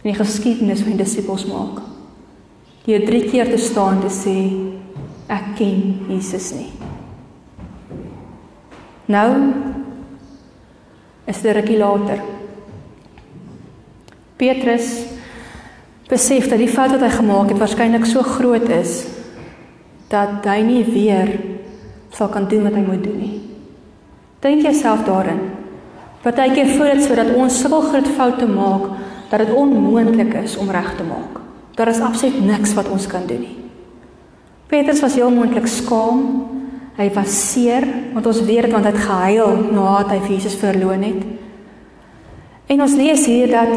in 0.04 0.12
die 0.12 0.20
geskiedenis 0.20 0.84
van 0.86 0.94
die 0.94 1.02
disipels 1.02 1.48
maak. 1.50 1.82
Die 2.86 3.00
drie 3.08 3.24
keer 3.32 3.50
te 3.50 3.58
staan 3.58 4.04
te 4.04 4.12
sê 4.14 4.38
ek 5.34 5.56
ken 5.58 6.06
Jesus 6.12 6.52
nie. 6.54 6.70
Nou 9.10 9.28
is 11.26 11.42
dit 11.42 11.58
rukkie 11.58 11.80
later. 11.82 12.22
Petrus 14.38 14.94
besef 16.10 16.50
dat 16.52 16.60
die 16.60 16.72
fout 16.72 16.92
wat 16.96 17.04
hy 17.06 17.12
gemaak 17.14 17.54
het 17.54 17.62
waarskynlik 17.62 18.06
so 18.06 18.22
groot 18.22 18.70
is 18.70 19.04
dat 20.12 20.46
hy 20.46 20.60
nie 20.66 20.84
weer 20.86 21.32
sal 22.14 22.30
kan 22.30 22.48
doen 22.50 22.68
wat 22.68 22.76
hy 22.78 22.84
moet 22.86 23.04
doen 23.04 23.18
nie. 23.18 23.42
Dink 24.44 24.62
jouself 24.62 25.06
daarin. 25.08 25.40
Partykeer 26.24 26.76
voel 26.76 26.94
dit 26.94 27.06
sodat 27.08 27.34
ons 27.36 27.60
sulke 27.60 27.90
groot 27.90 28.10
foute 28.18 28.48
maak 28.48 28.90
dat 29.32 29.42
dit 29.42 29.56
onmoontlik 29.58 30.36
is 30.44 30.58
om 30.60 30.70
reg 30.72 30.94
te 30.98 31.06
maak. 31.08 31.40
Daar 31.76 31.90
is 31.90 32.02
absoluut 32.04 32.44
niks 32.46 32.76
wat 32.78 32.90
ons 32.94 33.08
kan 33.10 33.26
doen 33.28 33.42
nie. 33.42 33.58
Petrus 34.70 35.02
was 35.02 35.16
heel 35.18 35.32
moontlik 35.34 35.68
skaam. 35.68 36.22
Hy 36.98 37.08
was 37.16 37.34
seer 37.50 37.88
want 38.14 38.28
ons 38.30 38.44
weet 38.46 38.68
dit 38.68 38.74
want 38.74 38.86
hy 38.86 38.94
het 38.94 39.06
gehuil 39.08 39.64
nadat 39.74 40.14
hy 40.14 40.36
Jesus 40.36 40.56
verloon 40.62 41.02
het. 41.08 41.24
En 42.70 42.86
ons 42.86 42.96
lees 42.96 43.26
hier 43.26 43.50
dat 43.52 43.74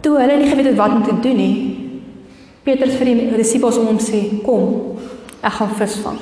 toe 0.00 0.18
hulle 0.18 0.36
nie 0.36 0.50
geweet 0.50 0.72
het 0.72 0.76
wat 0.76 0.96
om 0.96 1.04
te 1.04 1.20
doen 1.20 1.36
nie, 1.36 1.54
Petrus 2.64 2.98
vir 3.00 3.08
die 3.08 3.30
disippels 3.36 3.78
om 3.80 3.86
hom 3.86 3.98
sê: 3.98 4.42
"Kom, 4.44 4.96
ek 5.42 5.52
gaan 5.52 5.74
vis 5.78 5.96
vang." 6.04 6.18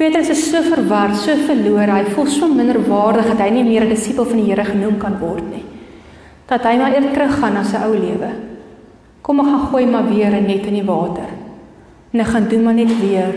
Petrus 0.00 0.30
is 0.30 0.50
so 0.50 0.62
verward, 0.62 1.14
so 1.14 1.36
verlore, 1.44 1.92
hy 1.92 2.04
voel 2.14 2.26
so 2.26 2.48
minderwaardig 2.48 3.26
dat 3.26 3.40
hy 3.44 3.50
nie 3.50 3.64
meer 3.64 3.84
'n 3.84 3.90
disipel 3.90 4.24
van 4.24 4.36
die 4.36 4.48
Here 4.48 4.64
genoem 4.64 4.98
kan 4.98 5.18
word 5.20 5.44
nie. 5.50 5.64
Dat 6.48 6.62
hy 6.62 6.76
maar 6.78 6.94
eerder 6.94 7.12
teruggaan 7.12 7.52
na 7.52 7.62
sy 7.62 7.76
ou 7.76 7.92
lewe. 7.92 8.30
Kom 9.22 9.40
ek 9.40 9.46
gaan 9.46 9.68
gooi 9.70 9.86
maar 9.86 10.08
weer 10.08 10.32
'n 10.32 10.46
net 10.46 10.66
in 10.66 10.74
die 10.74 10.84
water. 10.84 11.28
En 12.12 12.20
ek 12.20 12.26
gaan 12.26 12.48
doen 12.48 12.62
maar 12.62 12.74
net 12.74 13.00
weer 13.00 13.34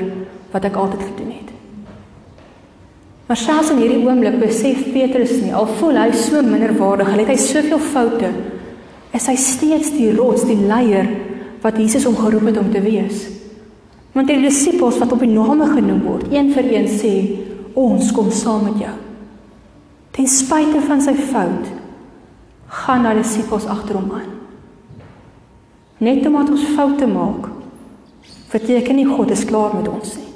wat 0.51 0.65
ek 0.65 0.75
altyd 0.75 1.01
gedoen 1.01 1.22
het. 1.22 1.22
Maar 3.27 3.39
selfs 3.39 3.71
in 3.71 3.79
hierdie 3.79 4.01
oomblik 4.03 4.35
besef 4.41 4.81
Petrus 4.91 5.37
nie, 5.39 5.53
al 5.55 5.69
voel 5.79 5.99
hy 6.01 6.09
so 6.17 6.41
minderwaardig, 6.43 7.11
al 7.13 7.21
het 7.23 7.31
hy 7.31 7.37
soveel 7.39 7.79
foute, 7.79 8.31
is 9.15 9.27
hy 9.29 9.35
steeds 9.39 9.93
die 9.95 10.09
rots, 10.17 10.43
die 10.49 10.59
leier 10.59 11.07
wat 11.63 11.79
Jesus 11.79 12.03
hom 12.09 12.17
geroep 12.19 12.49
het 12.49 12.59
om 12.59 12.71
te 12.73 12.81
wees. 12.83 13.29
Want 14.13 14.27
die 14.29 14.41
disippels 14.43 14.99
wat 15.01 15.15
op 15.15 15.23
die 15.23 15.31
name 15.31 15.69
genoem 15.71 16.03
word, 16.03 16.27
een 16.33 16.51
vir 16.53 16.67
een 16.73 16.89
sê, 16.91 17.13
ons 17.79 18.11
kom 18.13 18.29
saam 18.33 18.67
met 18.67 18.83
jou. 18.83 18.97
Ten 20.13 20.27
spyte 20.29 20.83
van 20.83 21.01
sy 21.01 21.15
fout, 21.31 21.71
gaan 22.83 23.07
die 23.07 23.15
disippels 23.21 23.69
agter 23.71 23.97
hom 23.97 24.11
aan. 24.19 24.29
Net 26.03 26.25
omdat 26.27 26.51
ons 26.51 26.67
foute 26.75 27.07
maak, 27.07 27.47
beteken 28.51 28.99
nie 28.99 29.07
God 29.07 29.31
is 29.33 29.45
klaar 29.47 29.73
met 29.77 29.87
ons 29.89 30.17
nie. 30.19 30.32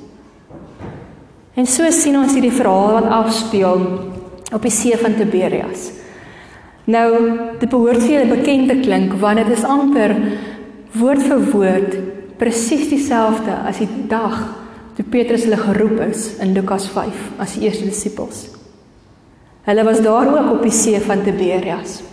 En 1.57 1.65
so 1.65 1.87
sien 1.89 2.13
ons 2.19 2.35
hierdie 2.37 2.53
verhaal 2.53 2.99
wat 2.99 3.07
afspeel 3.23 3.79
op 4.53 4.61
die 4.61 4.71
see 4.73 4.97
van 5.01 5.15
Tiberias. 5.17 5.87
Nou, 6.85 7.07
dit 7.57 7.69
behoort 7.71 8.03
vir 8.03 8.11
julle 8.13 8.35
bekend 8.35 8.69
te 8.69 8.75
klink 8.83 9.15
want 9.23 9.41
dit 9.41 9.49
is 9.55 9.65
amper 9.65 10.13
woord 10.97 11.23
vir 11.25 11.47
woord 11.49 11.95
presies 12.37 12.85
dieselfde 12.91 13.55
as 13.65 13.81
die 13.81 13.89
dag 14.11 14.35
toe 14.97 15.05
Petrus 15.09 15.47
hulle 15.47 15.57
geroep 15.57 16.03
is 16.05 16.27
in 16.45 16.53
Lukas 16.53 16.85
5 16.93 17.23
as 17.41 17.55
die 17.57 17.65
eerste 17.65 17.89
disippels. 17.89 18.43
Hulle 19.65 19.85
was 19.87 20.03
daar 20.05 20.29
ook 20.29 20.51
op 20.59 20.61
die 20.63 20.73
see 20.73 20.99
van 21.01 21.23
Tiberias. 21.25 22.03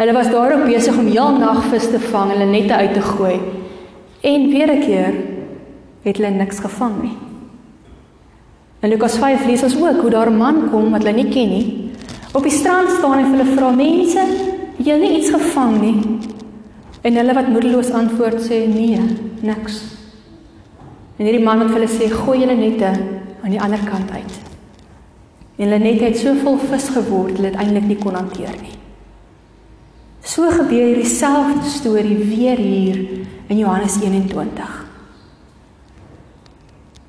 Hulle 0.00 0.16
was 0.16 0.32
daar 0.34 0.56
ook 0.56 0.66
besig 0.66 0.98
om 0.98 1.06
heel 1.06 1.38
nag 1.38 1.62
vis 1.70 1.86
te 1.92 2.02
vang, 2.10 2.34
hulle 2.34 2.50
nette 2.50 2.74
uit 2.74 2.98
te 2.98 3.06
gooi. 3.06 3.38
En 4.20 4.50
weer 4.50 4.74
'n 4.74 4.82
keer 4.82 5.14
het 6.02 6.16
hulle 6.16 6.30
niks 6.30 6.58
gevang 6.58 6.98
nie. 7.02 7.16
In 8.84 8.90
Lukas 8.90 9.16
5 9.16 9.46
lees 9.48 9.62
ons 9.64 9.78
ook 9.80 10.00
hoe 10.00 10.10
daar 10.10 10.30
'n 10.30 10.36
man 10.36 10.68
kom 10.70 10.90
wat 10.90 11.02
hulle 11.02 11.16
nie 11.16 11.32
ken 11.32 11.48
nie. 11.48 11.90
Op 12.32 12.42
die 12.42 12.52
strand 12.52 12.90
staan 12.90 13.18
en 13.18 13.30
hulle 13.30 13.56
vra 13.56 13.70
mense, 13.70 14.20
"Het 14.76 14.86
julle 14.86 15.16
iets 15.18 15.30
gevang 15.30 15.80
nie?" 15.80 16.00
En 17.00 17.16
hulle 17.16 17.34
wat 17.34 17.48
moedeloos 17.48 17.90
antwoord 17.90 18.40
sê 18.40 18.68
nee, 18.68 19.00
niks. 19.40 19.82
En 21.16 21.24
hierdie 21.24 21.44
man 21.44 21.58
wat 21.58 21.70
hulle 21.70 21.88
sê 21.88 22.10
gooi 22.10 22.38
julle 22.38 22.56
nette 22.56 22.90
aan 23.42 23.50
die 23.50 23.60
ander 23.60 23.80
kant 23.90 24.10
uit. 24.10 24.32
En 25.56 25.64
hulle 25.68 25.78
net 25.78 26.00
het 26.00 26.16
so 26.18 26.34
vol 26.34 26.58
vis 26.58 26.88
geword, 26.88 27.36
hulle 27.36 27.50
het 27.50 27.56
eintlik 27.56 27.86
nie 27.86 27.98
kon 27.98 28.14
hanteer 28.14 28.54
nie. 28.62 28.78
So 30.22 30.50
gebeur 30.50 30.86
hierdie 30.86 31.04
selfde 31.04 31.68
storie 31.68 32.16
weer 32.16 32.56
hier 32.56 33.08
in 33.46 33.58
Johannes 33.58 33.96
21. 34.02 34.83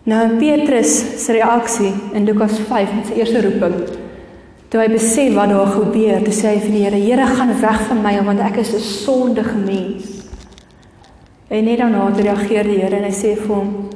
Nou 0.05 0.35
Petrus 0.37 0.91
se 1.25 1.33
reaksie 1.33 1.93
in 2.13 2.25
Lukas 2.25 2.59
5 2.67 2.91
met 2.93 3.07
sy 3.09 3.15
eerste 3.17 3.41
roeping 3.41 3.73
Toe 4.69 4.83
hy 4.83 4.89
besef 4.91 5.33
wat 5.33 5.49
daar 5.49 5.69
gebeur, 5.71 6.19
toe 6.25 6.33
sê 6.33 6.51
hy 6.51 6.59
vir 6.59 6.73
die 6.73 6.81
Here: 6.83 6.97
"Here, 6.99 7.25
gaan 7.25 7.53
weg 7.61 7.81
van 7.87 8.01
my 8.03 8.13
want 8.25 8.39
ek 8.39 8.57
is 8.57 8.73
'n 8.73 8.79
sondige 8.79 9.57
mens." 9.57 10.25
En 11.49 11.63
net 11.63 11.77
daarna 11.77 12.09
reageer 12.09 12.63
die 12.63 12.79
Here 12.81 12.95
en 12.95 13.03
hy 13.03 13.11
sê 13.11 13.35
vir 13.37 13.55
hom: 13.55 13.89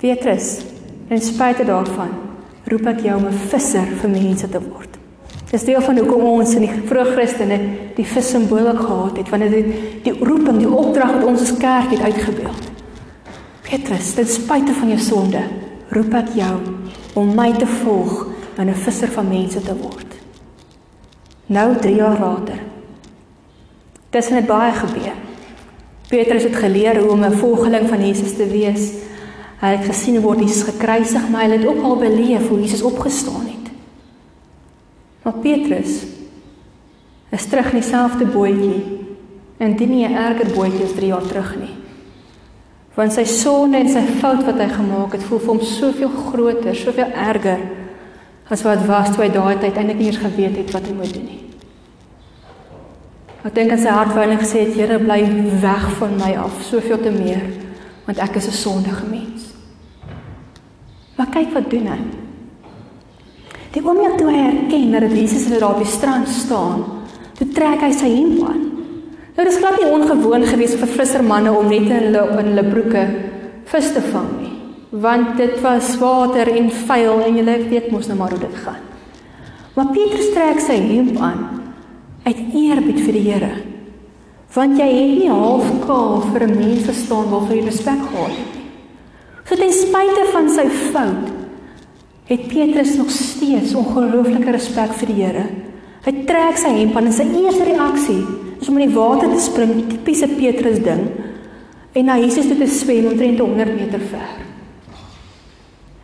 "Petrus, 0.00 0.64
in 1.10 1.20
spite 1.20 1.64
daarvan, 1.64 2.10
roep 2.64 2.86
ek 2.86 3.00
jou 3.00 3.16
om 3.16 3.26
'n 3.26 3.32
visser 3.50 3.86
vir 4.00 4.10
mense 4.10 4.48
te 4.48 4.60
word." 4.60 4.98
Dis 5.50 5.64
deel 5.64 5.80
van 5.80 5.98
hoekom 5.98 6.22
ons 6.22 6.54
in 6.54 6.60
die 6.60 6.80
vroeë 6.86 7.12
Christene 7.12 7.58
die 7.96 8.04
vis 8.04 8.30
simbool 8.30 8.76
gehad 8.76 9.16
het, 9.16 9.28
want 9.28 9.50
dit 9.50 9.66
die 10.04 10.24
roeping, 10.24 10.58
die 10.58 10.70
opdrag 10.70 11.12
wat 11.12 11.24
ons 11.24 11.42
as 11.42 11.56
kerk 11.58 11.90
het 11.90 12.00
uitgebeeld. 12.00 12.71
Petrus, 13.72 14.10
ten 14.12 14.26
spite 14.26 14.72
van 14.72 14.88
jou 14.88 14.98
sonde, 15.00 15.40
roep 15.96 16.12
ek 16.18 16.34
jou 16.36 16.56
om 17.16 17.30
my 17.32 17.46
te 17.56 17.64
volg 17.64 18.26
en 18.60 18.68
'n 18.68 18.82
visser 18.84 19.08
van 19.08 19.28
mense 19.28 19.62
te 19.64 19.72
word. 19.76 20.10
Nou 21.46 21.78
3 21.80 21.94
jaar 21.94 22.20
later. 22.20 22.58
Dis 24.10 24.28
net 24.28 24.46
baie 24.46 24.72
gebeur. 24.72 25.16
Petrus 26.08 26.42
het 26.42 26.56
geleer 26.56 27.00
hoe 27.00 27.10
om 27.10 27.24
'n 27.24 27.32
volgeling 27.32 27.88
van 27.88 28.06
Jesus 28.06 28.36
te 28.36 28.46
wees. 28.46 28.92
Hy 29.60 29.68
het 29.68 29.84
gesien 29.84 30.22
hoe 30.22 30.36
Jesus 30.36 30.62
gekruisig, 30.62 31.28
maar 31.30 31.44
hy 31.44 31.50
het 31.50 31.66
ook 31.66 31.82
al 31.82 31.96
beleef 31.96 32.48
hoe 32.48 32.60
Jesus 32.60 32.82
opgestaan 32.82 33.46
het. 33.46 33.72
Maar 35.22 35.34
Petrus 35.40 36.04
is 37.30 37.46
terug 37.46 37.72
in 37.72 37.80
dieselfde 37.80 38.26
bootjie 38.26 38.98
en 39.56 39.76
dit 39.76 39.88
nie 39.88 40.06
'n 40.06 40.14
erger 40.14 40.52
bootjie 40.54 40.84
as 40.84 40.92
3 40.92 41.06
jaar 41.06 41.26
terug 41.26 41.56
nie. 41.56 41.81
Want 42.94 43.12
sy 43.12 43.24
sonde 43.24 43.78
en 43.78 43.88
sy 43.88 44.02
fout 44.20 44.42
wat 44.44 44.58
hy 44.60 44.68
gemaak 44.68 45.14
het, 45.16 45.24
voel 45.24 45.40
vir 45.40 45.52
hom 45.54 45.62
soveel 45.64 46.10
groter, 46.28 46.76
soveel 46.76 47.14
erger 47.16 47.62
as 48.52 48.62
wat 48.66 48.82
was 48.84 49.08
toe 49.14 49.24
hy 49.24 49.30
daai 49.32 49.56
tyd 49.62 49.78
eintlik 49.80 49.96
nie 49.96 50.10
eens 50.10 50.20
geweet 50.20 50.58
het 50.60 50.74
wat 50.74 50.84
hy 50.84 50.92
moet 50.96 51.12
doen 51.14 51.24
nie. 51.24 51.38
Ek 53.42 53.54
dink 53.56 53.72
aan 53.72 53.80
sy 53.80 53.94
hart 53.94 54.12
wou 54.14 54.26
net 54.28 54.42
gesê 54.42 54.66
het 54.66 54.76
Here 54.76 54.98
bly 55.02 55.22
weg 55.62 55.86
van 55.98 56.18
my 56.20 56.34
af, 56.38 56.60
soveel 56.68 57.00
te 57.02 57.10
meer 57.14 57.42
want 58.02 58.18
ek 58.18 58.36
is 58.36 58.48
'n 58.48 58.52
sondige 58.52 59.06
mens. 59.06 59.54
Maar 61.16 61.26
kyk 61.30 61.54
wat 61.54 61.70
doen 61.70 61.86
hy. 61.86 61.98
Die 63.72 63.82
oomblik 63.84 64.18
toe 64.18 64.30
hy 64.30 64.38
erken 64.38 64.90
dat 64.92 65.00
dit 65.00 65.12
Jesus 65.12 65.46
is 65.46 65.48
wat 65.48 65.60
daar 65.60 65.74
op 65.74 65.78
die 65.78 65.86
strand 65.86 66.28
staan, 66.28 66.84
toe 67.38 67.48
trek 67.48 67.80
hy 67.80 67.92
sy 67.92 68.08
hemp 68.08 68.48
aan. 68.48 68.71
Nou 69.36 69.46
dis 69.48 69.58
glad 69.58 69.78
nie 69.80 69.88
ongewoon 69.88 70.44
geweest 70.44 70.80
vir 70.80 70.90
vissermanne 70.98 71.52
om 71.56 71.68
net 71.72 71.88
in 71.88 72.08
hulle 72.08 72.24
in 72.38 72.50
hulle 72.52 72.64
broeke 72.68 73.04
vis 73.72 73.92
te 73.94 74.02
vang 74.12 74.32
nie 74.40 74.52
want 74.92 75.36
dit 75.36 75.60
was 75.64 75.94
water 75.96 76.50
en 76.52 76.68
vuil 76.70 77.22
en 77.24 77.36
jy 77.38 77.58
weet 77.70 77.90
mos 77.90 78.10
nou 78.10 78.18
maar 78.18 78.34
hoe 78.34 78.42
dit 78.42 78.56
gaan. 78.60 78.80
Maar 79.72 79.92
Petrus 79.94 80.32
trek 80.34 80.60
sy 80.60 80.76
hemp 80.76 81.16
aan 81.16 81.46
uit 82.26 82.40
eerbied 82.52 83.00
vir 83.00 83.16
die 83.16 83.22
Here. 83.24 83.52
Want 84.52 84.76
jy 84.76 84.88
het 84.92 85.14
nie 85.16 85.30
half 85.32 85.70
kaal 85.86 86.20
vir 86.34 86.44
'n 86.44 86.58
mens 86.58 86.84
gestaan 86.84 87.30
waarvoor 87.30 87.56
jy 87.56 87.64
respek 87.64 88.02
gehad 88.10 88.36
het 88.36 88.52
nie. 88.52 88.68
So 89.48 89.56
ten 89.56 89.72
spyte 89.72 90.24
van 90.32 90.50
sy 90.50 90.68
fout 90.68 91.32
het 92.24 92.48
Petrus 92.48 92.96
nog 92.96 93.10
steeds 93.10 93.74
ongelooflike 93.74 94.50
respek 94.50 94.92
vir 94.92 95.06
die 95.06 95.24
Here. 95.24 95.46
Hy 96.02 96.12
trek 96.26 96.58
sy 96.58 96.72
hemp 96.80 96.96
aan 96.98 97.10
en 97.10 97.14
sy 97.14 97.26
eerste 97.30 97.66
reaksie 97.68 98.22
is 98.58 98.70
om 98.70 98.78
in 98.78 98.88
die 98.88 98.96
water 98.96 99.30
te 99.30 99.40
spring, 99.42 99.74
tipiese 99.90 100.28
Petrus 100.34 100.80
ding, 100.82 101.04
en 101.92 102.08
na 102.08 102.16
Jesus 102.18 102.48
toe 102.50 102.56
te 102.58 102.66
swem 102.70 103.06
omtrent 103.10 103.42
100 103.42 103.76
meter 103.76 104.02
ver. 104.10 104.32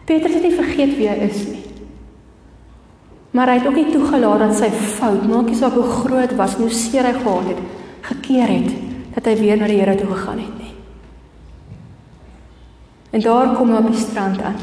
Petrus 0.09 0.39
het 0.39 0.47
nie 0.47 0.55
vergeet 0.57 0.95
wie 0.99 1.09
hy 1.11 1.17
is 1.27 1.43
nie. 1.49 1.65
Maar 3.37 3.53
hy 3.53 3.59
het 3.59 3.67
ook 3.69 3.77
nie 3.77 3.91
toegelaat 3.93 4.47
dat 4.47 4.55
sy 4.57 4.71
fout, 4.73 5.27
maakie 5.29 5.59
saak 5.59 5.77
hoe 5.77 5.85
groot 5.85 6.33
was, 6.39 6.57
hoe 6.59 6.71
seer 6.73 7.07
hy 7.07 7.13
gehad 7.19 7.51
het, 7.53 7.61
gekeer 8.09 8.55
het 8.55 8.71
dat 9.19 9.29
hy 9.29 9.37
weer 9.41 9.59
na 9.59 9.69
die 9.69 9.81
Here 9.81 9.99
toe 9.99 10.09
gegaan 10.15 10.41
het 10.41 10.57
nie. 10.63 10.75
En 13.11 13.25
daar 13.25 13.55
kom 13.57 13.75
hy 13.75 13.83
op 13.83 13.91
die 13.91 14.01
strand 14.01 14.43
aan. 14.47 14.59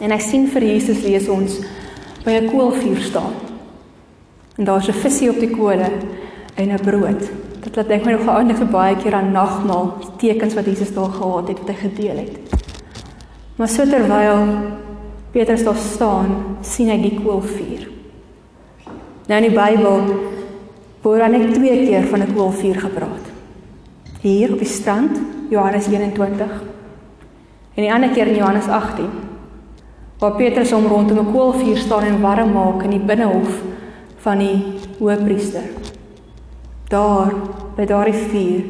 En 0.00 0.12
hy 0.14 0.18
sien 0.22 0.46
vir 0.54 0.70
Jesus 0.70 1.02
lees 1.04 1.28
ons 1.28 1.60
by 2.24 2.38
'n 2.38 2.50
koolvuur 2.50 3.00
staan. 3.00 3.49
En 4.60 4.66
daar's 4.66 4.88
'n 4.88 4.92
visie 4.92 5.30
op 5.30 5.38
die 5.38 5.50
kole 5.50 5.88
en 6.54 6.68
'n 6.68 6.80
brood. 6.84 7.30
Dit 7.60 7.76
laat 7.76 7.88
dink 7.88 8.04
my 8.04 8.12
nog 8.12 8.28
aan 8.28 8.50
'n 8.50 8.70
baie 8.70 8.96
keer 8.96 9.14
aan 9.14 9.32
nagmaal, 9.32 9.94
tekens 10.16 10.54
wat 10.54 10.64
Jesus 10.64 10.94
daar 10.94 11.10
gehad 11.10 11.48
het 11.48 11.58
wat 11.58 11.68
hy 11.68 11.74
gedeel 11.74 12.16
het. 12.16 12.38
Maar 13.56 13.68
so 13.68 13.84
terwyl 13.84 14.46
Petrus 15.30 15.64
daar 15.64 15.76
staan, 15.76 16.26
sien 16.60 16.88
hy 16.88 17.00
die 17.00 17.20
koolvuur. 17.24 17.88
Nou 19.26 19.42
in 19.42 19.50
die 19.50 19.60
Bybel 19.60 20.00
word 21.02 21.18
dan 21.18 21.30
net 21.30 21.54
twee 21.54 21.86
keer 21.86 22.02
van 22.02 22.20
'n 22.20 22.34
koolvuur 22.34 22.80
gepraat. 22.80 23.24
Hier 24.20 24.52
op 24.52 24.58
die 24.58 24.68
strand, 24.68 25.20
Johannes 25.48 25.86
21. 25.86 26.62
En 27.74 27.82
die 27.82 27.92
ander 27.92 28.10
keer 28.10 28.26
in 28.26 28.36
Johannes 28.36 28.68
18, 28.68 29.08
waar 30.18 30.32
Petrus 30.32 30.70
hom 30.70 30.86
rondom 30.86 31.18
'n 31.18 31.32
koolvuur 31.32 31.76
staan 31.76 32.02
en 32.02 32.20
warm 32.20 32.52
maak 32.52 32.82
in 32.82 32.90
die 32.90 33.06
binnehof 33.06 33.70
van 34.24 34.42
die 34.42 34.56
hoëpriester. 34.98 35.66
Daar, 36.90 37.34
by 37.76 37.86
daardie 37.88 38.26
vuur 38.30 38.64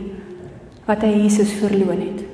wat 0.87 1.05
hy 1.07 1.15
Jesus 1.23 1.55
verloon 1.61 2.03
het. 2.03 2.27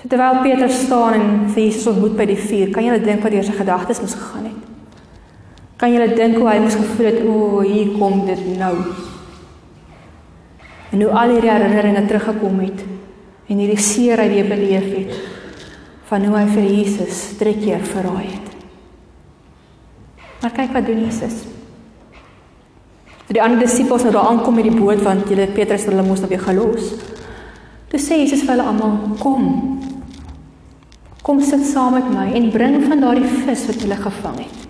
So 0.00 0.08
terwyl 0.08 0.40
Petrus 0.42 0.78
staan 0.86 1.18
en 1.18 1.30
vir 1.52 1.66
Jesus 1.66 1.90
ontmoet 1.90 2.16
by 2.16 2.26
die 2.30 2.38
vuur, 2.40 2.70
kan 2.72 2.86
jy 2.86 2.98
dink 3.04 3.24
wat 3.26 3.34
deur 3.34 3.44
sy 3.44 3.56
gedagtes 3.58 4.00
moes 4.00 4.16
gegaan 4.16 4.48
het. 4.48 4.68
Kan 5.80 5.92
jy 5.92 6.06
dink 6.16 6.38
hoe 6.40 6.48
hy 6.48 6.58
moes 6.62 6.78
gevoel 6.78 7.08
het, 7.10 7.20
o, 7.28 7.60
hier 7.64 7.92
kom 7.98 8.24
dit 8.28 8.46
nou. 8.60 8.74
En 10.90 11.04
hoe 11.04 11.12
al 11.12 11.34
hierdie 11.36 11.52
herinneringe 11.52 12.06
teruggekom 12.08 12.62
het 12.64 12.86
en 13.50 13.58
hierdie 13.58 13.82
seer 13.82 14.22
hy 14.22 14.28
weer 14.32 14.48
beleef 14.48 14.88
het 14.94 15.18
van 16.10 16.24
hoe 16.26 16.38
hy 16.38 16.46
vir 16.50 16.66
Jesus 16.66 17.22
drie 17.38 17.56
keer 17.60 17.84
verraai 17.86 18.26
het. 18.26 18.49
Maar 20.40 20.52
kyk 20.56 20.72
wat 20.72 20.86
doen 20.88 21.02
Jesus. 21.04 21.42
Toe 23.28 23.36
die 23.36 23.42
ander 23.44 23.60
disippels 23.62 24.02
nou 24.02 24.12
daar 24.14 24.30
aankom 24.32 24.56
met 24.58 24.66
die 24.66 24.74
boot 24.74 25.02
want 25.06 25.28
hulle 25.30 25.46
Petrus 25.54 25.84
hulle 25.86 26.02
moes 26.02 26.22
nou 26.24 26.30
weer 26.32 26.42
gelos. 26.42 26.94
Toe 27.92 28.00
sê 28.00 28.22
Jesus 28.22 28.42
vir 28.42 28.56
hulle 28.56 28.66
almal: 28.66 28.96
"Kom. 29.20 29.44
Kom 31.22 31.42
sit 31.44 31.62
saam 31.66 31.94
met 31.94 32.08
my 32.10 32.26
en 32.34 32.50
bring 32.50 32.80
van 32.88 33.04
daardie 33.04 33.30
vis 33.44 33.66
wat 33.68 33.82
julle 33.84 34.00
gevang 34.00 34.38
het." 34.42 34.66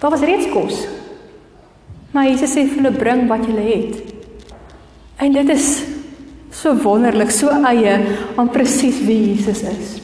Daar 0.00 0.10
was 0.10 0.24
reeds 0.24 0.48
kos. 0.52 0.86
Maar 2.12 2.30
Jesus 2.30 2.56
sê 2.56 2.64
vir 2.64 2.80
hulle: 2.80 2.96
"Bring 2.96 3.28
wat 3.28 3.44
julle 3.46 3.66
het." 3.68 4.02
En 5.16 5.32
dit 5.32 5.48
is 5.48 5.82
so 6.50 6.74
wonderlik, 6.74 7.30
so 7.30 7.48
eie 7.48 7.98
aan 8.36 8.48
presies 8.48 9.04
wie 9.04 9.34
Jesus 9.34 9.62
is. 9.62 9.98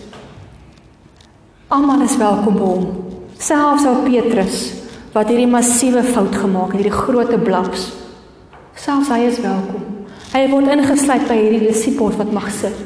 Almal 1.69 2.03
is 2.03 2.17
welkom 2.17 2.55
by 2.55 2.61
hom. 2.61 2.87
Selfs 3.39 3.87
ou 3.87 4.03
Petrus 4.05 4.76
wat 5.17 5.31
hierdie 5.33 5.49
massiewe 5.49 6.03
fout 6.05 6.35
gemaak 6.37 6.75
het, 6.75 6.83
hierdie 6.83 6.93
groot 6.93 7.33
blaps. 7.45 7.89
Selfs 8.77 9.09
hy 9.09 9.23
is 9.31 9.41
welkom. 9.41 9.85
Hy 10.35 10.43
word 10.53 10.69
ingesluit 10.75 11.25
by 11.31 11.37
hierdie 11.39 11.71
disippels 11.71 12.19
wat 12.21 12.35
mag 12.37 12.51
sit. 12.53 12.77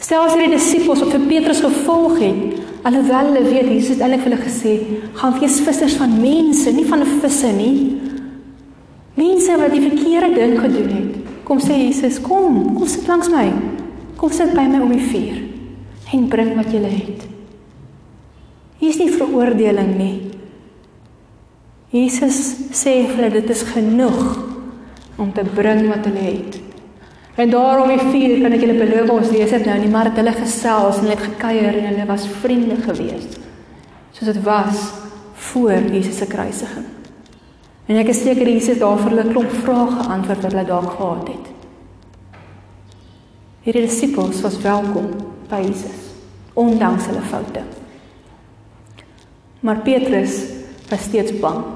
Selfs 0.00 0.32
hierdie 0.32 0.54
disippels 0.54 1.02
wat 1.04 1.12
vir 1.12 1.26
Petrus 1.28 1.60
gevolg 1.64 2.16
het, 2.22 2.62
alhoewel 2.88 3.32
hulle 3.32 3.42
weet 3.50 3.68
Jesus 3.74 3.96
het 3.96 4.06
eintlik 4.06 4.24
vir 4.24 4.32
hulle 4.32 4.46
gesê, 4.46 4.74
gaan 5.18 5.36
wees 5.40 5.58
vissers 5.66 5.96
van 6.00 6.14
mense, 6.22 6.72
nie 6.72 6.86
van 6.88 7.04
visse 7.20 7.50
nie. 7.52 7.74
Mense 9.16 9.56
wat 9.60 9.74
die 9.74 9.84
verkeerde 9.84 10.32
ding 10.36 10.56
gedoen 10.62 10.92
het. 10.94 11.32
Kom 11.46 11.60
sê 11.62 11.76
Jesus, 11.84 12.20
kom, 12.24 12.62
kom 12.76 12.88
sit 12.88 13.08
langs 13.10 13.28
my. 13.32 13.50
Kom 14.16 14.32
sit 14.32 14.54
by 14.56 14.64
my 14.70 14.80
om 14.84 14.94
die 14.96 15.04
vuur 15.10 15.42
en 16.14 16.28
bring 16.32 16.54
wat 16.56 16.70
jy 16.72 16.80
het. 16.86 17.26
Hier 18.80 18.92
is 18.92 19.00
nie 19.00 19.10
veroordeling 19.12 19.92
nie. 19.98 20.25
Jesus 21.96 22.38
sê 22.76 22.98
vir 23.06 23.16
hulle 23.16 23.34
dit 23.38 23.50
is 23.54 23.62
genoeg 23.72 24.22
om 25.16 25.32
te 25.32 25.44
bring 25.56 25.86
wat 25.88 26.04
hulle 26.08 26.24
het. 26.24 26.58
En 27.36 27.52
daarom 27.52 27.90
die 27.92 28.10
vier 28.10 28.40
kan 28.42 28.56
ek 28.56 28.62
julle 28.64 28.78
beloof 28.80 29.12
ons 29.12 29.32
lees 29.32 29.52
dit 29.52 29.66
nou 29.68 29.76
nie 29.80 29.90
maar 29.92 30.10
het 30.10 30.20
hulle 30.20 30.34
gesels 30.36 31.02
en 31.02 31.10
het 31.12 31.24
gekuier 31.24 31.80
en 31.80 31.88
hulle 31.90 32.06
was 32.08 32.24
vriende 32.42 32.78
gewees. 32.84 33.26
Soos 34.16 34.32
dit 34.32 34.42
was 34.44 34.86
voor 35.50 35.90
Jesus 35.92 36.16
se 36.18 36.28
kruisiging. 36.28 36.88
En 37.86 38.00
ek 38.00 38.10
is 38.10 38.22
seker 38.24 38.48
Jesus 38.48 38.80
daar 38.80 38.98
vir 39.02 39.12
hulle 39.12 39.28
klomp 39.30 39.52
vrae 39.62 39.86
geantwoord 39.98 40.42
wat 40.46 40.52
hulle 40.56 40.66
daar 40.72 40.90
gehad 40.96 41.30
het. 41.34 41.52
Hierdie 43.66 43.86
disippels 43.86 44.42
was 44.44 44.60
welkom 44.64 45.12
by 45.50 45.60
Jesus 45.68 46.04
ondanks 46.56 47.10
hulle 47.10 47.24
foute. 47.28 47.62
Maar 49.60 49.82
Petrus 49.84 50.40
was 50.88 51.02
steeds 51.04 51.34
bang. 51.40 51.75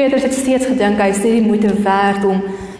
Petrus 0.00 0.22
het 0.24 0.32
steeds 0.32 0.64
gedink 0.64 0.96
hy 0.96 1.10
is 1.12 1.18
nie 1.20 1.34
die 1.34 1.44
moeite 1.44 1.74
werd 1.84 2.22
om 2.24 2.38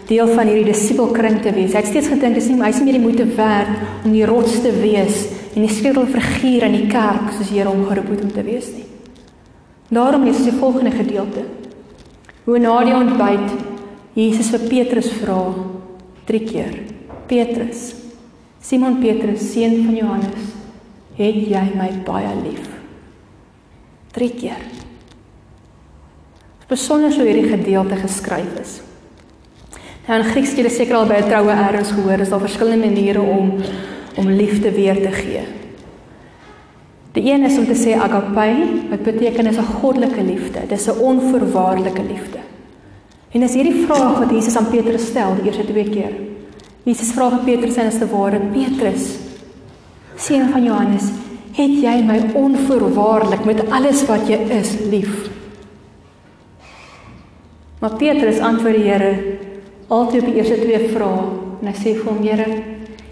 deel 0.09 0.31
van 0.33 0.47
hierdie 0.49 0.71
disipelkring 0.71 1.37
te 1.43 1.51
wees. 1.53 1.75
Hy 1.75 1.83
het 1.83 1.91
steeds 1.91 2.09
gedink 2.09 2.33
dis 2.39 2.47
nie 2.49 2.57
hy 2.57 2.71
is 2.73 2.79
nie 2.81 2.87
meer 2.87 2.97
die 2.97 3.03
moeite 3.03 3.27
werd 3.37 4.07
om 4.07 4.15
die 4.15 4.25
rots 4.25 4.55
te 4.63 4.71
wees 4.79 5.27
en 5.51 5.61
die 5.61 5.69
sleutelfiguur 5.69 6.65
in 6.65 6.79
die 6.79 6.87
kerk 6.89 7.29
soos 7.35 7.51
die 7.51 7.59
Here 7.59 7.69
hom 7.69 7.85
geroep 7.85 8.09
het 8.15 8.25
om 8.25 8.33
te 8.33 8.45
wees 8.47 8.71
nie. 8.73 8.87
Daarom 9.93 10.25
is 10.31 10.41
die 10.47 10.55
volgende 10.57 10.95
gedeelte. 10.95 11.45
Hoe 12.47 12.57
na 12.63 12.73
die 12.89 12.97
ontbyt 12.97 13.53
Jesus 14.17 14.49
vir 14.55 14.67
Petrus 14.71 15.13
vra 15.21 15.39
drie 16.25 16.41
keer. 16.47 16.73
Petrus, 17.29 17.91
Simon 18.65 18.97
Petrus, 19.03 19.45
seun 19.53 19.83
van 19.85 19.95
Johannes, 20.01 20.53
het 21.21 21.41
jy 21.53 21.65
my 21.77 21.91
baie 22.07 22.33
lief? 22.41 22.65
Drie 24.11 24.33
keer. 24.41 24.80
Besonder 26.71 27.11
so 27.11 27.25
hierdie 27.27 27.49
gedeelte 27.51 27.97
geskryf 27.99 28.51
is. 28.61 28.77
Nou 30.07 30.21
in 30.21 30.29
Grieks 30.29 30.53
jy 30.55 30.69
seker 30.69 30.95
al 30.95 31.05
'n 31.05 31.27
troue 31.27 31.51
erns 31.51 31.91
gehoor, 31.91 32.19
is 32.19 32.29
daar 32.29 32.39
verskillende 32.39 32.87
maniere 32.87 33.21
om 33.21 33.59
om 34.17 34.27
liefde 34.27 34.71
weer 34.71 34.95
te 34.95 35.11
gee. 35.11 35.43
Die 37.13 37.31
een 37.31 37.43
is 37.43 37.57
om 37.57 37.65
te 37.65 37.75
sê 37.75 37.95
agape, 37.95 38.55
wat 38.89 39.03
beteken 39.03 39.47
is 39.47 39.57
'n 39.57 39.73
goddelike 39.81 40.23
liefde. 40.23 40.59
Dis 40.67 40.87
'n 40.87 40.99
onvoorwaardelike 40.99 42.03
liefde. 42.03 42.39
En 43.31 43.43
as 43.43 43.53
hierdie 43.53 43.85
vraag 43.85 44.19
wat 44.19 44.31
Jesus 44.31 44.57
aan 44.57 44.69
Petrus 44.69 45.07
stel 45.07 45.35
die 45.35 45.45
eerste 45.45 45.65
twee 45.65 45.89
keer. 45.89 46.11
Jesus 46.83 47.11
vra 47.11 47.29
vir 47.29 47.43
Petrus 47.45 47.75
en 47.75 47.87
is 47.87 47.97
te 47.97 48.07
ware 48.07 48.39
Petrus, 48.39 49.17
seun 50.15 50.49
van 50.49 50.63
Johannes, 50.63 51.11
het 51.51 51.81
jy 51.81 52.01
my 52.03 52.19
onvoorwaardelik 52.33 53.45
met 53.45 53.69
alles 53.69 54.05
wat 54.05 54.27
jy 54.27 54.39
is 54.49 54.75
lief? 54.89 55.30
Maar 57.81 57.95
Petrus 57.97 58.39
antwoord 58.39 58.77
die 58.77 58.89
Here 58.91 59.37
altyd 59.87 60.21
op 60.21 60.27
die 60.29 60.37
eerste 60.37 60.59
twee 60.61 60.89
vrae 60.93 61.23
en 61.61 61.69
hy 61.69 61.73
sê 61.77 61.95
vir 61.97 62.09
hom 62.09 62.21
Here, 62.21 62.45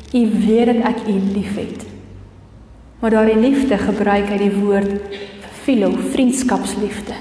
U 0.09 0.21
weet 0.45 0.69
dat 0.69 0.83
ek 0.89 1.07
U 1.09 1.15
liefhet. 1.33 1.85
Maar 3.01 3.15
daardie 3.15 3.39
liefde 3.41 3.77
gebruik 3.81 4.29
hy 4.29 4.37
die 4.41 4.53
woord 4.53 5.17
philo, 5.63 5.89
vriendskapsliefde. 6.13 7.17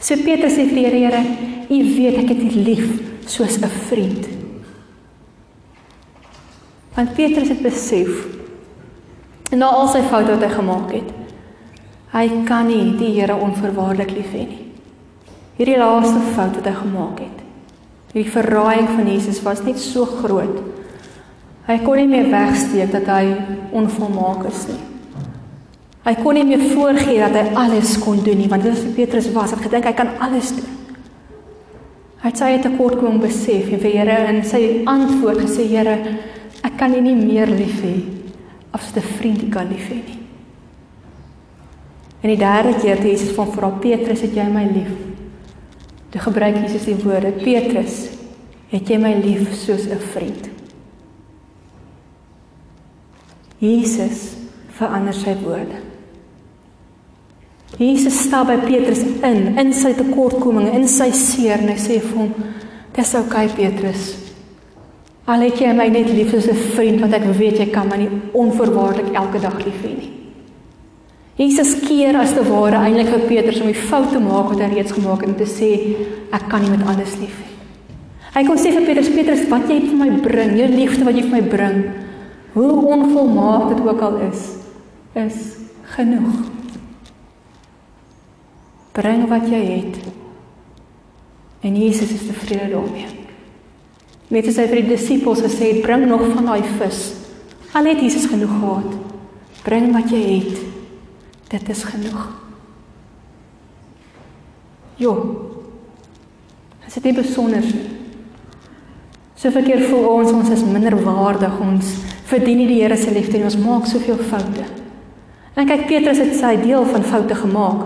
So 0.00 0.16
Petrus 0.24 0.56
sê 0.56 0.66
vir 0.70 0.80
die 0.80 1.04
Here, 1.04 1.22
U 1.68 1.78
weet 1.98 2.22
ek 2.24 2.32
het 2.32 2.42
U 2.48 2.64
lief 2.64 2.88
soos 3.28 3.60
'n 3.60 3.68
vriend. 3.92 4.28
Want 6.96 7.14
Petrus 7.14 7.48
het 7.48 7.62
besef 7.62 8.26
en 9.52 9.58
na 9.58 9.68
al 9.68 9.88
sy 9.88 10.00
foute 10.08 10.32
wat 10.32 10.44
hy 10.48 10.52
gemaak 10.56 10.92
het, 10.92 11.08
hy 12.12 12.28
kan 12.48 12.66
nie 12.66 12.96
die 12.96 13.20
Here 13.20 13.36
onverwaarlik 13.36 14.10
lief 14.10 14.32
hê 14.32 14.48
nie. 14.48 14.61
Hierdie 15.62 15.78
laaste 15.78 16.18
fout 16.34 16.56
wat 16.58 16.64
hy 16.66 16.72
gemaak 16.74 17.20
het. 17.22 17.42
Hierdie 18.10 18.32
verraaiing 18.34 18.88
van 18.96 19.06
Jesus 19.06 19.36
was 19.46 19.60
net 19.62 19.78
so 19.78 20.02
groot. 20.10 20.56
Hy 21.68 21.76
kon 21.84 22.00
nie 22.00 22.08
meer 22.10 22.26
wegsteek 22.32 22.90
dat 22.90 23.06
hy 23.06 23.36
onvolmaak 23.78 24.48
is 24.50 24.64
nie. 24.72 24.80
Hy 26.02 26.14
kon 26.18 26.34
nie 26.34 26.42
meer 26.48 26.64
voorgee 26.72 27.20
dat 27.22 27.36
hy 27.38 27.44
alles 27.62 27.92
kon 28.02 28.18
doen 28.26 28.40
nie, 28.42 28.48
want 28.50 28.66
dit 28.66 28.74
is 28.74 28.82
wie 28.88 28.96
Petrus 28.96 29.28
was. 29.36 29.52
Hy 29.52 29.60
het 29.60 29.68
gedink 29.68 29.86
hy 29.86 29.92
kan 30.00 30.10
alles 30.26 30.50
doen. 30.56 30.72
Hy 32.24 32.32
het 32.32 32.42
sy 32.42 32.50
tekortkoming 32.64 33.22
besef 33.22 33.70
en 33.70 33.84
vir 33.86 33.94
Here 34.00 34.18
in 34.32 34.42
sy 34.42 34.64
antwoord 34.90 35.44
gesê, 35.44 35.68
Here, 35.70 35.94
ek 36.66 36.74
kan 36.82 36.98
U 36.98 37.04
nie 37.06 37.14
meer 37.14 37.46
lief 37.54 37.78
hê 37.86 37.94
as 38.74 38.90
'n 38.96 39.06
vriend 39.14 39.46
kan 39.54 39.70
lief 39.70 39.86
hê 39.94 40.02
nie. 40.02 40.18
En 42.22 42.30
die 42.34 42.38
derde 42.38 42.74
keer 42.82 42.98
toe 42.98 43.10
Jesus 43.14 43.34
van 43.38 43.46
vra 43.46 43.70
Petrus, 43.70 44.22
het 44.22 44.34
jy 44.34 44.50
my 44.50 44.66
lief? 44.66 45.11
Toe 46.12 46.20
gebruik 46.20 46.58
Jesus 46.60 46.84
die 46.84 46.98
woorde 47.00 47.32
Petrus, 47.40 48.10
het 48.68 48.88
jy 48.88 48.98
my 49.00 49.14
lief 49.24 49.48
soos 49.56 49.86
'n 49.88 50.00
vriend? 50.12 50.50
Jesus 53.58 54.34
verander 54.76 55.14
sy 55.14 55.34
woorde. 55.44 55.78
Jesus 57.78 58.18
stap 58.26 58.46
by 58.46 58.58
Petrus 58.66 59.00
in, 59.22 59.58
in 59.58 59.72
sy 59.72 59.94
tekortkominge, 59.96 60.74
in 60.76 60.88
sy 60.88 61.10
seer 61.16 61.62
en 61.62 61.72
hy 61.72 61.78
sê 61.80 62.00
vir 62.00 62.18
hom: 62.18 62.34
"Dis 62.92 63.14
oukei 63.14 63.46
okay, 63.46 63.56
Petrus. 63.56 64.16
Al 65.24 65.40
het 65.40 65.60
jy 65.60 65.72
my 65.72 65.88
net 65.88 66.10
lief 66.12 66.30
soos 66.30 66.48
'n 66.48 66.74
vriend, 66.74 67.00
want 67.00 67.14
ek 67.14 67.24
weet 67.38 67.58
jy 67.58 67.70
kan 67.70 67.88
my 67.88 67.96
nie 67.96 68.10
onvoorwaardelik 68.32 69.14
elke 69.14 69.40
dag 69.40 69.64
lief 69.64 69.80
hê 69.82 69.96
nie." 69.96 70.11
Jesus 71.38 71.78
keer 71.86 72.18
as 72.20 72.34
te 72.36 72.44
ware 72.44 72.82
eintlik 72.84 73.08
vir 73.08 73.24
Petrus 73.28 73.62
om 73.64 73.70
die 73.70 73.86
fout 73.88 74.10
te 74.12 74.20
maak 74.20 74.50
wat 74.52 74.60
hy 74.60 74.68
reeds 74.74 74.92
gemaak 74.92 75.24
het 75.24 75.32
en 75.32 75.38
te 75.38 75.48
sê 75.48 75.70
ek 76.32 76.44
kan 76.52 76.60
nie 76.60 76.72
met 76.74 76.84
alles 76.86 77.16
lief 77.22 77.38
hê. 77.40 77.48
Hy 78.32 78.42
kon 78.48 78.60
sê 78.60 78.72
vir 78.72 78.86
Petrus, 78.88 79.10
Petrus, 79.12 79.44
wat 79.50 79.68
jy 79.68 79.78
vir 79.84 79.96
my 79.96 80.08
bring, 80.24 80.54
jou 80.56 80.68
liefde 80.72 81.04
wat 81.04 81.16
jy 81.16 81.24
vir 81.26 81.34
my 81.34 81.42
bring, 81.52 81.82
hoe 82.54 82.72
onvolmaak 82.96 83.66
dit 83.72 83.82
ook 83.84 84.04
al 84.04 84.16
is, 84.28 84.46
is 85.20 85.40
genoeg. 85.96 86.38
Bring 88.96 89.26
wat 89.28 89.48
jy 89.48 89.60
het. 89.68 90.00
En 91.62 91.76
Jesus 91.76 92.12
is 92.12 92.24
tevrede 92.28 92.72
daarmee. 92.72 93.08
Net 94.32 94.48
as 94.48 94.58
hy 94.60 94.66
vir 94.70 94.80
die 94.80 94.94
disippels 94.94 95.44
gesê 95.44 95.74
het, 95.74 95.84
bring 95.84 96.06
nog 96.08 96.24
van 96.32 96.48
daai 96.48 96.64
vis. 96.80 97.02
Al 97.76 97.88
het 97.88 98.00
Jesus 98.00 98.28
genoeg 98.32 98.52
gehad. 98.52 98.96
Bring 99.64 99.92
wat 99.92 100.12
jy 100.12 100.22
het. 100.32 100.61
Dit 101.52 101.68
is 101.68 101.82
genoeg. 101.84 102.28
Jo. 104.96 105.14
Dit 106.80 106.96
is 106.96 107.02
nie 107.04 107.12
besonder 107.12 107.60
nie. 107.60 107.88
So 109.36 109.50
verkeer 109.52 109.82
voel 109.90 110.06
ons 110.06 110.30
ons 110.32 110.52
is 110.54 110.62
minder 110.64 110.94
waardig, 111.02 111.58
ons 111.60 111.96
verdien 112.30 112.60
nie 112.62 112.68
die 112.70 112.78
Here 112.80 112.96
se 112.96 113.10
liefde 113.12 113.36
nie, 113.40 113.48
ons 113.48 113.58
maak 113.58 113.88
soveel 113.90 114.20
foute. 114.30 114.64
En 115.58 115.68
kyk 115.68 115.88
Petrus 115.90 116.22
het 116.22 116.32
sy 116.38 116.54
deel 116.62 116.86
van 116.88 117.04
foute 117.04 117.36
gemaak. 117.42 117.82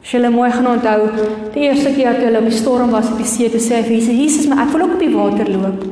As 0.00 0.14
jy 0.14 0.30
mooi 0.32 0.48
gaan 0.54 0.70
onthou, 0.70 1.10
die 1.52 1.66
eerste 1.66 1.92
keer 1.92 2.16
toe 2.16 2.30
hulle 2.30 2.40
op 2.40 2.48
die 2.48 2.56
storm 2.56 2.94
was 2.94 3.10
op 3.12 3.20
die 3.20 3.28
see, 3.28 3.50
toe 3.52 3.60
sê 3.60 3.80
hy 3.80 3.84
vir 3.90 3.96
Jesus, 3.98 4.20
Jesus, 4.22 4.48
maar 4.48 4.64
ek 4.64 4.72
wil 4.72 4.86
ook 4.86 4.96
op 4.96 5.02
die 5.04 5.12
water 5.12 5.50
loop. 5.52 5.84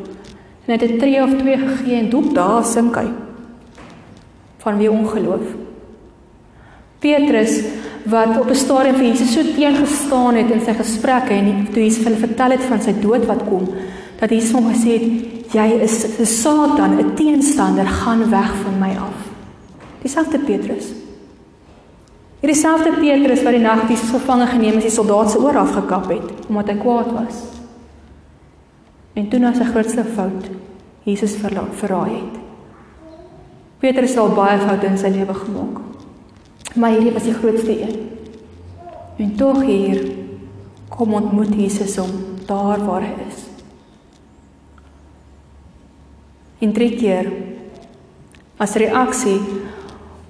En 0.64 0.72
hy 0.72 0.78
het 0.78 0.91
'n 0.91 0.99
tree 0.99 1.22
of 1.22 1.36
twee 1.36 1.59
gegee 1.59 1.99
en 2.01 2.11
doop 2.11 2.34
daar 2.34 2.64
sink 2.64 2.97
hy. 2.97 3.09
Van 4.64 4.78
wie 4.78 4.91
ongeloof. 4.91 5.68
Petrus 6.99 7.61
wat 8.09 8.39
op 8.41 8.51
'n 8.51 8.55
stadium 8.55 8.95
vir 8.95 9.07
Jesus 9.07 9.33
so 9.33 9.43
teengestaan 9.43 10.35
het 10.35 10.51
in 10.51 10.61
sy 10.61 10.75
gesprekke 10.75 11.35
en 11.35 11.69
toe 11.73 11.83
Jesus 11.83 12.05
hulle 12.05 12.17
vertel 12.17 12.51
het 12.51 12.63
van 12.63 12.81
sy 12.81 12.95
dood 13.01 13.27
wat 13.27 13.45
kom, 13.49 13.69
dat 14.21 14.31
Jesus 14.31 14.53
hom 14.53 14.73
gesê 14.73 14.99
het, 14.99 15.53
jy 15.53 15.81
is 15.83 16.43
Satan, 16.43 16.99
'n 16.99 17.15
teenstander, 17.15 17.87
gaan 17.87 18.31
weg 18.31 18.53
van 18.65 18.79
my 18.81 18.97
af. 18.97 19.19
Dieselfde 20.03 20.39
Petrus. 20.39 20.93
Hierdie 22.41 22.61
selfde 22.61 22.93
Petrus 23.01 23.43
wat 23.43 23.53
die 23.53 23.63
nag 23.63 23.89
die 23.89 23.97
gevange 23.97 24.47
geneem 24.47 24.77
is, 24.79 24.83
die 24.83 24.95
soldaat 24.95 25.31
se 25.31 25.41
oor 25.43 25.57
afgekap 25.59 26.09
het 26.09 26.47
omdat 26.49 26.69
hy 26.69 26.77
kwaad 26.79 27.13
was. 27.13 27.41
En 29.19 29.29
toe 29.29 29.41
na 29.43 29.51
sy 29.55 29.65
grootste 29.65 30.05
fout 30.05 30.47
Jesus 31.03 31.35
verraai 31.81 32.11
het. 32.11 32.39
Petrus 33.83 34.11
het 34.15 34.19
al 34.19 34.35
baie 34.37 34.59
foute 34.59 34.87
in 34.87 34.99
sy 34.99 35.09
lewe 35.09 35.35
gemaak. 35.35 35.98
Maar 36.79 36.95
hierdie 36.95 37.12
was 37.12 37.26
die 37.26 37.35
grootste 37.35 37.74
een. 37.81 37.97
En 39.18 39.35
tog 39.37 39.62
hier 39.66 40.03
kom 40.89 41.14
ontmoet 41.14 41.55
Jesus 41.55 41.97
hom 41.97 42.11
daar 42.47 42.85
waar 42.87 43.03
hy 43.03 43.14
is. 43.29 43.45
En 46.59 46.72
drie 46.72 46.95
keer 46.99 47.33
as 48.59 48.79
reaksie 48.79 49.39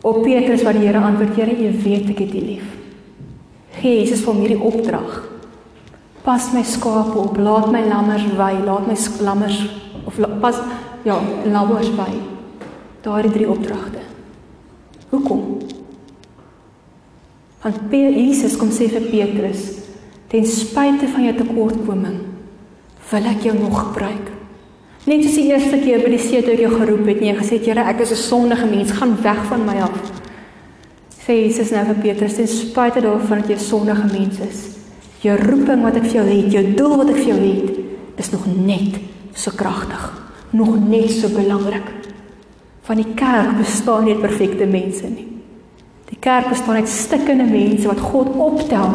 Op 0.01 0.22
Petrus 0.22 0.62
wat 0.62 0.76
die 0.78 0.86
Here 0.86 1.01
antwoord: 1.01 1.34
"Here, 1.34 1.51
U 1.51 1.82
weet 1.82 2.09
ek 2.09 2.18
het 2.18 2.34
U 2.34 2.40
lief." 2.40 2.66
Gee 3.80 4.01
Jesus 4.01 4.22
vir 4.22 4.34
hierdie 4.34 4.61
opdrag. 4.61 5.28
Pas 6.22 6.53
my 6.53 6.62
skape 6.62 7.18
op, 7.18 7.36
laat 7.36 7.70
my 7.72 7.82
lammers 7.88 8.26
wy, 8.36 8.53
laat 8.64 8.86
my 8.86 8.96
lammers 9.20 9.59
of 10.05 10.14
pas 10.40 10.57
ja, 11.05 11.18
lammers 11.44 11.90
wy. 11.90 12.11
Daardie 13.03 13.30
drie 13.32 13.49
opdragte. 13.49 13.99
Hoekom? 15.11 15.57
Want 17.69 17.93
Jesus 17.93 18.57
kom 18.57 18.71
sê 18.73 18.89
vir 18.89 19.11
Petrus: 19.11 19.85
"Ten 20.29 20.47
spyte 20.47 21.09
van 21.12 21.25
jou 21.25 21.35
tekortkoming, 21.37 22.19
wil 23.11 23.27
ek 23.29 23.43
jou 23.45 23.55
nog 23.59 23.77
gebruik." 23.79 24.31
Net 25.05 25.25
soos 25.25 25.35
die 25.35 25.51
eerste 25.53 25.79
keer 25.79 26.01
by 26.01 26.11
die 26.11 26.19
see 26.19 26.41
toe 26.43 26.55
ek 26.55 26.61
jou 26.64 26.71
geroep 26.71 27.07
het 27.07 27.21
jy 27.21 27.35
gesê 27.37 27.59
het 27.59 27.66
Here, 27.66 27.85
ek 27.85 28.01
is 28.01 28.12
'n 28.12 28.16
sondige 28.16 28.66
mens, 28.66 28.91
gaan 28.91 29.16
weg 29.23 29.45
van 29.49 29.66
my 29.66 29.81
af. 29.81 30.01
Sê 31.27 31.45
Jesus 31.45 31.71
nou 31.71 31.85
vir 31.85 31.95
Petrus, 32.03 32.35
ten 32.35 32.47
spyte 32.47 33.01
daarvan 33.01 33.41
dat 33.41 33.49
jy 33.49 33.55
'n 33.55 33.59
sondige 33.59 34.19
mens 34.19 34.39
is, 34.39 34.77
jou 35.21 35.37
roeping 35.37 35.83
wat 35.83 35.97
ek 35.97 36.05
vir 36.05 36.25
jou 36.25 36.27
het, 36.27 36.53
jou 36.53 36.75
doel 36.75 36.97
wat 36.97 37.09
ek 37.11 37.16
vir 37.16 37.35
jou 37.35 37.41
het, 37.41 37.77
is 38.16 38.31
nog 38.31 38.47
net 38.47 38.99
so 39.35 39.51
kragtig, 39.51 40.12
nog 40.53 40.89
net 40.89 41.11
so 41.11 41.29
belangrik. 41.29 41.89
Van 42.83 42.97
die 42.97 43.14
kerk 43.14 43.59
bestaan 43.59 44.05
nie 44.05 44.14
perfekte 44.14 44.66
mense 44.66 45.07
nie. 45.07 45.38
Die 46.09 46.18
kerk 46.18 46.48
bestaan 46.48 46.80
uit 46.80 46.88
stikkende 46.88 47.44
mense 47.44 47.86
wat 47.86 48.00
God 48.00 48.28
optel 48.36 48.92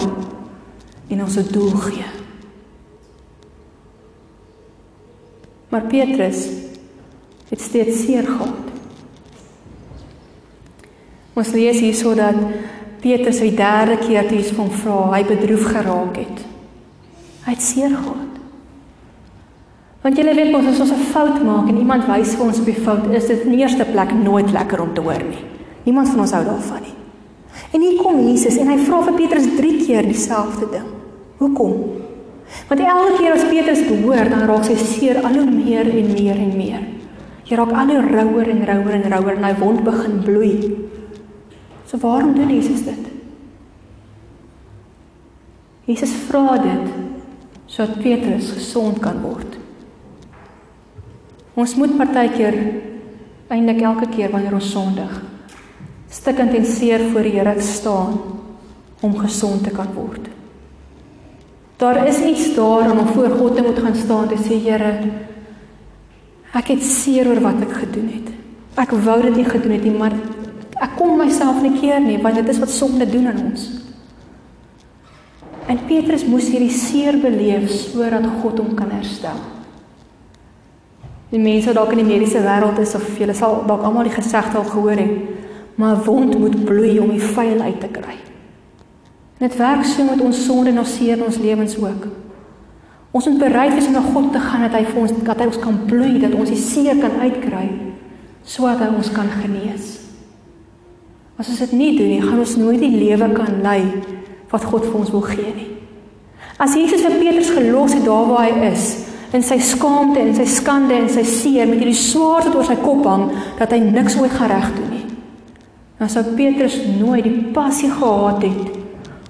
en 1.07 1.21
ons 1.21 1.37
'n 1.37 1.51
doel 1.51 1.69
gee. 1.69 2.05
Maar 5.69 5.81
Petrus 5.81 6.47
het 7.49 7.61
steeds 7.61 8.05
seer 8.05 8.23
gehad. 8.23 8.63
Ons 11.33 11.51
lees 11.51 11.79
hierso 11.79 12.13
dat 12.13 12.35
Petrus 13.01 13.39
die 13.39 13.55
derde 13.57 13.97
keer 13.97 14.27
toe 14.27 14.55
hom 14.55 14.69
vra, 14.69 15.11
hy 15.11 15.23
bedroef 15.25 15.65
geraak 15.65 16.15
het. 16.15 16.45
Hy 17.43 17.51
het 17.51 17.61
seer 17.61 17.89
gehad. 17.89 18.31
Want 20.03 20.17
jy 20.17 20.23
weet 20.35 20.51
mos 20.51 20.65
as 20.67 20.79
ons 20.79 20.91
'n 20.91 21.11
fout 21.11 21.43
maak 21.43 21.69
en 21.69 21.77
iemand 21.77 22.05
wys 22.05 22.35
vir 22.35 22.45
ons 22.45 22.59
op 22.59 22.65
die 22.65 22.81
fout, 22.85 23.07
is 23.11 23.27
dit 23.27 23.45
in 23.45 23.59
eerste 23.59 23.85
plek 23.85 24.13
nooit 24.13 24.51
lekker 24.51 24.81
om 24.81 24.93
te 24.93 25.01
hoor 25.01 25.23
nie. 25.23 25.45
Niemand 25.83 26.09
van 26.09 26.19
ons 26.19 26.31
hou 26.31 26.43
daarvan 26.45 26.81
nie. 26.81 27.02
En 27.73 27.81
hier 27.81 27.97
kom 27.97 28.21
Jesus 28.21 28.59
en 28.61 28.69
hy 28.69 28.77
vra 28.85 28.99
vir 29.07 29.15
Petrus 29.17 29.47
3 29.57 29.77
keer 29.81 30.05
dieselfde 30.05 30.67
ding. 30.69 30.89
Hoekom? 31.39 31.71
Want 32.69 32.83
elke 32.85 33.15
keer 33.17 33.33
as 33.33 33.47
Petrus 33.49 33.81
behoor, 33.87 34.29
dan 34.29 34.45
raak 34.49 34.67
sy 34.67 34.75
seer 34.77 35.23
al 35.23 35.39
hoe 35.39 35.47
meer 35.49 35.89
en 35.89 36.11
meer 36.13 36.37
en 36.37 36.53
meer. 36.53 36.83
Hy 37.47 37.57
raak 37.57 37.73
al 37.81 37.95
hoe 37.95 38.03
rouer 38.05 38.51
en 38.53 38.61
rouer 38.69 38.99
en 38.99 39.07
rouer 39.15 39.39
en 39.39 39.47
hy 39.47 39.55
wond 39.57 39.81
begin 39.87 40.21
bloei. 40.25 40.53
So 41.89 41.97
waarom 42.03 42.35
doen 42.37 42.53
Jesus 42.53 42.85
dit? 42.85 43.09
Jesus 45.89 46.13
vra 46.29 46.59
dit 46.61 46.93
sodat 47.67 47.97
Petrus 48.05 48.53
gesond 48.53 49.01
kan 49.01 49.17
word. 49.25 49.57
Ons 51.57 51.73
moet 51.77 51.97
partykeer 51.97 52.55
eintlik 53.49 53.81
elke 53.81 54.07
keer 54.13 54.29
wanneer 54.33 54.53
ons 54.61 54.69
sondig 54.71 55.32
stikkend 56.13 56.53
en 56.53 56.65
seer 56.65 57.09
voor 57.11 57.25
die 57.25 57.33
Here 57.39 57.55
staan 57.61 58.19
om 59.01 59.17
gesond 59.17 59.63
te 59.63 59.73
kan 59.73 59.89
word. 59.95 60.29
Daar 61.81 62.05
is 62.07 62.21
iets 62.21 62.53
daar 62.55 62.91
om 62.91 63.07
voor 63.07 63.29
God 63.29 63.55
te 63.55 63.63
moet 63.65 63.79
gaan 63.79 63.95
staan 63.95 64.31
en 64.31 64.43
sê 64.43 64.59
Here, 64.61 64.93
ek 66.53 66.75
het 66.75 66.83
seer 66.85 67.27
oor 67.27 67.41
wat 67.43 67.65
ek 67.65 67.73
gedoen 67.81 68.09
het. 68.13 68.29
Ek 68.79 68.93
wou 69.05 69.19
dit 69.21 69.35
nie 69.41 69.47
gedoen 69.49 69.75
het 69.75 69.83
nie, 69.85 69.97
maar 69.97 70.13
ek 70.83 70.95
kom 70.97 71.17
myself 71.17 71.61
nie 71.61 71.75
keer 71.79 71.99
nie, 72.01 72.19
want 72.21 72.37
dit 72.39 72.49
is 72.49 72.61
wat 72.61 72.71
sonde 72.71 73.09
doen 73.09 73.27
aan 73.31 73.41
ons. 73.49 73.67
En 75.67 75.79
Petrus 75.87 76.25
moes 76.27 76.49
hierdie 76.51 76.73
seer 76.73 77.17
beleef 77.21 77.69
sodat 77.71 78.25
God 78.41 78.59
hom 78.61 78.73
kan 78.77 78.91
herstel. 78.93 79.37
Die 81.33 81.41
mense 81.41 81.73
dalk 81.73 81.93
in 81.95 82.03
die 82.03 82.09
mediese 82.11 82.43
wêreld 82.45 82.77
is 82.83 82.93
of 82.97 83.05
julle 83.17 83.33
sal 83.33 83.63
dalk 83.67 83.85
almal 83.87 84.05
die 84.05 84.13
gesegde 84.13 84.59
al 84.59 84.67
gehoor 84.69 84.99
het, 85.01 85.42
maar 85.75 86.03
wond 86.05 86.37
moet 86.39 86.65
bloei 86.65 86.99
om 86.99 87.09
die 87.09 87.21
vuil 87.21 87.61
uit 87.61 87.79
te 87.79 87.89
kry. 87.91 88.17
Dit 89.41 89.55
werk 89.57 89.85
so 89.85 90.03
met 90.07 90.21
ons 90.21 90.45
sonde 90.45 90.69
en 90.69 90.83
ons 90.83 90.95
seer 90.95 91.17
in 91.17 91.25
ons 91.25 91.39
lewens 91.41 91.77
ook. 91.77 92.05
Ons 93.13 93.27
moet 93.29 93.41
bereid 93.41 93.73
wees 93.73 93.89
om 93.89 93.97
na 93.97 94.01
God 94.05 94.31
te 94.33 94.41
gaan 94.41 94.65
dat 94.65 94.77
hy 94.77 94.85
vir 94.87 95.01
ons 95.01 95.11
dat 95.25 95.41
hy 95.41 95.49
ons 95.49 95.59
kan 95.61 95.75
bloei, 95.89 96.15
dat 96.21 96.33
ons 96.33 96.49
die 96.49 96.59
seer 96.59 96.97
kan 97.01 97.19
uitkry 97.21 97.67
sodat 98.43 98.81
hy 98.83 98.89
ons 98.97 99.11
kan 99.15 99.29
genees. 99.39 99.93
As 101.39 101.47
ons 101.49 101.61
dit 101.63 101.75
nie 101.77 101.93
doen 101.97 102.09
nie, 102.11 102.21
gaan 102.21 102.41
ons 102.43 102.57
nooit 102.59 102.81
die 102.81 102.91
lewe 102.91 103.29
kan 103.33 103.61
lei 103.63 103.79
wat 104.51 104.65
God 104.67 104.85
vir 104.89 104.97
ons 104.99 105.13
wil 105.13 105.23
gee 105.25 105.53
nie. 105.55 105.69
As 106.61 106.75
Jesus 106.77 107.01
vir 107.05 107.15
Petrus 107.21 107.53
gelos 107.55 107.95
het 107.95 108.03
daar 108.05 108.27
waar 108.29 108.45
hy 108.45 108.67
is, 108.69 108.89
in 109.33 109.41
sy 109.41 109.57
skaamte 109.63 110.21
en 110.21 110.35
sy 110.37 110.45
skande 110.49 110.93
en 110.93 111.07
sy 111.09 111.23
seer 111.25 111.69
met 111.69 111.81
hierdie 111.81 111.97
swaard 111.97 112.49
wat 112.49 112.59
oor 112.59 112.67
sy 112.67 112.77
kop 112.83 113.07
hang, 113.09 113.29
dat 113.57 113.73
hy 113.73 113.79
niks 113.87 114.19
ooit 114.21 114.35
gereg 114.35 114.67
doen 114.75 114.91
nie. 114.93 115.02
Dan 116.03 116.11
sou 116.11 116.23
Petrus 116.35 116.81
nooit 116.99 117.23
die 117.23 117.45
passie 117.55 117.87
gehad 117.87 118.41
het 118.43 118.79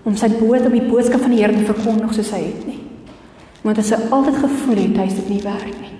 om 0.09 0.15
sy 0.17 0.25
bood 0.39 0.63
om 0.65 0.73
die 0.73 0.87
boodskap 0.87 1.21
van 1.21 1.35
die 1.35 1.43
Here 1.43 1.53
te 1.53 1.67
verkondig 1.67 2.15
soos 2.17 2.31
hy 2.33 2.39
het 2.47 2.63
nie. 2.65 2.79
Want 3.61 3.77
hy 3.77 3.83
het 3.91 4.09
altyd 4.09 4.39
gevoel 4.41 4.81
het 4.81 4.97
hy 4.97 5.05
is 5.05 5.19
dit 5.19 5.29
nie 5.35 5.43
werd 5.45 5.69
nie. 5.69 5.91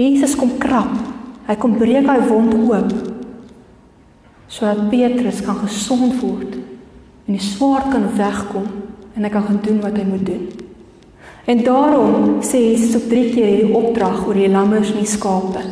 Jesus 0.00 0.32
kom 0.40 0.56
krap. 0.56 0.96
Hy 1.44 1.58
kom 1.60 1.76
breek 1.76 2.08
hy 2.08 2.16
wond 2.30 2.56
oop 2.56 2.96
sodat 4.54 4.88
Petrus 4.88 5.44
kan 5.44 5.60
gesond 5.66 6.16
word 6.22 6.56
en 6.56 7.32
die 7.34 7.42
swaard 7.42 7.92
kan 7.92 8.04
wegkom 8.16 8.66
en 9.16 9.24
hy 9.26 9.30
kan 9.32 9.44
gaan 9.44 9.60
doen 9.64 9.84
wat 9.84 10.00
hy 10.00 10.04
moet 10.08 10.24
doen. 10.24 10.44
En 11.44 11.60
daarom 11.66 12.38
sê 12.40 12.70
Jesus 12.70 12.96
op 13.02 13.10
drie 13.12 13.28
keer 13.34 13.50
hierdie 13.50 13.76
opdrag 13.76 14.22
oor 14.24 14.38
die 14.38 14.48
lammers 14.48 14.94
en 14.94 15.02
die 15.02 15.10
skape. 15.10 15.64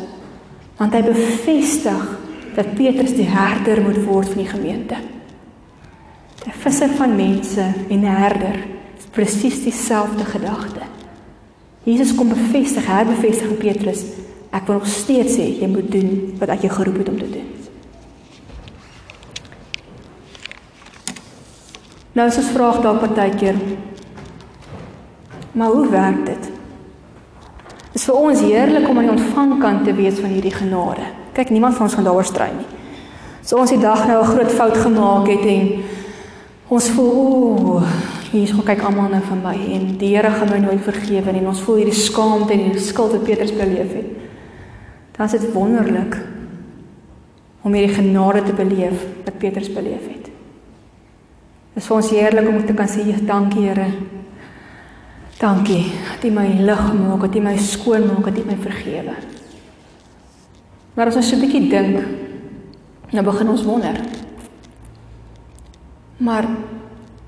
Want 0.77 0.93
hy 0.93 1.01
bevestig 1.07 2.11
dat 2.55 2.73
Petrus 2.73 3.15
die 3.15 3.27
herder 3.29 3.81
moet 3.81 4.03
word 4.05 4.27
van 4.33 4.41
die 4.43 4.51
gemeente. 4.51 4.95
'n 6.45 6.59
visser 6.59 6.89
van 6.89 7.15
mense 7.15 7.61
en 7.89 7.99
'n 7.99 8.15
herder 8.23 8.55
is 8.97 9.05
presies 9.11 9.63
dieselfde 9.63 10.25
gedagte. 10.25 10.81
Jesus 11.83 12.15
kom 12.15 12.29
bevestig, 12.29 12.85
herbevestig 12.85 13.47
aan 13.47 13.57
Petrus, 13.57 14.03
ek 14.51 14.67
wil 14.67 14.75
nog 14.75 14.87
steeds 14.87 15.35
sê 15.35 15.59
jy 15.59 15.67
moet 15.67 15.91
doen 15.91 16.35
wat 16.39 16.49
ek 16.49 16.61
jou 16.61 16.71
geroep 16.71 16.97
het 16.97 17.09
om 17.09 17.17
te 17.17 17.29
doen. 17.29 17.49
Nou 22.13 22.27
is 22.27 22.37
ons 22.37 22.51
vraag 22.53 22.81
dalk 22.81 22.99
partykeer. 22.99 23.55
Maar 25.51 25.69
hoe 25.69 25.89
werk 25.89 26.25
dit? 26.25 26.51
Dit 27.93 28.01
is 28.01 28.05
vir 28.05 28.15
ons 28.15 28.39
heerlik 28.39 28.87
om 28.89 28.97
aan 28.97 29.09
die 29.09 29.15
ontvangkant 29.17 29.83
te 29.83 29.93
wees 29.93 30.19
van 30.19 30.29
hierdie 30.29 30.53
genade. 30.53 31.22
Kyk, 31.33 31.49
niemand 31.49 31.75
van 31.75 31.87
ons 31.87 31.95
gaan 31.97 32.05
daaroor 32.05 32.25
stry 32.25 32.49
nie. 32.53 32.67
So 33.43 33.57
ons 33.59 33.73
die 33.73 33.81
dag 33.81 34.05
nou 34.07 34.21
'n 34.21 34.31
groot 34.33 34.51
fout 34.51 34.77
gemaak 34.77 35.27
het 35.27 35.45
en 35.45 35.83
ons 36.67 36.89
voel, 36.89 37.81
hier 38.31 38.43
is 38.43 38.53
kyk 38.65 38.81
almal 38.81 39.09
nou 39.09 39.21
vir 39.21 39.37
my 39.37 39.55
en 39.73 39.97
die 39.97 40.15
Here 40.15 40.29
gaan 40.29 40.49
my 40.49 40.57
nooit 40.57 40.81
vergewe 40.81 41.31
nie 41.31 41.41
en 41.41 41.47
ons 41.47 41.61
voel 41.61 41.75
hierdie 41.75 42.01
skaamte 42.07 42.53
en 42.53 42.59
hierdie 42.59 42.79
skuld 42.79 43.11
wat 43.11 43.23
Petrus 43.23 43.51
beleef 43.51 43.93
het. 43.93 44.09
Dan 45.17 45.25
is 45.25 45.31
dit 45.31 45.53
wonderlik 45.53 46.17
om 47.61 47.73
hierdie 47.73 47.95
genade 47.95 48.43
te 48.43 48.53
beleef 48.53 49.05
wat 49.25 49.37
Petrus 49.37 49.73
beleef 49.73 50.07
het. 50.07 50.25
Dit 51.73 51.83
is 51.83 51.87
vir 51.87 51.95
ons 51.95 52.09
heerlik 52.09 52.47
om 52.47 52.65
te 52.65 52.73
kan 52.73 52.87
sê, 52.87 53.25
"Dankie 53.25 53.67
Here." 53.67 53.87
Dankie 55.39 55.91
dat 56.15 56.23
U 56.23 56.29
my 56.31 56.47
lig 56.59 56.93
maak, 56.93 57.21
dat 57.21 57.35
U 57.35 57.39
my 57.39 57.57
skoon 57.57 58.05
maak, 58.07 58.23
dat 58.23 58.37
U 58.37 58.43
my 58.45 58.55
vergewe. 58.55 59.13
Maar 60.93 61.07
as 61.07 61.15
ons 61.15 61.29
so 61.29 61.35
'n 61.35 61.39
bietjie 61.39 61.69
dink, 61.69 61.97
nou 63.11 63.23
begin 63.23 63.49
ons 63.49 63.63
wonder. 63.63 63.97
Maar 66.17 66.45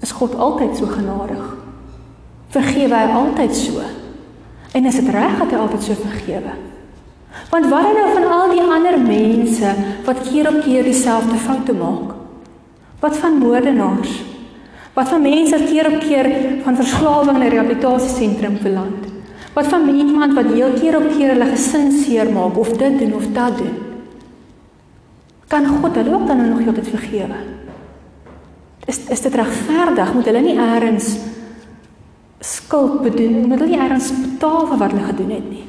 is 0.02 0.12
God 0.12 0.36
altyd 0.36 0.78
so 0.78 0.86
genadig? 0.86 1.58
Vergewe 2.50 2.96
hy 2.96 3.12
altyd 3.12 3.56
so? 3.56 3.82
En 4.72 4.86
is 4.86 4.96
dit 4.96 5.10
reg 5.10 5.40
dat 5.40 5.52
hy 5.52 5.58
altyd 5.58 5.84
so 5.84 5.94
vergewe? 5.94 6.54
Want 7.50 7.70
wat 7.70 7.84
dan 7.84 7.94
nou 7.94 8.14
van 8.14 8.28
al 8.32 8.50
die 8.50 8.62
ander 8.62 9.00
mense 9.00 9.74
wat 10.06 10.22
keer 10.30 10.48
op 10.48 10.62
keer 10.64 10.84
dieselfde 10.84 11.36
foute 11.36 11.74
maak? 11.74 12.14
Wat 13.00 13.18
van 13.18 13.38
moordenaars? 13.38 14.24
Wat 14.94 15.10
van 15.10 15.22
mense 15.22 15.58
wat 15.58 15.70
keer 15.70 15.92
op 15.94 16.00
keer 16.00 16.30
van 16.64 16.76
verslawing 16.76 17.38
na 17.40 17.48
rehabilitasiesentrum 17.48 18.58
verland? 18.58 19.05
Wat 19.56 19.68
van 19.72 19.88
iemand 19.90 20.34
wat 20.34 20.52
heel 20.52 20.74
keer 20.76 20.98
op 20.98 21.06
keer 21.16 21.32
hulle 21.32 21.46
gesin 21.48 21.92
seermaak 21.92 22.58
of 22.58 22.74
dit 22.76 23.00
doen 23.00 23.14
of 23.16 23.28
dat 23.32 23.58
doen? 23.58 23.76
Kan 25.48 25.68
God 25.68 25.96
hulle 25.96 26.16
ook 26.16 26.28
dan 26.28 26.50
nog 26.50 26.68
altyd 26.68 26.88
vergewe? 26.88 27.38
Is 28.86 29.00
is 29.10 29.22
dit 29.22 29.36
regverdig? 29.36 30.14
Moet 30.14 30.26
hulle 30.26 30.42
nie 30.42 30.58
eers 30.60 31.16
skuld 32.40 33.02
bedoen? 33.02 33.48
Moet 33.48 33.60
hulle 33.60 33.78
nie 33.78 33.80
eers 33.80 34.12
betaal 34.12 34.68
vir 34.68 34.78
wat 34.78 34.92
hulle 34.92 35.08
gedoen 35.08 35.32
het 35.38 35.48
nie? 35.50 35.64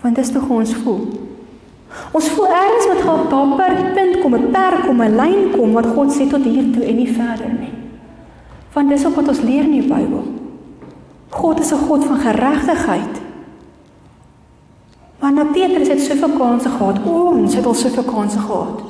Want 0.00 0.16
dis 0.16 0.32
tog 0.32 0.48
ons 0.48 0.72
voel. 0.74 1.04
Ons 2.16 2.30
voel 2.32 2.48
eers 2.56 2.88
wat 2.88 3.02
gaan 3.04 3.28
daar 3.28 3.52
per 3.58 3.76
punt 3.98 4.20
kom, 4.22 4.34
'n 4.34 4.50
perk 4.50 4.86
kom, 4.86 5.02
'n 5.02 5.16
lyn 5.16 5.50
kom 5.52 5.72
wat 5.72 5.86
God 5.86 6.08
sê 6.08 6.24
tot 6.30 6.44
hier 6.44 6.72
toe 6.72 6.84
en 6.84 6.96
nie 6.96 7.12
verder 7.12 7.52
nie. 7.60 7.74
Want 8.72 8.88
dis 8.88 9.06
ook 9.06 9.14
wat 9.14 9.28
ons 9.28 9.40
leer 9.40 9.64
in 9.64 9.76
die 9.80 9.88
Bybel. 9.88 10.43
God 11.34 11.60
is 11.60 11.72
'n 11.72 11.86
God 11.88 12.04
van 12.04 12.18
geregtigheid. 12.18 13.14
Maar 15.18 15.32
nou 15.32 15.46
Petrus 15.52 15.88
het 15.88 16.00
soveel 16.00 16.36
kansse 16.38 16.68
gehad. 16.68 17.04
Ons 17.04 17.54
het 17.54 17.66
al 17.66 17.74
soveel 17.74 18.02
kansse 18.02 18.38
gehad. 18.38 18.82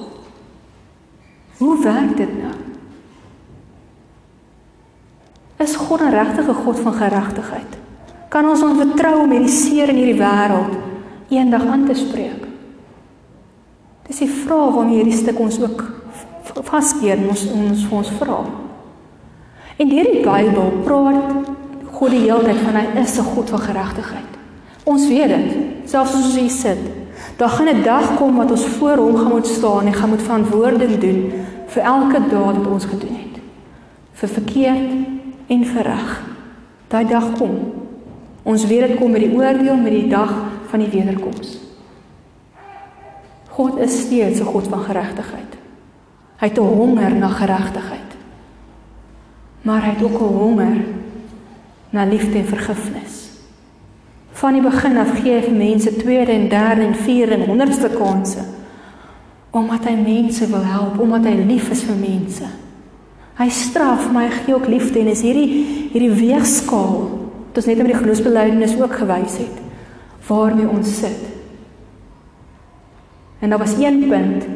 Hoe 1.59 1.83
werk 1.83 2.17
dit 2.17 2.33
nou? 2.43 2.55
Is 5.57 5.77
God 5.77 6.01
'n 6.01 6.11
regte 6.11 6.55
God 6.55 6.79
van 6.79 6.93
geregtigheid? 6.93 7.71
Kan 8.29 8.49
ons 8.49 8.63
ons 8.63 8.79
vertrou 8.79 9.23
om 9.23 9.31
hierdie 9.31 9.49
seer 9.49 9.89
in 9.89 9.97
hierdie 9.97 10.21
wêreld 10.21 10.75
eendag 11.29 11.67
aan 11.67 11.87
te 11.87 11.95
spreek? 11.95 12.47
Dis 14.07 14.19
die 14.19 14.31
vraag 14.31 14.75
waarmee 14.75 14.95
hierdie 14.95 15.17
stuk 15.17 15.39
ons 15.39 15.61
ook 15.61 15.85
vaskeer 16.53 17.19
ons 17.29 17.47
ons 17.51 17.85
vir 17.85 17.99
ons 17.99 18.11
vra. 18.11 18.45
En 19.77 19.89
deur 19.89 20.11
die 20.13 20.23
Bybel 20.23 20.71
praat 20.85 21.64
God 22.05 22.13
die 22.13 22.27
hele 22.27 22.45
tyd 22.45 22.59
van 22.61 22.77
hy 22.77 23.01
is 23.01 23.17
'n 23.17 23.25
God 23.33 23.51
van 23.51 23.61
geregtigheid. 23.61 24.33
Ons 24.85 25.09
weet 25.09 25.29
dit, 25.29 25.57
selfs 25.89 26.15
as 26.15 26.25
ons 26.25 26.37
hier 26.37 26.51
sit. 26.51 26.79
Daar 27.39 27.49
gaan 27.49 27.69
'n 27.69 27.83
dag 27.83 28.17
kom 28.17 28.37
wat 28.37 28.51
ons 28.51 28.67
voor 28.67 28.97
hom 28.97 29.17
gaan 29.17 29.33
moet 29.33 29.47
staan 29.47 29.87
en 29.87 29.95
gaan 29.95 30.09
moet 30.09 30.23
verantwoording 30.23 30.99
doen 30.99 31.33
vir 31.67 31.83
elke 31.83 32.21
daad 32.29 32.57
wat 32.57 32.67
ons 32.67 32.85
gedoen 32.85 33.15
het. 33.15 33.41
Vir 34.13 34.29
verkeerd 34.29 34.91
en 35.47 35.65
vir 35.65 35.83
reg. 35.83 36.23
Daai 36.89 37.07
dag 37.07 37.33
kom. 37.39 37.73
Ons 38.43 38.67
weet 38.67 38.89
dit 38.89 38.99
kom 38.99 39.11
met 39.11 39.21
die 39.21 39.35
oordeel 39.35 39.77
met 39.77 39.93
die 39.93 40.09
dag 40.09 40.35
van 40.67 40.79
die 40.79 40.89
wederkoms. 40.89 41.59
God 43.49 43.79
is 43.79 44.01
steeds 44.01 44.41
'n 44.41 44.45
God 44.45 44.69
van 44.69 44.81
geregtigheid. 44.81 45.57
Hy 46.37 46.49
het 46.49 46.59
'n 46.59 46.63
honger 46.63 47.15
na 47.15 47.29
geregtigheid 47.29 48.05
maar 49.65 49.83
hy 49.83 49.91
het 49.91 50.03
ook 50.03 50.21
'n 50.21 50.37
honger 50.37 50.77
na 51.95 52.05
liefde 52.05 52.41
en 52.41 52.51
vergifnis. 52.51 53.21
Van 54.35 54.57
die 54.57 54.63
begin 54.65 54.99
af 54.99 55.13
gee 55.21 55.39
hy 55.39 55.55
mense 55.55 55.93
tweede 56.01 56.35
en 56.35 56.49
derde 56.51 56.83
en 56.89 56.99
vierde 57.07 57.39
en 57.39 57.49
honderdste 57.53 57.93
kansse 57.95 58.51
omdat 59.55 59.85
hy 59.87 59.93
mense 59.95 60.49
wil 60.51 60.65
help, 60.67 60.97
omdat 60.99 61.29
hy 61.31 61.35
lief 61.47 61.69
is 61.71 61.85
vir 61.87 61.95
mense. 61.95 62.49
Hy 63.39 63.47
straf, 63.55 64.09
maar 64.11 64.27
hy 64.27 64.41
gee 64.41 64.55
ook 64.57 64.67
liefde 64.67 64.99
en 64.99 65.13
is 65.13 65.23
hierdie 65.23 65.61
hierdie 65.93 66.11
weegskaal 66.11 66.97
wat 67.47 67.61
ons 67.61 67.69
net 67.71 67.79
met 67.79 67.93
die 67.93 68.01
geloofsbelijdenis 68.01 68.75
ook 68.81 68.97
gewys 68.99 69.39
het 69.45 69.63
waarmee 70.27 70.67
ons 70.67 70.91
sit. 70.99 71.23
En 73.39 73.53
daar 73.53 73.63
was 73.63 73.77
een 73.79 74.01
punt 74.09 74.47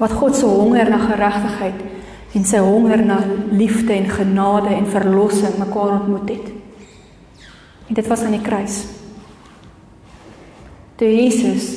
wat 0.00 0.16
God 0.16 0.36
se 0.36 0.48
honger 0.48 0.88
na 0.88 1.02
geregtigheid 1.04 1.84
en 2.34 2.46
sy 2.46 2.60
honger 2.62 3.02
na 3.04 3.18
liefde 3.50 3.92
en 3.92 4.10
genade 4.10 4.74
en 4.74 4.86
verlossing 4.86 5.58
mekaar 5.58 5.96
ontmoet 5.98 6.28
het. 6.30 6.50
En 7.88 7.94
dit 7.98 8.06
was 8.06 8.22
aan 8.22 8.36
die 8.36 8.44
kruis. 8.44 8.84
Toe 11.00 11.08
Jesus 11.08 11.72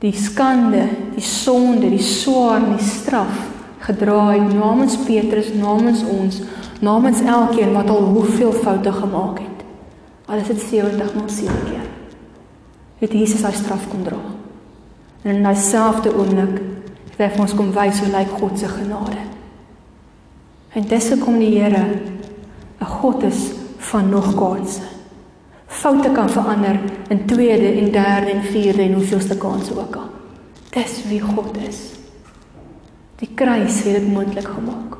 die 0.00 0.12
skande, 0.12 0.84
die 1.16 1.24
sonde, 1.24 1.88
die 1.90 2.02
swaar 2.02 2.60
en 2.60 2.76
die 2.76 2.84
straf 2.84 3.44
gedra 3.86 4.32
het 4.32 4.54
namens 4.54 4.96
Petrus, 5.06 5.52
namens 5.56 6.02
ons, 6.10 6.40
namens 6.84 7.22
elkeen 7.22 7.72
wat 7.76 7.90
al 7.90 8.08
hoeveel 8.16 8.52
foute 8.52 8.92
gemaak 8.92 9.38
het. 9.40 9.64
Al 10.26 10.42
is 10.42 10.50
dit 10.50 10.64
70 10.70 11.14
maal 11.14 11.28
7 11.30 11.62
keer. 11.68 11.86
Het 13.00 13.12
Jesus 13.12 13.44
sy 13.44 13.52
straf 13.54 13.86
kom 13.92 14.02
dra. 14.04 14.18
En 15.22 15.36
in 15.36 15.46
daai 15.46 15.56
selfde 15.58 16.12
oomblik 16.16 16.60
het 17.12 17.22
hy 17.22 17.30
vir 17.32 17.44
ons 17.46 17.56
kom 17.56 17.72
wys 17.76 18.02
hoe 18.02 18.12
lyk 18.12 18.36
God 18.40 18.58
se 18.58 18.68
genade. 18.72 19.35
En 20.76 20.84
dis 20.84 21.08
hoekom 21.08 21.38
die 21.40 21.54
Here 21.56 21.84
'n 22.80 22.84
God 22.84 23.22
is 23.22 23.52
van 23.78 24.08
nog 24.08 24.34
kansse. 24.34 24.82
Foute 25.66 26.10
kan 26.10 26.28
verander 26.30 26.80
in 27.08 27.26
tweede 27.26 27.80
en 27.80 27.92
derde 27.92 28.30
en 28.30 28.42
vierde 28.42 28.82
en 28.82 28.92
hoeveelste 28.92 29.36
kans 29.36 29.70
ook 29.70 29.96
al. 29.96 30.10
Dis 30.70 31.02
wie 31.08 31.20
God 31.20 31.56
is. 31.68 31.78
Die 33.16 33.30
kruis 33.34 33.82
het 33.84 33.94
dit 33.94 34.12
moontlik 34.12 34.48
gemaak. 34.48 34.96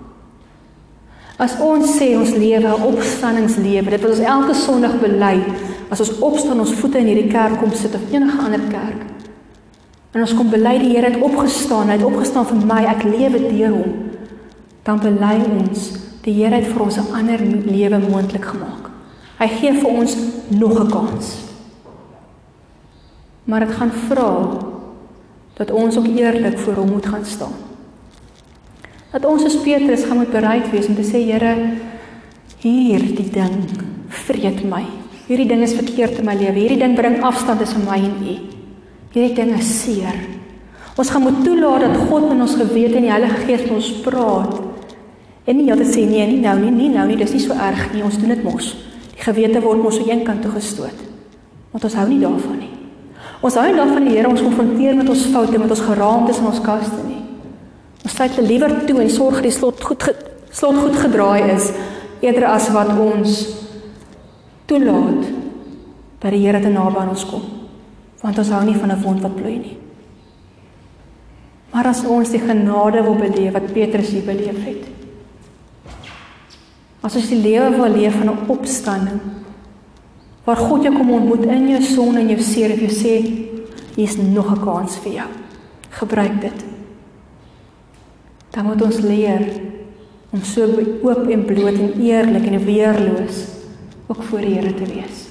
As 1.37 1.61
ons 1.61 1.99
sê 1.99 2.17
ons 2.17 2.35
lewe 2.35 2.69
'n 2.69 2.83
opstanningslewe, 2.83 3.91
dit 3.91 4.01
wil 4.01 4.11
ons 4.11 4.19
elke 4.19 4.55
Sondag 4.55 5.01
bely, 5.01 5.45
as 5.89 6.01
ons 6.01 6.19
opstaan 6.19 6.61
ons 6.61 6.73
voete 6.73 6.99
in 6.99 7.07
hierdie 7.07 7.31
kerk 7.31 7.59
kom 7.59 7.73
sit 7.73 7.95
of 7.95 8.13
enige 8.13 8.39
ander 8.39 8.61
kerk. 8.69 9.03
En 10.13 10.21
ons 10.21 10.35
kom 10.35 10.51
bely 10.51 10.79
die 10.79 10.97
Here 10.97 11.11
het 11.11 11.23
opgestaan, 11.23 11.87
hy 11.87 11.93
het 11.93 12.05
opgestaan 12.05 12.47
vir 12.47 12.67
my, 12.67 12.85
ek 12.85 13.03
lewe 13.03 13.39
deur 13.39 13.71
hom 13.71 14.07
dan 14.87 15.03
bely 15.03 15.39
ons 15.59 15.93
die 16.27 16.35
Here 16.35 16.59
het 16.59 16.67
vir 16.71 16.83
ons 16.83 16.99
'n 16.99 17.15
ander 17.15 17.41
lewe 17.67 17.99
moontlik 17.99 18.45
gemaak. 18.45 18.91
Hy 19.39 19.49
gee 19.49 19.73
vir 19.73 19.91
ons 19.91 20.17
nog 20.49 20.81
'n 20.81 20.91
kans. 20.91 21.27
Maar 23.45 23.61
dit 23.61 23.75
gaan 23.75 23.91
vra 24.09 24.59
dat 25.57 25.71
ons 25.71 25.97
ook 25.97 26.07
eerlik 26.07 26.59
voor 26.59 26.75
hom 26.75 26.91
moet 26.91 27.07
gaan 27.07 27.25
staan. 27.25 27.55
Dat 29.13 29.25
ons 29.25 29.45
as 29.45 29.57
Petrus 29.57 30.05
gaan 30.05 30.17
moet 30.17 30.31
bereid 30.31 30.71
wees 30.71 30.87
om 30.87 30.95
te 30.95 31.03
sê 31.03 31.23
Here, 31.25 31.73
hier 32.59 33.01
die 33.01 33.31
ding 33.31 33.71
vreet 34.09 34.65
my. 34.65 34.85
Hierdie 35.27 35.49
ding 35.49 35.63
is 35.63 35.75
verkeerd 35.75 36.19
in 36.19 36.25
my 36.25 36.35
lewe. 36.35 36.59
Hierdie 36.59 36.79
ding 36.79 36.95
bring 36.95 37.23
afstand 37.23 37.59
tussen 37.59 37.85
my 37.85 37.99
en 37.99 38.15
U. 38.23 38.39
Hierdie 39.13 39.35
ding 39.35 39.59
is 39.59 39.83
seer. 39.83 40.15
Ons 40.97 41.11
gaan 41.11 41.23
moet 41.23 41.45
toelaat 41.45 41.81
dat 41.81 41.97
God 42.09 42.31
in 42.31 42.41
ons 42.41 42.55
gewete 42.55 42.97
en 42.97 43.03
die 43.03 43.11
Heilige 43.11 43.47
Gees 43.47 43.71
ons 43.71 43.93
praat 44.01 44.66
En 45.47 45.57
nie 45.57 45.71
altyd 45.71 45.93
sê 45.95 46.05
nee, 46.09 46.27
nie 46.27 46.41
nou 46.43 46.57
nie, 46.59 46.73
nie 46.75 46.89
nou 46.91 47.07
nie, 47.07 47.19
dis 47.19 47.33
nie 47.37 47.43
so 47.45 47.55
erg 47.55 47.93
nie. 47.95 48.03
Ons 48.07 48.19
doen 48.19 48.35
dit 48.35 48.43
mos. 48.43 48.73
Die 49.15 49.23
gewete 49.23 49.63
word 49.63 49.83
mos 49.83 50.01
so 50.01 50.09
eenkant 50.11 50.43
toe 50.43 50.51
gestoot. 50.57 51.05
Want 51.71 51.87
ons 51.87 51.95
hou 52.01 52.07
nie 52.11 52.19
daarvan 52.23 52.59
nie. 52.59 52.73
Ons 53.45 53.59
hou 53.59 53.67
nie 53.69 53.77
daarvan 53.77 54.09
die 54.09 54.17
Here 54.17 54.31
ons 54.31 54.43
konfronteer 54.43 54.97
met 54.99 55.11
ons 55.13 55.27
foute, 55.31 55.59
met 55.61 55.71
ons 55.71 55.85
geraamtes 55.87 56.41
in 56.43 56.49
ons 56.51 56.63
kaste 56.65 57.03
nie. 57.05 57.23
Ons 58.03 58.17
sluit 58.17 58.39
hulle 58.39 58.49
liewer 58.49 58.75
toe 58.89 58.99
en 59.03 59.13
sorg 59.13 59.39
dat 59.39 59.49
die 59.49 59.55
slot 59.55 59.83
goed 59.87 60.09
slot 60.57 60.79
goed 60.81 60.97
gedraai 60.97 61.53
is 61.53 61.69
eerder 62.25 62.47
as 62.49 62.71
wat 62.73 62.89
ons 62.97 63.43
toelaat 64.71 65.27
dat 66.23 66.33
die 66.33 66.43
Here 66.47 66.63
te 66.63 66.73
naby 66.73 67.03
aan 67.03 67.13
ons 67.13 67.27
kom. 67.29 67.45
Want 68.23 68.39
ons 68.41 68.51
hou 68.51 68.65
nie 68.65 68.79
van 68.79 68.91
'n 68.91 69.03
wond 69.03 69.21
wat 69.23 69.37
bloei 69.37 69.59
nie. 69.59 69.77
Maar 71.73 71.87
as 71.93 72.05
ons 72.05 72.31
die 72.31 72.41
genade 72.41 73.03
wil 73.03 73.15
beleef 73.15 73.53
wat 73.53 73.73
Petrus 73.73 74.09
hier 74.09 74.25
beleef 74.25 74.65
het, 74.65 74.96
As 77.07 77.15
ons 77.15 77.29
die 77.31 77.39
lewe 77.39 77.71
wil 77.77 77.93
leef 77.95 78.17
van 78.19 78.33
'n 78.33 78.51
opstanding 78.51 79.21
waar 80.45 80.57
God 80.57 80.83
jou 80.83 80.95
kom 80.95 81.11
ontmoet 81.11 81.45
in 81.45 81.69
jou 81.69 81.83
son 81.83 82.17
en 82.17 82.29
jou 82.29 82.41
seer 82.41 82.71
en 82.71 82.81
jy 82.81 82.91
sê 82.91 83.15
hier 83.95 84.09
is 84.09 84.17
nog 84.17 84.51
'n 84.51 84.65
kans 84.65 84.97
vir 84.97 85.13
jou. 85.13 85.29
Gebruik 85.91 86.41
dit. 86.41 86.65
Dan 88.51 88.65
moet 88.65 88.83
ons 88.83 89.01
leer 89.01 89.43
om 90.31 90.43
so 90.43 90.63
oop 91.03 91.29
en 91.29 91.45
bloot 91.45 91.79
en 91.79 92.01
eerlik 92.01 92.47
en 92.47 92.65
weerloos 92.65 93.47
ook 94.07 94.23
voor 94.23 94.41
die 94.41 94.55
Here 94.55 94.75
te 94.75 94.85
wees. 94.85 95.29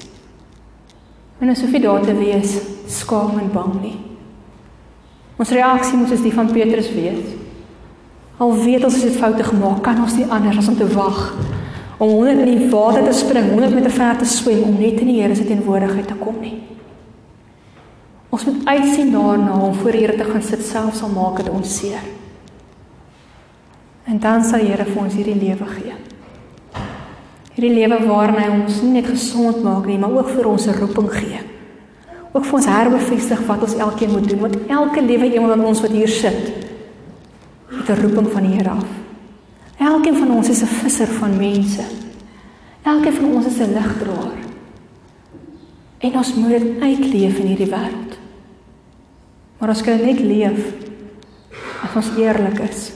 En 1.40 1.50
as 1.50 1.60
sofie 1.60 1.80
daar 1.80 2.02
te 2.02 2.18
wees, 2.18 2.58
skaam 2.88 3.40
en 3.40 3.52
bang 3.52 3.82
nie. 3.82 3.98
Ons 5.38 5.50
reaksie 5.50 5.98
moet 5.98 6.08
soos 6.08 6.22
die 6.22 6.34
van 6.34 6.52
Petrus 6.52 6.94
wees. 6.94 7.36
Al 8.38 8.54
weet 8.64 8.84
ons 8.84 9.04
het 9.04 9.16
foute 9.16 9.44
gemaak, 9.44 9.84
kan 9.84 10.02
ons 10.02 10.16
nie 10.16 10.26
anders 10.26 10.58
as 10.58 10.68
om 10.68 10.78
te 10.78 10.88
wag 10.88 11.34
om 11.98 12.10
100 12.10 12.40
in 12.44 12.58
die 12.58 12.70
water 12.70 13.04
te 13.04 13.14
spring, 13.14 13.50
100 13.52 13.74
meter 13.74 13.92
ver 13.92 14.18
te 14.20 14.26
swem 14.26 14.64
om 14.64 14.80
net 14.80 15.00
in 15.00 15.08
die 15.08 15.22
Here 15.22 15.36
se 15.36 15.46
teenwoordigheid 15.48 16.08
te 16.08 16.18
kom 16.20 16.42
nie. 16.42 16.58
Ons 18.36 18.44
moet 18.50 18.66
uitsien 18.68 19.14
daarna 19.14 19.56
om 19.64 19.74
voor 19.74 19.96
die 19.96 20.04
Here 20.04 20.18
te 20.18 20.28
gaan 20.28 20.44
sit 20.44 20.66
selfs 20.66 21.04
al 21.06 21.14
maak 21.16 21.40
dit 21.40 21.50
ons 21.50 21.78
seer. 21.80 22.04
En 24.06 24.20
dan 24.20 24.44
sal 24.44 24.66
die 24.66 24.74
Here 24.74 24.88
vir 24.90 25.02
ons 25.06 25.16
hierdie 25.16 25.38
lewe 25.40 25.70
gee. 25.78 25.96
Hierdie 27.56 27.76
lewe 27.78 28.02
waarin 28.10 28.42
hy 28.42 28.50
ons 28.58 28.82
nie 28.84 28.98
net 28.98 29.08
gesond 29.08 29.64
maak 29.64 29.88
nie, 29.88 29.98
maar 29.98 30.12
ook 30.12 30.34
vir 30.36 30.52
ons 30.52 30.68
'n 30.68 30.76
roeping 30.82 31.10
gee. 31.12 31.40
Ook 32.34 32.44
vir 32.44 32.54
ons 32.54 32.66
herbevestig 32.66 33.48
wat 33.48 33.62
ons 33.62 33.78
elkeen 33.78 34.12
moet 34.12 34.30
doen, 34.30 34.40
want 34.40 34.58
elke 34.68 35.02
liewe 35.02 35.34
iemand 35.34 35.56
van 35.56 35.66
ons 35.66 35.82
wat 35.82 35.92
hier 35.92 36.08
sit, 36.08 36.52
het 37.72 37.90
'n 37.90 38.02
roeping 38.02 38.28
van 38.32 38.44
die 38.44 38.58
Here 38.58 38.70
af. 38.70 39.05
Elkeen 39.86 40.18
van 40.18 40.32
ons 40.32 40.50
is 40.50 40.62
'n 40.62 40.76
visser 40.82 41.08
van 41.08 41.38
mense. 41.38 41.84
Elkeen 42.82 43.14
van 43.14 43.26
ons 43.26 43.46
is 43.46 43.58
'n 43.58 43.74
ligdraer. 43.74 44.38
En 45.98 46.18
ons 46.18 46.34
moet 46.34 46.50
dit 46.50 46.82
uitleef 46.82 47.38
in 47.38 47.48
hierdie 47.48 47.74
wêreld. 47.76 48.14
Maar 49.58 49.70
ons 49.70 49.82
kan 49.82 50.02
net 50.02 50.20
leef 50.20 50.74
as 51.84 51.96
ons 51.96 52.18
eerlik 52.18 52.60
is. 52.60 52.92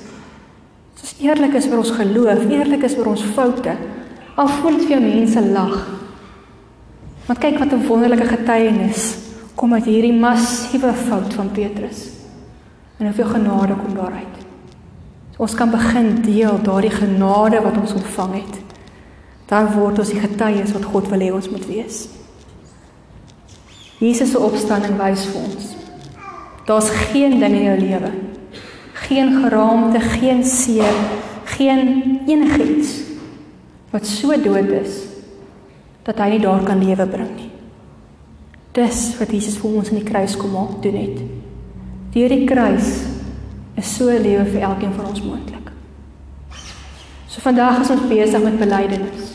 As 0.96 1.02
ons 1.02 1.16
eerlik 1.22 1.54
is 1.54 1.68
oor 1.68 1.78
ons 1.78 1.92
geloof, 1.92 2.50
eerlik 2.50 2.84
is 2.84 2.98
oor 2.98 3.06
ons 3.06 3.24
foute, 3.24 3.76
al 4.36 4.48
voel 4.48 4.78
dit 4.78 4.86
vir 4.88 5.00
jou 5.00 5.02
mense 5.02 5.42
lag. 5.46 5.88
Maar 7.26 7.38
kyk 7.38 7.60
wat 7.60 7.74
'n 7.74 7.88
wonderlike 7.88 8.26
getuienis 8.26 9.18
kom 9.56 9.74
uit 9.74 9.86
hierdie 9.86 10.20
massiewe 10.20 10.94
fout 10.94 11.34
van 11.34 11.52
Petrus. 11.52 12.10
En 12.98 13.06
hoeveel 13.06 13.26
genade 13.26 13.74
kom 13.76 13.96
daaruit. 13.96 14.39
Ons 15.40 15.56
kan 15.56 15.72
begin 15.72 16.18
deel 16.26 16.60
daardie 16.64 16.92
genade 16.92 17.62
wat 17.64 17.78
ons 17.80 17.96
ontvang 17.96 18.34
het. 18.42 18.56
Dan 19.48 19.72
word 19.72 20.02
ons 20.04 20.12
die 20.12 20.20
getuies 20.20 20.74
wat 20.76 20.88
God 20.92 21.08
wil 21.10 21.24
hê 21.24 21.30
ons 21.34 21.48
moet 21.50 21.66
wees. 21.70 22.08
Jesus 24.00 24.34
se 24.34 24.40
opstanding 24.40 25.00
wys 25.00 25.24
vir 25.32 25.46
ons. 25.46 25.70
Daar's 26.68 26.92
geen 27.10 27.40
ding 27.40 27.56
in 27.56 27.66
jou 27.66 27.78
lewe, 27.80 28.12
geen 29.08 29.32
geraamte, 29.42 30.00
geen 30.20 30.44
seer, 30.46 31.00
geen 31.58 32.20
enigiets 32.28 32.92
wat 33.90 34.06
so 34.06 34.36
dood 34.38 34.70
is 34.78 35.00
dat 36.06 36.20
hy 36.22 36.36
nie 36.36 36.44
daar 36.44 36.62
kan 36.66 36.84
lewe 36.84 37.08
bring 37.10 37.32
nie. 37.36 37.50
Dis 38.78 39.16
wat 39.18 39.32
Jesus 39.34 39.58
vir 39.60 39.80
ons 39.80 39.90
in 39.90 40.00
die 40.00 40.08
kruis 40.08 40.36
kom 40.38 40.54
maak 40.54 40.78
doen 40.84 41.00
het. 41.00 41.24
Deur 42.14 42.36
die 42.36 42.46
kruis 42.50 42.92
is 43.80 43.96
so 43.96 44.10
'n 44.10 44.22
lewe 44.22 44.46
vir 44.46 44.62
elkeen 44.62 44.94
van 44.94 45.06
ons 45.06 45.22
moontlik. 45.22 45.72
So 47.28 47.42
vandag 47.42 47.82
is 47.82 47.90
ons 47.90 48.08
besig 48.08 48.44
met 48.44 48.60
belydenis. 48.60 49.28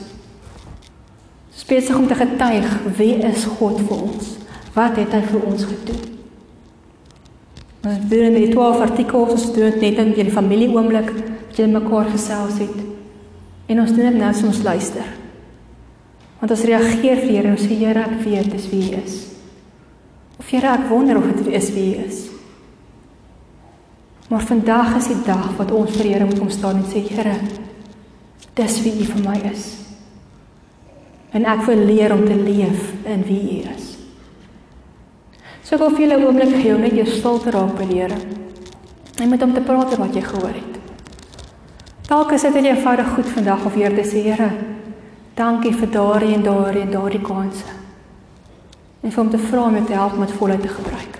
Ons 1.53 1.65
besig 1.65 1.97
om 1.97 2.07
te 2.07 2.15
getuig 2.15 2.67
wie 2.97 3.15
is 3.23 3.45
God 3.45 3.81
vir 3.81 4.03
ons? 4.03 4.37
Wat 4.75 4.97
het 4.97 5.13
hy 5.13 5.23
vir 5.23 5.41
ons 5.47 5.65
gedoen? 5.65 6.03
Ons 7.85 8.09
doen 8.09 8.33
met 8.33 8.43
die 8.43 8.53
12 8.53 8.81
artikels, 8.81 9.31
ons 9.33 9.53
doen 9.53 9.71
dit 9.71 9.81
net 9.81 9.99
in 9.99 10.13
die 10.15 10.31
familie 10.31 10.69
oomblik 10.73 11.11
wat 11.13 11.57
jy 11.57 11.67
mekaar 11.67 12.11
gesels 12.11 12.59
het. 12.59 12.77
En 13.67 13.81
ons 13.81 13.93
doen 13.93 14.11
dit 14.11 14.21
nou 14.21 14.29
as 14.29 14.43
ons 14.43 14.63
luister. 14.63 15.07
Want 16.41 16.51
ons 16.51 16.65
reageer 16.65 17.23
vir 17.23 17.31
Here 17.31 17.49
en 17.49 17.57
ons 17.57 17.63
sê 17.63 17.79
Here, 17.79 18.01
ek 18.01 18.25
weet 18.25 18.51
dis 18.53 18.69
wie 18.73 18.83
U 18.91 19.03
is. 19.05 19.19
Of 20.39 20.51
Here, 20.51 20.75
ek 20.75 20.89
wonder 20.91 21.17
of 21.17 21.31
dit 21.31 21.55
is 21.55 21.71
wie 21.73 21.95
U 21.95 22.07
is. 22.09 22.34
Maar 24.29 24.41
vandag 24.41 24.97
is 24.97 25.07
die 25.07 25.23
dag 25.25 25.51
wat 25.59 25.71
ons 25.71 25.97
vir 25.99 26.09
Here 26.09 26.25
moet 26.25 26.39
kom 26.39 26.51
staan 26.51 26.81
en 26.81 26.87
sê 26.89 27.03
Here, 27.05 27.35
dis 28.57 28.79
wie 28.85 28.95
U 29.03 29.09
vir 29.11 29.25
my 29.25 29.37
is. 29.51 29.67
En 31.35 31.45
ek 31.51 31.65
wil 31.67 31.85
leer 31.85 32.15
om 32.15 32.25
te 32.25 32.37
leef 32.39 32.93
in 33.11 33.25
wie 33.29 33.43
U 33.59 33.59
is. 33.75 33.91
So 35.65 35.77
ek 35.77 35.83
wil 35.83 35.93
vir 35.97 36.05
julle 36.07 36.19
'n 36.19 36.25
oomblik 36.25 36.55
gee 36.63 36.75
om 36.75 36.81
net 36.81 36.97
jou 36.97 37.07
stil 37.07 37.39
te 37.39 37.51
raak 37.51 37.77
by 37.77 37.85
die 37.85 38.01
Here. 38.01 38.21
En 39.21 39.29
met 39.29 39.41
hom 39.41 39.55
te 39.55 39.61
praat 39.61 39.93
oor 39.93 40.07
wat 40.07 40.15
jy 40.15 40.23
gehoor 40.23 40.55
het. 40.55 40.75
Dalk 42.09 42.33
is 42.33 42.43
dit 42.43 42.55
net 42.55 42.65
eenvoudig 42.65 43.09
goed 43.15 43.29
vandag 43.29 43.65
of 43.65 43.75
weer 43.75 43.95
te 43.95 44.05
sê 44.09 44.23
Here, 44.23 44.51
dankie 45.35 45.73
vir 45.73 45.91
daardie 45.91 46.35
en 46.35 46.43
daardie 46.43 46.83
en 46.83 46.91
daardie 46.91 47.23
kanse. 47.23 47.67
En 49.03 49.11
vir 49.11 49.23
hom 49.23 49.31
te 49.31 49.39
vra 49.39 49.63
om 49.63 49.75
jou 49.75 49.87
te 49.87 49.93
help 49.93 50.13
om 50.13 50.21
dit 50.21 50.37
voluit 50.37 50.63
te 50.63 50.69
gebruik. 50.69 51.19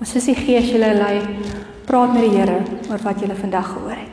Ons 0.00 0.14
is 0.14 0.24
die 0.24 0.34
Gees 0.34 0.70
julle 0.70 0.94
lei 0.94 1.20
praat 1.84 2.12
met 2.12 2.22
die 2.22 2.38
Here 2.38 2.58
oor 2.90 3.02
wat 3.02 3.20
jy 3.20 3.34
vandag 3.34 3.72
gehoor 3.74 3.96
het. 3.96 4.11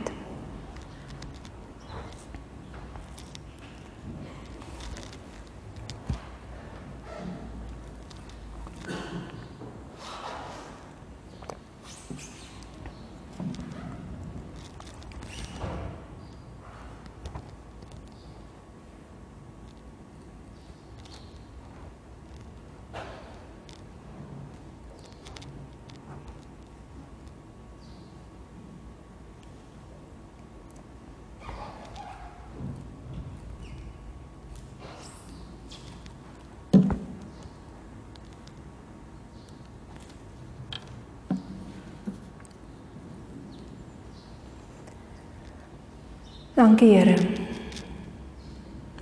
Dankie 46.80 46.96
Here 46.96 47.16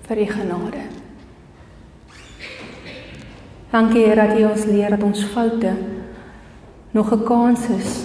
vir 0.08 0.18
u 0.18 0.24
genade. 0.26 0.80
Dankie 3.70 4.02
Here 4.02 4.26
dat 4.26 4.38
u 4.38 4.44
ons 4.44 4.64
leer 4.66 4.90
dat 4.90 5.02
ons 5.02 5.22
foute 5.24 5.76
nog 6.90 7.12
'n 7.12 7.22
kans 7.24 7.68
is 7.68 8.02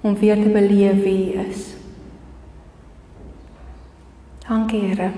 om 0.00 0.14
weer 0.14 0.36
te 0.42 0.48
beleef 0.48 1.02
wie 1.02 1.34
u 1.34 1.38
is. 1.50 1.74
Dankie 4.48 4.80
Here 4.80 5.10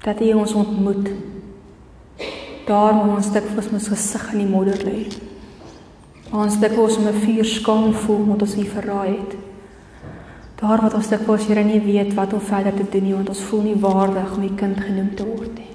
dat 0.00 0.20
u 0.20 0.32
ons 0.32 0.52
ontmoet. 0.52 1.10
Daar 2.66 2.94
waar 2.94 3.16
ons 3.16 3.32
dit 3.32 3.44
vir 3.44 3.72
ons 3.72 3.88
gesig 3.88 4.32
in 4.32 4.38
die 4.38 4.48
modder 4.48 4.80
lê. 4.84 5.06
Ons 6.32 6.56
ons 6.56 6.96
om 6.96 7.06
'n 7.06 7.20
vuur 7.24 7.44
skaam 7.44 7.92
voel 7.92 8.16
omdat 8.16 8.42
ons 8.42 8.56
nie 8.56 8.70
verraai 8.70 9.16
het. 9.16 9.41
Daar 10.62 10.78
wat 10.78 10.94
ons 10.94 11.08
dikwels 11.10 11.48
Here 11.50 11.64
nie 11.66 11.80
weet 11.82 12.14
wat 12.14 12.32
om 12.32 12.40
verder 12.40 12.74
te 12.76 12.86
doen 12.86 13.02
nie 13.08 13.14
want 13.16 13.32
ons 13.32 13.46
voel 13.48 13.64
nie 13.66 13.78
waardig 13.82 14.36
om 14.36 14.44
U 14.46 14.50
kind 14.54 14.78
genoem 14.78 15.08
te 15.18 15.26
word 15.26 15.56
nie. 15.58 15.72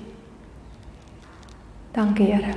Dankie 1.91 2.29
Here. 2.31 2.53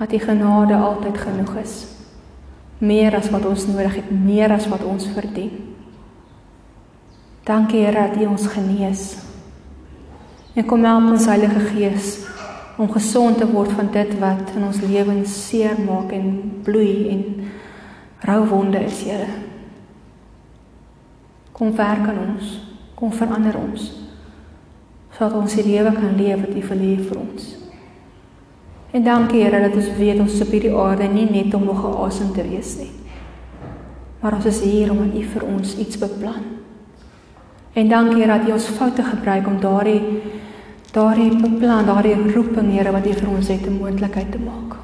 Dat 0.00 0.12
U 0.12 0.18
genade 0.18 0.74
altyd 0.74 1.18
genoeg 1.18 1.54
is. 1.62 1.76
Meer 2.78 3.14
as 3.16 3.30
wat 3.30 3.46
ons 3.46 3.68
nodig 3.70 4.00
het, 4.00 4.10
meer 4.10 4.50
as 4.52 4.66
wat 4.68 4.82
ons 4.84 5.06
verdien. 5.14 5.54
Dankie 7.46 7.86
Here 7.86 8.08
dat 8.08 8.18
U 8.18 8.26
ons 8.34 8.50
genees. 8.50 9.06
En 10.58 10.66
kom 10.66 10.84
help 10.84 11.12
ons 11.14 11.30
Heilige 11.30 11.68
Gees 11.70 12.12
om 12.76 12.90
gesond 12.90 13.38
te 13.38 13.46
word 13.46 13.70
van 13.78 13.94
dit 13.94 14.18
wat 14.18 14.56
in 14.58 14.66
ons 14.66 14.82
lewens 14.82 15.40
seer 15.46 15.78
maak 15.86 16.10
en 16.12 16.32
bloei 16.66 17.12
en 17.14 17.26
rou 18.26 18.42
wonde 18.50 18.82
is, 18.90 19.04
Here. 19.06 19.45
Kom 21.56 21.76
werk 21.76 22.08
aan 22.08 22.18
ons. 22.20 22.58
Kom 22.94 23.12
verander 23.12 23.56
ons. 23.56 23.92
Sodat 25.16 25.38
ons 25.38 25.54
die 25.56 25.64
lewe 25.64 25.92
kan 25.96 26.18
leef 26.18 26.42
wat 26.42 26.52
U 26.52 26.64
wil 26.68 26.82
hê 26.84 26.96
vir 27.00 27.20
ons. 27.20 27.46
En 28.92 29.04
dankie 29.04 29.40
Here 29.42 29.60
dat 29.64 29.76
ons 29.76 29.88
weet 29.96 30.20
ons 30.20 30.40
op 30.44 30.52
hierdie 30.52 30.74
aarde 30.76 31.08
nie 31.08 31.24
net 31.30 31.54
om 31.54 31.64
nog 31.64 31.80
'n 31.84 31.96
asem 32.04 32.32
te 32.32 32.42
wees 32.42 32.76
nie. 32.76 32.92
Maar 34.20 34.34
ons 34.34 34.44
is 34.44 34.60
hier 34.60 34.90
omdat 34.90 35.14
U 35.14 35.22
vir 35.22 35.44
ons 35.44 35.76
iets 35.78 35.98
beplan. 35.98 36.44
En 37.72 37.88
dankie 37.88 38.26
dat 38.26 38.48
U 38.48 38.52
ons 38.52 38.68
foute 38.68 39.02
gebruik 39.02 39.46
om 39.46 39.60
daardie 39.60 40.02
daardie 40.92 41.36
beplan, 41.36 41.86
daardie 41.86 42.32
roeping, 42.32 42.72
Here, 42.72 42.92
wat 42.92 43.06
U 43.06 43.12
vir 43.12 43.28
ons 43.28 43.48
het, 43.48 43.66
'n 43.66 43.78
moontlikheid 43.80 44.32
te 44.32 44.38
maak. 44.38 44.76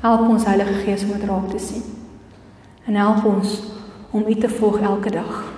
Help 0.00 0.28
ons 0.28 0.44
Heilige 0.44 0.74
Gees 0.74 1.02
om 1.02 1.12
dit 1.12 1.28
raak 1.28 1.50
te 1.50 1.58
sien. 1.58 1.82
En 2.86 2.94
help 2.94 3.24
ons 3.24 3.62
om 4.10 4.24
U 4.26 4.34
te 4.34 4.48
volg 4.48 4.80
elke 4.80 5.10
dag. 5.10 5.49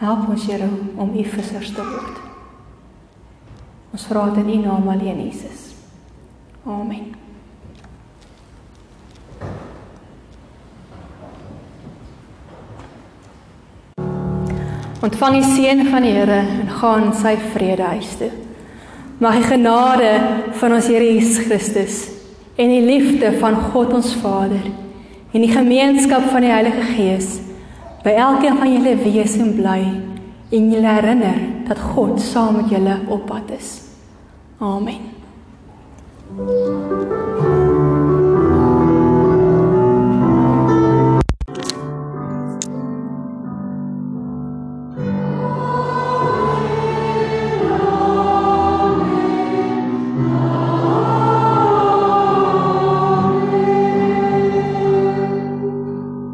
Help 0.00 0.28
ons, 0.28 0.46
Here, 0.46 0.68
om 0.96 1.12
U 1.14 1.24
vissers 1.24 1.70
te 1.74 1.82
word. 1.82 2.22
Ons 3.94 4.06
vra 4.10 4.24
dit 4.34 4.42
in 4.42 4.56
U 4.56 4.62
naam 4.66 4.88
alleen, 4.90 5.20
Jesus. 5.28 5.68
Amen. 6.66 7.12
Ontvang 15.04 15.34
die 15.36 15.44
seën 15.44 15.84
van 15.92 16.02
die 16.02 16.14
Here 16.16 16.40
en 16.40 16.74
gaan 16.80 17.10
sy 17.14 17.36
vrede 17.52 17.92
huis 17.92 18.14
toe. 18.18 18.32
Mag 19.22 19.36
die 19.36 19.46
genade 19.46 20.10
van 20.58 20.74
ons 20.74 20.88
Here 20.90 21.06
Jesus 21.06 21.44
Christus 21.44 21.98
en 22.56 22.70
die 22.72 22.82
liefde 22.82 23.34
van 23.38 23.58
God 23.70 23.92
ons 23.94 24.14
Vader 24.22 24.64
en 25.34 25.42
die 25.42 25.52
gemeenskap 25.52 26.30
van 26.32 26.46
die 26.46 26.50
Heilige 26.54 26.86
Gees 26.94 27.28
by 28.04 28.12
elkeen 28.20 28.58
van 28.60 28.72
julle 28.72 28.96
wees 29.00 29.38
en 29.40 29.54
bly 29.56 29.80
en 30.54 30.70
julle 30.70 30.92
herinner 30.98 31.40
dat 31.68 31.80
God 31.94 32.20
saam 32.20 32.60
met 32.60 32.70
julle 32.70 32.98
op 33.08 33.26
pad 33.26 33.50
is. 33.56 33.80
Amen. 34.60 35.12
Thank 36.36 36.48
you. 36.48 38.23